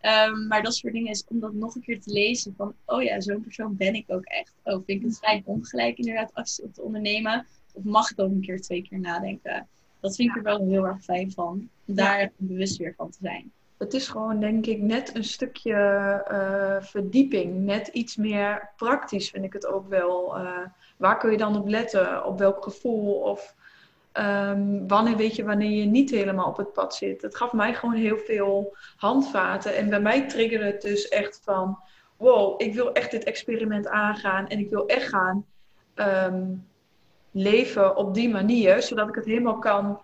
Ehm, 0.00 0.46
maar 0.46 0.62
dat 0.62 0.74
soort 0.74 0.92
dingen 0.92 1.10
is 1.10 1.24
om 1.28 1.40
dat 1.40 1.52
nog 1.52 1.74
een 1.74 1.82
keer 1.82 2.00
te 2.00 2.12
lezen. 2.12 2.54
Van, 2.56 2.74
oh 2.84 3.02
ja, 3.02 3.20
zo'n 3.20 3.42
persoon 3.42 3.76
ben 3.76 3.94
ik 3.94 4.04
ook 4.06 4.24
echt. 4.24 4.52
Oh, 4.62 4.74
vind 4.74 5.02
ik 5.02 5.02
het 5.02 5.18
fijn 5.18 5.42
om 5.44 5.64
gelijk 5.64 5.98
inderdaad 5.98 6.34
actie 6.34 6.64
op 6.64 6.74
te 6.74 6.82
ondernemen? 6.82 7.46
Of 7.72 7.84
mag 7.84 8.10
ik 8.10 8.20
ook 8.20 8.30
een 8.30 8.40
keer 8.40 8.60
twee 8.60 8.82
keer 8.82 9.00
nadenken? 9.00 9.68
Dat 10.00 10.16
vind 10.16 10.30
ik 10.30 10.36
er 10.36 10.42
wel 10.42 10.66
heel 10.66 10.86
erg 10.86 11.04
fijn 11.04 11.32
van. 11.32 11.68
Om 11.86 11.94
daar 11.94 12.32
bewust 12.36 12.76
weer 12.76 12.94
van 12.96 13.10
te 13.10 13.18
zijn. 13.20 13.52
Het 13.78 13.94
is 13.94 14.08
gewoon, 14.08 14.40
denk 14.40 14.66
ik, 14.66 14.80
net 14.80 15.14
een 15.14 15.24
stukje 15.24 15.74
eh, 16.28 16.82
verdieping. 16.82 17.64
Net 17.64 17.86
iets 17.86 18.16
meer 18.16 18.72
praktisch 18.76 19.30
vind 19.30 19.44
ik 19.44 19.52
het 19.52 19.66
ook 19.66 19.88
wel. 19.88 20.36
Eh, 20.36 20.58
waar 20.96 21.18
kun 21.18 21.30
je 21.30 21.36
dan 21.36 21.56
op 21.56 21.68
letten? 21.68 22.24
Op 22.24 22.38
welk 22.38 22.62
gevoel? 22.62 23.14
Of 23.14 23.54
ehm, 24.12 24.86
wanneer 24.86 25.16
weet 25.16 25.36
je 25.36 25.44
wanneer 25.44 25.70
je 25.70 25.84
niet 25.84 26.10
helemaal 26.10 26.48
op 26.48 26.56
het 26.56 26.72
pad 26.72 26.94
zit? 26.94 27.22
Het 27.22 27.36
gaf 27.36 27.52
mij 27.52 27.74
gewoon 27.74 27.94
heel 27.94 28.18
veel 28.18 28.76
handvaten. 28.96 29.76
En 29.76 29.88
bij 29.88 30.00
mij 30.00 30.28
triggerde 30.28 30.64
het 30.64 30.82
dus 30.82 31.08
echt 31.08 31.40
van... 31.44 31.78
Wow, 32.16 32.60
ik 32.62 32.74
wil 32.74 32.92
echt 32.92 33.10
dit 33.10 33.24
experiment 33.24 33.88
aangaan. 33.88 34.48
En 34.48 34.58
ik 34.58 34.70
wil 34.70 34.86
echt 34.86 35.08
gaan 35.08 35.46
ehm, 35.94 36.54
leven 37.30 37.96
op 37.96 38.14
die 38.14 38.28
manier. 38.28 38.82
Zodat 38.82 39.08
ik 39.08 39.14
het 39.14 39.24
helemaal 39.24 39.58
kan 39.58 40.00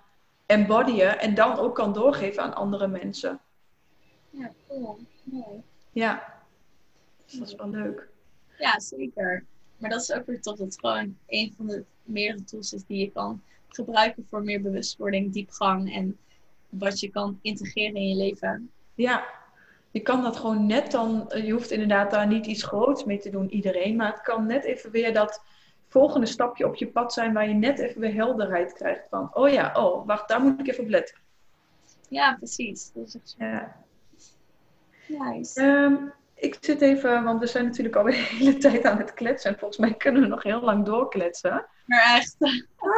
embodyen. 0.47 1.19
En 1.19 1.35
dan 1.35 1.59
ook 1.59 1.75
kan 1.75 1.93
doorgeven 1.93 2.43
aan 2.43 2.55
andere 2.55 2.87
mensen. 2.87 3.41
Ja, 4.33 4.53
cool. 4.69 4.99
Mooi. 5.25 5.63
Ja, 5.93 6.43
dus 7.25 7.39
dat 7.39 7.49
is 7.49 7.55
wel 7.55 7.69
leuk. 7.69 8.09
Ja, 8.59 8.81
zeker. 8.81 9.45
Maar 9.77 9.91
dat 9.91 10.01
is 10.01 10.13
ook 10.13 10.27
weer 10.27 10.41
tof. 10.41 10.57
Dat 10.57 10.67
het 10.67 10.79
gewoon 10.81 11.17
een 11.27 11.55
van 11.57 11.67
de 11.67 11.85
meerdere 12.03 12.45
tools 12.45 12.73
is 12.73 12.85
die 12.85 12.99
je 12.99 13.11
kan 13.11 13.43
gebruiken 13.69 14.27
voor 14.31 14.43
meer 14.43 14.63
bewustwording, 14.63 15.33
diepgang 15.33 15.95
en 15.95 16.19
wat 16.69 17.01
je 17.01 17.11
kan 17.11 17.39
integreren 17.43 17.95
in 17.95 18.09
je 18.09 18.17
leven. 18.17 18.71
Ja, 18.95 19.27
je 19.91 20.01
kan 20.01 20.23
dat 20.23 20.37
gewoon 20.37 20.67
net 20.67 20.91
dan, 20.91 21.31
eh, 21.31 21.47
je 21.47 21.53
hoeft 21.53 21.71
inderdaad 21.71 22.11
daar 22.11 22.27
niet 22.27 22.47
iets 22.47 22.63
groots 22.63 23.05
mee 23.05 23.19
te 23.19 23.31
doen, 23.31 23.51
iedereen, 23.51 23.97
maar 23.97 24.13
het 24.13 24.23
kan 24.23 24.47
net 24.47 24.65
even 24.65 24.91
weer 24.91 25.15
dat 25.15 25.43
volgende 25.89 26.27
stapje 26.27 26.67
op 26.67 26.75
je 26.75 26.87
pad 26.87 27.13
zijn 27.13 27.33
waar 27.33 27.49
je 27.49 27.55
net 27.55 27.79
even 27.79 28.01
weer 28.01 28.15
helderheid 28.15 28.73
krijgt 28.73 29.09
van, 29.11 29.35
oh 29.35 29.49
ja, 29.49 29.73
oh, 29.75 30.07
wacht, 30.07 30.29
daar 30.29 30.41
moet 30.41 30.61
ik 30.61 30.69
even 30.69 30.85
op 30.85 30.91
letten. 30.91 31.17
Ja, 32.09 32.35
precies. 32.35 32.91
Dat 32.93 33.07
is 33.07 33.15
echt 33.15 33.35
zo 33.39 33.45
Ja. 33.45 33.85
Nice. 35.07 35.61
Ehm, 35.61 35.95
ik 36.35 36.57
zit 36.61 36.81
even, 36.81 37.25
want 37.25 37.41
we 37.41 37.47
zijn 37.47 37.65
natuurlijk 37.65 37.97
al 37.97 38.05
de 38.05 38.13
hele 38.13 38.57
tijd 38.57 38.85
aan 38.85 38.99
het 38.99 39.15
kletsen. 39.15 39.51
En 39.51 39.59
volgens 39.59 39.81
mij 39.81 39.95
kunnen 39.95 40.23
we 40.23 40.29
nog 40.29 40.43
heel 40.43 40.61
lang 40.61 40.85
doorkletsen. 40.85 41.67
Maar 41.87 42.15
echt. 42.17 42.37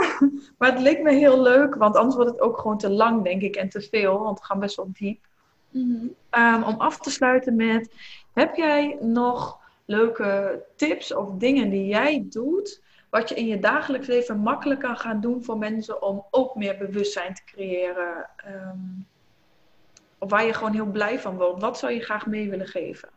maar 0.59 0.73
het 0.73 0.81
leek 0.81 1.03
me 1.03 1.13
heel 1.13 1.43
leuk, 1.43 1.75
want 1.75 1.97
anders 1.97 2.15
wordt 2.17 2.31
het 2.31 2.41
ook 2.41 2.59
gewoon 2.59 2.79
te 2.79 2.91
lang, 2.91 3.25
denk 3.25 3.43
ik, 3.43 3.57
en 3.57 3.69
te 3.69 3.81
veel. 3.81 4.19
Want 4.19 4.39
we 4.39 4.45
gaan 4.45 4.59
best 4.59 4.77
wel 4.77 4.91
diep. 4.93 5.27
Mhm. 5.71 6.07
Um, 6.31 6.63
om 6.63 6.75
af 6.79 6.99
te 6.99 7.11
sluiten 7.11 7.57
met, 7.57 7.95
heb 8.33 8.55
jij 8.55 8.97
nog 9.01 9.59
leuke 9.85 10.63
tips 10.77 11.15
of 11.15 11.31
dingen 11.31 11.71
die 11.71 11.87
jij 11.87 12.27
doet, 12.29 12.83
wat 13.11 13.29
je 13.29 13.35
in 13.35 13.47
je 13.47 13.59
dagelijks 13.59 14.07
leven 14.07 14.39
makkelijk 14.39 14.81
kan 14.81 14.97
gaan 14.97 15.21
doen 15.21 15.45
voor 15.45 15.59
mensen 15.59 16.03
om 16.03 16.25
ook 16.31 16.55
meer 16.55 16.77
bewustzijn 16.79 17.35
te 17.35 17.45
creëren? 17.45 18.31
Um, 18.47 19.07
of 20.25 20.31
waar 20.31 20.47
je 20.47 20.53
gewoon 20.53 20.73
heel 20.73 20.91
blij 20.91 21.19
van 21.21 21.37
wordt. 21.37 21.61
Wat 21.61 21.79
zou 21.79 21.93
je 21.93 22.01
graag 22.01 22.27
mee 22.27 22.51
willen 22.51 22.67
geven? 22.67 23.09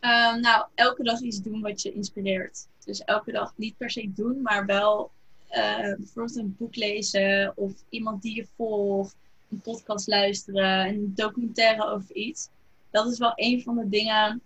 Um, 0.00 0.40
nou, 0.40 0.66
elke 0.74 1.02
dag 1.02 1.20
iets 1.20 1.42
doen 1.42 1.60
wat 1.60 1.82
je 1.82 1.92
inspireert. 1.92 2.66
Dus 2.84 3.04
elke 3.04 3.32
dag 3.32 3.52
niet 3.56 3.76
per 3.76 3.90
se 3.90 4.12
doen, 4.14 4.42
maar 4.42 4.66
wel 4.66 5.10
uh, 5.50 5.94
bijvoorbeeld 5.96 6.36
een 6.36 6.56
boek 6.58 6.76
lezen 6.76 7.52
of 7.56 7.72
iemand 7.88 8.22
die 8.22 8.34
je 8.36 8.46
volgt, 8.56 9.16
een 9.50 9.60
podcast 9.60 10.06
luisteren, 10.06 10.88
een 10.88 11.12
documentaire 11.14 11.86
over 11.86 12.14
iets. 12.14 12.48
Dat 12.90 13.06
is 13.06 13.18
wel 13.18 13.32
een 13.34 13.62
van 13.62 13.76
de 13.76 13.88
dingen 13.88 14.40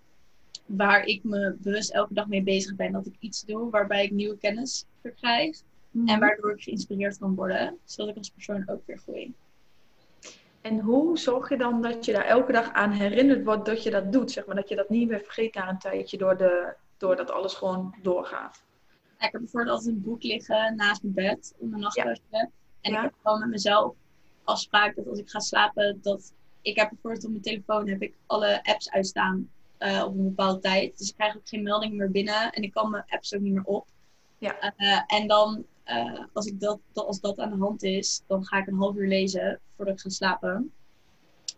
waar 0.67 1.05
ik 1.05 1.25
me 1.25 1.57
bewust 1.59 1.91
elke 1.91 2.15
dag 2.15 2.27
mee 2.27 2.43
bezig 2.43 2.77
ben. 2.77 2.93
Dat 2.93 3.07
ik 3.07 3.17
iets 3.19 3.45
doe 3.45 3.71
waarbij 3.71 4.05
ik 4.05 4.11
nieuwe 4.11 4.39
kennis 4.39 4.85
verkrijg. 5.01 5.63
Mm 5.91 6.09
En 6.09 6.21
waardoor 6.21 6.53
ik 6.53 6.63
geïnspireerd 6.63 7.19
kan 7.19 7.35
worden. 7.35 7.79
Zodat 7.85 8.11
ik 8.11 8.17
als 8.17 8.31
persoon 8.31 8.69
ook 8.69 8.87
weer 8.87 8.99
groei. 8.99 9.35
En 10.63 10.81
hoe 10.81 11.19
zorg 11.19 11.49
je 11.49 11.57
dan 11.57 11.83
dat 11.83 12.05
je 12.05 12.13
daar 12.13 12.25
elke 12.25 12.53
dag 12.53 12.73
aan 12.73 12.91
herinnerd 12.91 13.45
wordt 13.45 13.67
dat 13.67 13.83
je 13.83 13.91
dat 13.91 14.13
doet? 14.13 14.31
Zeg 14.31 14.47
maar, 14.47 14.57
dat 14.57 14.69
je 14.69 14.77
dat 14.77 14.89
niet 14.89 15.09
meer 15.09 15.21
vergeet 15.21 15.55
na 15.55 15.69
een 15.69 15.79
tijdje 15.79 16.19
door, 16.19 16.37
de, 16.37 16.75
door 16.97 17.17
dat 17.17 17.31
alles 17.31 17.55
gewoon 17.55 17.95
doorgaat. 18.03 18.63
Ja, 19.19 19.27
ik 19.27 19.33
heb 19.33 19.41
bijvoorbeeld 19.41 19.77
altijd 19.77 19.95
een 19.95 20.03
boek 20.03 20.23
liggen 20.23 20.77
naast 20.77 21.03
mijn 21.03 21.15
bed 21.15 21.55
om 21.59 21.69
mijn 21.69 21.83
nachtrustje. 21.83 22.23
Ja. 22.31 22.51
En 22.81 22.93
ik 22.93 23.01
heb 23.01 23.15
gewoon 23.23 23.39
met 23.39 23.49
mezelf 23.49 23.95
afspraak 24.45 24.97
dat 24.97 25.09
als 25.09 25.19
ik 25.19 25.31
ga 25.31 25.39
slapen, 25.39 25.99
dat 26.03 26.33
ik 26.63 26.77
heb 26.77 26.89
bijvoorbeeld 26.89 27.25
op 27.25 27.31
mijn 27.31 27.43
telefoon 27.43 27.89
heb 27.89 28.03
ik 28.03 28.15
alle 28.27 28.65
apps 28.65 28.91
uitstaan 28.91 29.51
uh, 29.79 30.05
op 30.07 30.15
een 30.15 30.25
bepaalde 30.25 30.61
tijd. 30.61 30.99
Dus 30.99 31.09
ik 31.09 31.15
krijg 31.15 31.37
ook 31.37 31.49
geen 31.49 31.63
meldingen 31.63 31.97
meer 31.97 32.11
binnen 32.11 32.53
en 32.53 32.63
ik 32.63 32.73
kan 32.73 32.91
mijn 32.91 33.05
apps 33.09 33.35
ook 33.35 33.41
niet 33.41 33.53
meer 33.53 33.65
op. 33.65 33.87
Ja. 34.39 34.75
Uh, 34.77 35.03
en 35.07 35.27
dan, 35.27 35.65
uh, 35.87 36.25
als, 36.33 36.47
ik 36.47 36.61
dat, 36.61 36.81
als 36.95 37.21
dat 37.21 37.39
aan 37.39 37.51
de 37.51 37.57
hand 37.57 37.83
is, 37.83 38.23
dan 38.27 38.45
ga 38.45 38.59
ik 38.59 38.67
een 38.67 38.77
half 38.77 38.97
uur 38.97 39.09
lezen 39.09 39.61
voordat 39.77 39.95
ik 39.95 40.01
ga 40.01 40.09
slapen. 40.09 40.73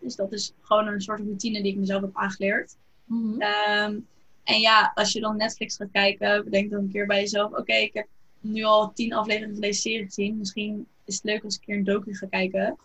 Dus 0.01 0.17
dat 0.17 0.33
is 0.33 0.53
gewoon 0.61 0.87
een 0.87 1.01
soort 1.01 1.21
routine 1.21 1.63
die 1.63 1.73
ik 1.73 1.79
mezelf 1.79 2.01
heb 2.01 2.17
aangeleerd. 2.17 2.77
Mm 3.05 3.23
-hmm. 3.23 3.43
um, 3.43 4.07
en 4.45 4.61
ja, 4.61 4.93
als 4.95 5.13
je 5.13 5.21
dan 5.21 5.37
Netflix 5.37 5.77
gaat 5.77 5.91
kijken, 5.93 6.45
bedenk 6.45 6.71
dan 6.71 6.81
een 6.81 6.91
keer 6.91 7.07
bij 7.07 7.21
jezelf: 7.21 7.51
oké, 7.51 7.61
okay, 7.61 7.83
ik 7.83 7.95
heb 7.95 8.07
nu 8.41 8.63
al 8.63 8.93
tien 8.93 9.13
afleveringen 9.13 9.55
van 9.55 9.63
deze 9.63 9.81
serie 9.81 10.05
gezien. 10.05 10.39
Misschien 10.39 10.87
is 11.05 11.15
het 11.15 11.25
leuk 11.25 11.45
als 11.45 11.55
ik 11.55 11.61
een 11.61 11.67
keer 11.67 11.77
een 11.77 11.85
docu 11.85 12.15
ga 12.15 12.27
kijken. 12.27 12.77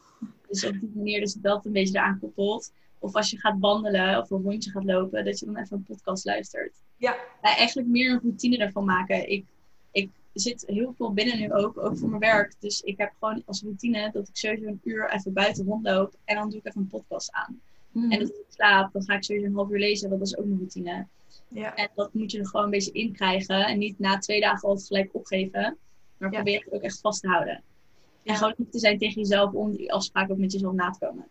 Dus 0.47 0.65
op 0.65 0.79
die 0.79 0.91
manier 0.93 1.19
dus 1.19 1.33
dat 1.33 1.65
een 1.65 1.71
beetje 1.71 1.97
eraan 1.97 2.19
koppelt. 2.19 2.71
Of 2.99 3.15
als 3.15 3.29
je 3.29 3.39
gaat 3.39 3.59
wandelen 3.59 4.17
of 4.17 4.29
een 4.29 4.41
rondje 4.41 4.71
gaat 4.71 4.83
lopen, 4.83 5.25
dat 5.25 5.39
je 5.39 5.45
dan 5.45 5.57
even 5.57 5.77
een 5.77 5.83
podcast 5.83 6.25
luistert. 6.25 6.73
Ja. 6.97 7.15
ja 7.41 7.55
eigenlijk 7.55 7.87
meer 7.87 8.11
een 8.11 8.19
routine 8.19 8.57
ervan 8.57 8.85
maken. 8.85 9.29
Ik, 9.29 9.45
ik 9.91 10.09
zit 10.33 10.63
heel 10.67 10.93
veel 10.97 11.13
binnen 11.13 11.39
nu 11.39 11.53
ook, 11.53 11.77
ook 11.77 11.97
voor 11.97 12.09
mijn 12.09 12.21
werk. 12.21 12.53
Dus 12.59 12.81
ik 12.81 12.97
heb 12.97 13.11
gewoon 13.19 13.43
als 13.45 13.61
routine 13.61 14.11
dat 14.11 14.27
ik 14.27 14.35
sowieso 14.37 14.65
een 14.67 14.81
uur 14.83 15.11
even 15.11 15.33
buiten 15.33 15.65
rondloop. 15.65 16.13
En 16.25 16.35
dan 16.35 16.49
doe 16.49 16.59
ik 16.59 16.65
even 16.65 16.81
een 16.81 16.87
podcast 16.87 17.31
aan. 17.31 17.61
Mm. 17.91 18.11
En 18.11 18.19
als 18.19 18.29
ik 18.29 18.35
slaap, 18.49 18.93
dan 18.93 19.03
ga 19.03 19.13
ik 19.15 19.23
sowieso 19.23 19.47
een 19.47 19.55
half 19.55 19.69
uur 19.69 19.79
lezen. 19.79 20.09
Want 20.09 20.21
dat 20.21 20.29
is 20.29 20.37
ook 20.37 20.45
een 20.45 20.57
routine. 20.57 21.07
Ja. 21.47 21.75
En 21.75 21.89
dat 21.95 22.13
moet 22.13 22.31
je 22.31 22.39
er 22.39 22.47
gewoon 22.47 22.65
een 22.65 22.71
beetje 22.71 22.91
in 22.91 23.11
krijgen. 23.13 23.65
En 23.65 23.77
niet 23.77 23.99
na 23.99 24.17
twee 24.17 24.41
dagen 24.41 24.69
al 24.69 24.77
gelijk 24.77 25.09
opgeven. 25.11 25.77
Maar 26.17 26.31
Ja. 26.31 26.35
probeer 26.41 26.59
het 26.63 26.73
ook 26.73 26.81
echt 26.81 26.99
vast 26.99 27.21
te 27.21 27.27
houden. 27.27 27.53
En 27.53 27.63
Ja. 28.23 28.35
gewoon 28.35 28.53
niet 28.57 28.71
te 28.71 28.79
zijn 28.79 28.97
tegen 28.97 29.21
jezelf 29.21 29.53
om 29.53 29.71
die 29.75 29.93
afspraak 29.93 30.31
ook 30.31 30.37
met 30.37 30.51
jezelf 30.51 30.73
na 30.73 30.89
te 30.89 31.05
komen. 31.05 31.27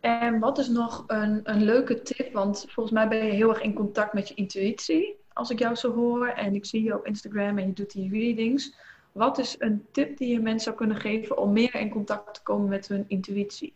En 0.00 0.38
wat 0.38 0.58
is 0.58 0.68
nog 0.68 1.04
een, 1.06 1.40
een 1.42 1.62
leuke 1.64 2.02
tip? 2.02 2.32
Want 2.32 2.64
volgens 2.68 2.94
mij 2.94 3.08
ben 3.08 3.26
je 3.26 3.32
heel 3.32 3.48
erg 3.48 3.60
in 3.62 3.74
contact 3.74 4.12
met 4.12 4.28
je 4.28 4.34
intuïtie. 4.34 5.16
Als 5.40 5.50
ik 5.50 5.58
jou 5.58 5.74
zo 5.74 5.94
hoor 5.94 6.28
en 6.28 6.54
ik 6.54 6.64
zie 6.64 6.82
je 6.82 6.94
op 6.94 7.06
Instagram 7.06 7.58
en 7.58 7.66
je 7.66 7.72
doet 7.72 7.92
die 7.92 8.10
readings. 8.10 8.74
Wat 9.12 9.38
is 9.38 9.56
een 9.58 9.86
tip 9.92 10.16
die 10.16 10.28
je 10.28 10.40
mensen 10.40 10.60
zou 10.60 10.76
kunnen 10.76 10.96
geven 10.96 11.38
om 11.38 11.52
meer 11.52 11.74
in 11.74 11.90
contact 11.90 12.34
te 12.34 12.42
komen 12.42 12.68
met 12.68 12.88
hun 12.88 13.04
intuïtie? 13.08 13.74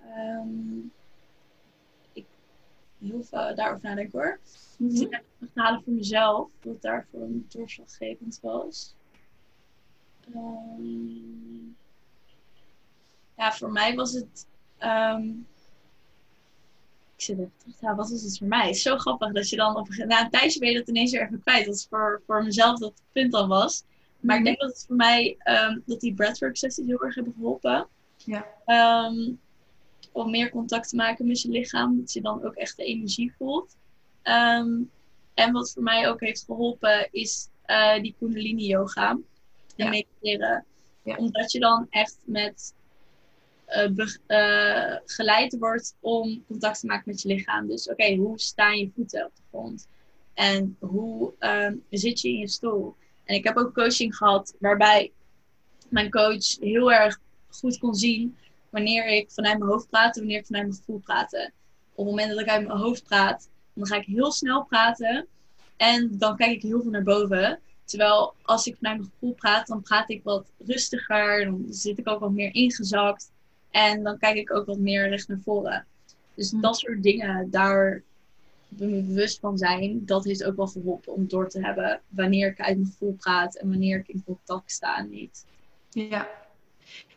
Ehm, 0.00 0.78
ik 2.12 2.26
heel 2.98 3.22
veel 3.22 3.54
daarover 3.54 3.88
nadenken 3.88 4.18
hoor. 4.18 4.40
Mhm. 4.78 5.02
Ik 5.02 5.10
heb 5.10 5.24
het 5.38 5.50
halen 5.54 5.82
voor 5.82 5.92
mezelf, 5.92 6.48
wat 6.62 6.82
daarvoor 6.82 7.20
een 7.20 7.46
doorslaggevend 7.48 8.38
was. 8.42 8.94
Ehm, 10.34 11.66
ja, 13.36 13.52
voor 13.52 13.72
mij 13.72 13.94
was 13.94 14.12
het. 14.12 14.46
ehm, 14.78 15.28
ik 17.20 17.26
zit 17.26 17.38
even 17.38 17.52
terug 17.58 17.76
te 17.76 17.84
halen, 17.84 18.00
wat 18.00 18.10
was 18.10 18.22
het 18.22 18.38
voor 18.38 18.46
mij? 18.46 18.66
Het 18.66 18.74
is 18.76 18.82
zo 18.82 18.96
grappig 18.96 19.32
dat 19.32 19.48
je 19.48 19.56
dan 19.56 19.76
op 19.76 19.88
een, 19.90 20.08
na 20.08 20.24
een 20.24 20.30
tijdje 20.30 20.60
ben 20.60 20.70
je 20.70 20.78
dat 20.78 20.88
ineens 20.88 21.12
weer 21.12 21.22
even 21.22 21.40
kwijt. 21.40 21.64
Dat 21.66 21.74
is 21.74 21.86
voor, 21.90 22.22
voor 22.26 22.44
mezelf 22.44 22.78
dat 22.78 22.90
het 22.90 23.02
punt 23.12 23.32
dan 23.32 23.48
was. 23.48 23.84
Maar 24.20 24.38
ik 24.38 24.44
denk 24.44 24.60
dat 24.60 24.68
het 24.70 24.84
voor 24.86 24.96
mij, 24.96 25.36
ehm, 25.38 25.78
dat 25.86 26.00
die 26.00 26.14
breathwork 26.14 26.56
sessies 26.56 26.86
heel 26.86 27.02
erg 27.02 27.14
hebben 27.14 27.32
geholpen. 27.36 27.86
Ja. 28.16 28.46
Ehm, 28.64 29.32
om 30.12 30.30
meer 30.30 30.50
contact 30.50 30.88
te 30.88 30.96
maken 30.96 31.26
met 31.26 31.40
je 31.40 31.48
lichaam. 31.48 31.98
Dat 31.98 32.12
je 32.12 32.20
dan 32.20 32.44
ook 32.44 32.54
echt 32.54 32.76
de 32.76 32.84
energie 32.84 33.34
voelt. 33.38 33.76
Ehm, 34.22 34.72
en 35.34 35.52
wat 35.52 35.72
voor 35.72 35.82
mij 35.82 36.08
ook 36.08 36.20
heeft 36.20 36.44
geholpen 36.44 37.08
is 37.10 37.48
eh, 37.62 38.02
die 38.02 38.14
kundalini 38.18 38.66
yoga. 38.66 39.10
En 39.10 39.24
Ja. 39.76 39.88
mediteren. 39.88 40.64
Ja. 41.02 41.16
Omdat 41.16 41.52
je 41.52 41.58
dan 41.58 41.86
echt 41.90 42.18
met 42.24 42.74
eh, 43.70 44.06
eh, 44.26 44.96
geleid 45.04 45.58
wordt 45.58 45.94
om 46.00 46.44
contact 46.46 46.80
te 46.80 46.86
maken 46.86 47.04
met 47.06 47.22
je 47.22 47.28
lichaam. 47.28 47.68
Dus 47.68 47.88
oké, 47.88 48.14
hoe 48.14 48.40
staan 48.40 48.78
je 48.78 48.90
voeten 48.94 49.24
op 49.24 49.36
de 49.36 49.42
grond? 49.50 49.88
En 50.34 50.76
hoe 50.78 51.32
ehm, 51.38 51.74
zit 51.90 52.20
je 52.20 52.28
in 52.28 52.38
je 52.38 52.48
stoel? 52.48 52.94
En 53.24 53.34
ik 53.34 53.44
heb 53.44 53.56
ook 53.56 53.74
coaching 53.74 54.16
gehad 54.16 54.54
waarbij 54.58 55.12
mijn 55.88 56.10
coach 56.10 56.58
heel 56.60 56.92
erg 56.92 57.20
goed 57.48 57.78
kon 57.78 57.94
zien 57.94 58.36
wanneer 58.70 59.06
ik 59.06 59.30
vanuit 59.30 59.58
mijn 59.58 59.70
hoofd 59.70 59.88
praat 59.88 60.14
en 60.14 60.20
wanneer 60.20 60.38
ik 60.38 60.46
vanuit 60.46 60.66
mijn 60.66 60.78
gevoel 60.78 60.98
praat. 60.98 61.34
Op 61.94 62.06
het 62.06 62.14
moment 62.14 62.30
dat 62.30 62.40
ik 62.40 62.48
uit 62.48 62.66
mijn 62.66 62.78
hoofd 62.78 63.04
praat, 63.04 63.48
dan 63.72 63.86
ga 63.86 63.96
ik 63.96 64.06
heel 64.06 64.32
snel 64.32 64.64
praten 64.64 65.26
en 65.76 66.18
dan 66.18 66.36
kijk 66.36 66.50
ik 66.50 66.62
heel 66.62 66.82
veel 66.82 66.90
naar 66.90 67.02
boven. 67.02 67.60
Terwijl 67.84 68.34
als 68.42 68.66
ik 68.66 68.76
vanuit 68.76 68.98
mijn 68.98 69.10
gevoel 69.12 69.34
praat, 69.34 69.66
dan 69.66 69.82
praat 69.82 70.10
ik 70.10 70.22
wat 70.22 70.52
rustiger, 70.58 71.44
dan 71.44 71.66
zit 71.68 71.98
ik 71.98 72.08
ook 72.08 72.20
wat 72.20 72.32
meer 72.32 72.54
ingezakt 72.54 73.30
en 73.70 74.02
dan 74.02 74.18
kijk 74.18 74.36
ik 74.36 74.54
ook 74.54 74.66
wat 74.66 74.78
meer 74.78 75.08
recht 75.08 75.28
naar 75.28 75.40
voren. 75.44 75.86
Dus 76.34 76.50
Hm. 76.50 76.60
dat 76.60 76.78
soort 76.78 77.02
dingen, 77.02 77.50
daar 77.50 78.02
bewust 78.68 79.38
van 79.38 79.58
zijn, 79.58 80.06
dat 80.06 80.24
heeft 80.24 80.44
ook 80.44 80.56
wel 80.56 80.66
geholpen 80.66 81.12
om 81.12 81.28
door 81.28 81.48
te 81.48 81.64
hebben 81.64 82.00
wanneer 82.08 82.48
ik 82.48 82.60
uit 82.60 82.76
mijn 82.76 82.90
gevoel 82.90 83.12
praat 83.12 83.56
en 83.56 83.68
wanneer 83.68 83.98
ik 83.98 84.08
in 84.08 84.22
contact 84.24 84.72
sta 84.72 84.98
en 84.98 85.08
niet. 85.08 85.46
Ja, 85.90 86.28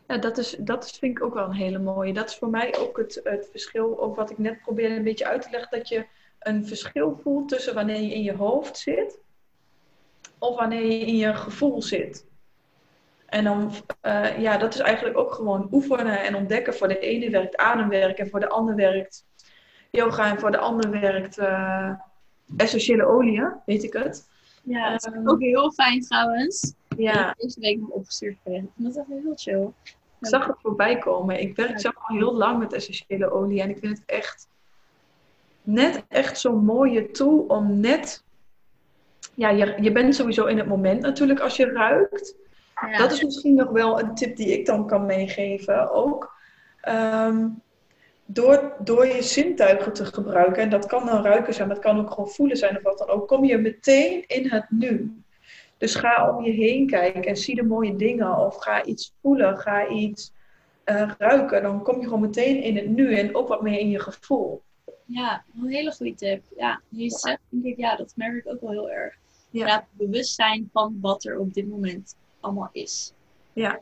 ja 0.07 0.17
dat, 0.17 0.37
is, 0.37 0.55
dat 0.59 0.83
is, 0.83 0.91
vind 0.91 1.17
ik 1.17 1.23
ook 1.23 1.33
wel 1.33 1.45
een 1.45 1.53
hele 1.53 1.79
mooie. 1.79 2.13
Dat 2.13 2.29
is 2.29 2.35
voor 2.35 2.49
mij 2.49 2.77
ook 2.77 2.97
het, 2.97 3.21
het 3.23 3.47
verschil, 3.51 3.99
ook 3.99 4.15
wat 4.15 4.29
ik 4.31 4.37
net 4.37 4.61
probeerde 4.61 4.95
een 4.95 5.03
beetje 5.03 5.27
uit 5.27 5.41
te 5.41 5.49
leggen, 5.51 5.77
dat 5.77 5.87
je 5.87 6.05
een 6.39 6.67
verschil 6.67 7.19
voelt 7.23 7.49
tussen 7.49 7.73
wanneer 7.73 8.01
je 8.01 8.13
in 8.13 8.23
je 8.23 8.35
hoofd 8.35 8.77
zit 8.77 9.19
of 10.37 10.55
wanneer 10.55 10.85
je 10.85 11.05
in 11.05 11.15
je 11.15 11.33
gevoel 11.33 11.81
zit. 11.81 12.25
En 13.33 13.43
dan, 13.43 13.71
eh, 14.01 14.39
ja, 14.39 14.57
dat 14.57 14.73
is 14.73 14.79
eigenlijk 14.79 15.17
ook 15.17 15.33
gewoon 15.33 15.67
oefenen 15.71 16.23
en 16.23 16.35
ontdekken. 16.35 16.73
Voor 16.73 16.87
de 16.87 16.99
ene 16.99 17.29
werkt 17.29 17.57
ademwerk 17.57 18.17
en 18.17 18.29
voor 18.29 18.39
de 18.39 18.49
ander 18.49 18.75
werkt 18.75 19.25
yoga 19.91 20.29
en 20.29 20.39
voor 20.39 20.51
de 20.51 20.57
ander 20.57 20.89
werkt 20.89 21.37
eh, 21.37 21.89
essentiële 22.57 23.05
oliën, 23.05 23.53
weet 23.65 23.83
ik 23.83 23.93
het. 23.93 24.29
Ja, 24.63 24.89
dat 24.89 25.05
is 25.05 25.13
Ehm, 25.13 25.29
ook 25.29 25.39
heel 25.39 25.71
fijn 25.71 26.01
trouwens. 26.01 26.73
Ja, 26.97 27.29
Ik 27.29 27.41
deze 27.41 27.59
week 27.59 27.79
nog 27.79 27.89
opgestuurd 27.89 28.35
gekregen. 28.35 28.63
Ik 28.63 28.71
vind 28.75 28.93
dat 28.93 29.05
echt 29.09 29.23
heel 29.23 29.33
chill. 29.35 29.69
Ik 30.19 30.27
zag 30.27 30.47
het 30.47 30.55
voorbij 30.61 30.97
komen. 30.97 31.39
Ik 31.41 31.55
werk 31.55 31.79
zelf 31.79 31.95
al 31.97 32.15
heel 32.15 32.33
lang 32.33 32.59
met 32.59 32.73
essentiële 32.73 33.31
olie. 33.31 33.61
En 33.61 33.69
ik 33.69 33.77
vind 33.77 33.97
het 33.97 34.05
echt 34.05 34.47
net 35.61 36.03
echt 36.07 36.39
zo'n 36.39 36.65
mooie 36.65 37.11
tool 37.11 37.37
om 37.37 37.79
net... 37.79 38.23
Ja, 39.35 39.49
je, 39.49 39.75
je 39.81 39.91
bent 39.91 40.15
sowieso 40.15 40.45
in 40.45 40.57
het 40.57 40.67
moment 40.67 41.01
natuurlijk 41.01 41.39
als 41.39 41.55
je 41.55 41.65
ruikt. 41.65 42.41
Ja. 42.91 42.97
Dat 42.97 43.11
is 43.11 43.23
misschien 43.23 43.55
nog 43.55 43.69
wel 43.69 43.99
een 43.99 44.15
tip 44.15 44.35
die 44.35 44.47
ik 44.47 44.65
dan 44.65 44.87
kan 44.87 45.05
meegeven 45.05 45.91
ook. 45.91 46.33
Ehm, 46.81 47.47
door, 48.25 48.73
door 48.79 49.07
je 49.07 49.21
zintuigen 49.21 49.93
te 49.93 50.05
gebruiken, 50.05 50.61
en 50.63 50.69
dat 50.69 50.85
kan 50.85 51.05
dan 51.05 51.23
ruiken 51.23 51.53
zijn, 51.53 51.67
maar 51.67 51.75
het 51.75 51.85
kan 51.85 51.99
ook 51.99 52.09
gewoon 52.09 52.29
voelen 52.29 52.57
zijn 52.57 52.77
of 52.77 52.83
wat 52.83 52.97
dan 52.97 53.07
ook, 53.07 53.27
kom 53.27 53.45
je 53.45 53.57
meteen 53.57 54.23
in 54.27 54.49
het 54.49 54.65
nu. 54.69 55.23
Dus 55.77 55.95
ga 55.95 56.35
om 56.35 56.43
je 56.43 56.51
heen 56.51 56.87
kijken 56.87 57.23
en 57.23 57.37
zie 57.37 57.55
de 57.55 57.63
mooie 57.63 57.95
dingen. 57.95 58.37
Of 58.37 58.55
ga 58.57 58.83
iets 58.83 59.13
voelen, 59.21 59.57
ga 59.57 59.87
iets 59.87 60.33
eh, 60.83 61.11
ruiken, 61.17 61.61
dan 61.61 61.83
kom 61.83 61.99
je 61.99 62.03
gewoon 62.03 62.21
meteen 62.21 62.61
in 62.61 62.75
het 62.75 62.87
nu 62.87 63.15
en 63.15 63.35
ook 63.35 63.47
wat 63.47 63.61
meer 63.61 63.79
in 63.79 63.89
je 63.89 63.99
gevoel. 63.99 64.61
Ja, 65.05 65.43
een 65.61 65.69
hele 65.69 65.91
goede 65.91 66.13
tip. 66.13 66.43
Ja, 66.57 66.81
je 66.89 67.09
zegt, 67.09 67.39
denk 67.49 67.63
ik, 67.63 67.77
ja, 67.77 67.95
dat 67.95 68.13
merk 68.15 68.35
ik 68.35 68.47
ook 68.53 68.61
wel 68.61 68.71
heel 68.71 68.91
erg. 68.91 69.15
Ja. 69.49 69.75
het 69.75 69.85
bewustzijn 69.91 70.69
van 70.71 70.97
wat 71.01 71.25
er 71.25 71.39
op 71.39 71.53
dit 71.53 71.69
moment 71.69 72.15
allemaal 72.43 72.69
is. 72.71 73.13
Ja. 73.53 73.79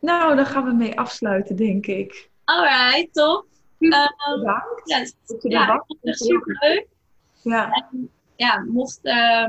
Nou, 0.00 0.36
daar 0.36 0.46
gaan 0.46 0.64
we 0.64 0.72
mee 0.72 0.98
afsluiten, 0.98 1.56
denk 1.56 1.86
ik. 1.86 2.30
Alright, 2.44 3.12
top. 3.12 3.46
Ehm, 3.78 4.38
bedankt. 4.38 4.82
Yes. 4.84 5.14
Ja, 5.40 5.84
super 6.02 6.56
leuk. 6.60 6.86
Ja. 7.42 7.88
ja, 8.36 8.64
mocht, 8.68 8.98
uh, 9.02 9.46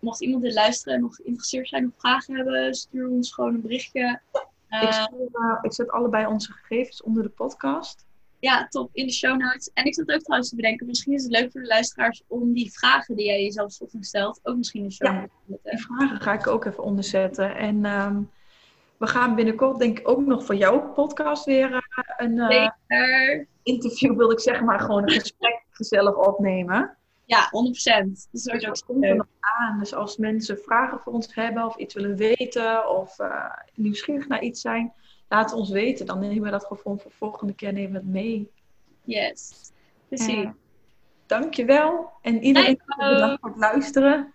mocht 0.00 0.20
iemand 0.20 0.42
dit 0.42 0.54
luisteren 0.54 0.94
en 0.94 1.00
nog 1.00 1.14
geïnteresseerd 1.14 1.68
zijn 1.68 1.86
of 1.86 1.92
vragen 2.00 2.36
hebben, 2.36 2.74
stuur 2.74 3.08
ons 3.08 3.32
gewoon 3.32 3.54
een 3.54 3.60
berichtje. 3.60 4.20
ik, 4.32 4.42
ehm, 4.68 4.92
stuur, 4.92 5.28
uh, 5.32 5.58
ik 5.62 5.72
zet 5.72 5.90
allebei 5.90 6.26
onze 6.26 6.52
gegevens 6.52 7.02
onder 7.02 7.22
de 7.22 7.28
podcast. 7.28 8.06
Ja, 8.42 8.68
top. 8.68 8.90
In 8.92 9.06
de 9.06 9.12
show 9.12 9.40
notes. 9.40 9.70
En 9.74 9.84
ik 9.84 9.94
zat 9.94 10.12
ook 10.12 10.20
trouwens 10.20 10.50
te 10.50 10.56
bedenken, 10.56 10.86
misschien 10.86 11.12
is 11.12 11.22
het 11.22 11.32
leuk 11.32 11.52
voor 11.52 11.60
de 11.60 11.66
luisteraars 11.66 12.22
om 12.26 12.52
die 12.52 12.72
vragen 12.72 13.16
die 13.16 13.26
jij 13.26 13.42
jezelf 13.42 13.80
ochtend 13.80 14.06
stelt, 14.06 14.40
ook 14.42 14.56
misschien 14.56 14.82
in 14.82 14.88
de 14.88 14.94
show 14.94 15.12
notes 15.12 15.30
te 15.46 15.52
zetten. 15.52 15.70
Die 15.70 15.86
vragen 15.86 16.20
ga 16.20 16.32
ik 16.32 16.46
ook 16.46 16.64
even 16.64 16.82
onderzetten. 16.82 17.56
En 17.56 17.84
um, 17.84 18.30
we 18.96 19.06
gaan 19.06 19.34
binnenkort 19.34 19.78
denk 19.78 19.98
ik 19.98 20.08
ook 20.08 20.26
nog 20.26 20.44
voor 20.44 20.54
jouw 20.54 20.92
podcast 20.92 21.44
weer 21.44 21.70
uh, 21.70 21.78
een 22.16 22.36
uh, 22.88 23.44
interview, 23.62 24.16
wil 24.16 24.30
ik 24.30 24.40
zeggen, 24.40 24.66
maar 24.66 24.80
gewoon 24.80 25.02
een 25.02 25.20
gesprek 25.20 25.64
gezellig 25.70 26.16
opnemen. 26.16 26.96
Ja, 27.24 27.50
100%. 28.04 28.08
Dus 28.30 28.42
dat 28.42 28.60
dus 28.60 28.84
komt 28.84 29.04
er 29.04 29.16
nog 29.16 29.26
aan. 29.40 29.78
Dus 29.78 29.94
als 29.94 30.16
mensen 30.16 30.58
vragen 30.58 31.00
voor 31.00 31.12
ons 31.12 31.34
hebben 31.34 31.64
of 31.64 31.76
iets 31.76 31.94
willen 31.94 32.16
weten 32.16 32.88
of 32.88 33.18
uh, 33.18 33.44
nieuwsgierig 33.74 34.28
naar 34.28 34.42
iets 34.42 34.60
zijn, 34.60 34.92
laat 35.32 35.52
ons 35.52 35.70
weten. 35.70 36.06
Dan 36.06 36.18
nemen 36.18 36.42
we 36.42 36.50
dat 36.50 36.64
gewoon 36.64 37.00
voor 37.00 37.10
de 37.10 37.16
volgende 37.16 37.54
keer 37.54 37.72
nemen 37.72 37.92
we 37.92 37.98
het 37.98 38.06
mee. 38.06 38.50
Yes, 39.04 39.52
precies. 40.08 40.44
Uh, 40.44 40.50
dankjewel. 41.26 42.10
En 42.20 42.42
iedereen 42.42 42.80
bedankt 42.96 43.40
voor 43.40 43.50
het 43.50 43.58
luisteren. 43.58 44.32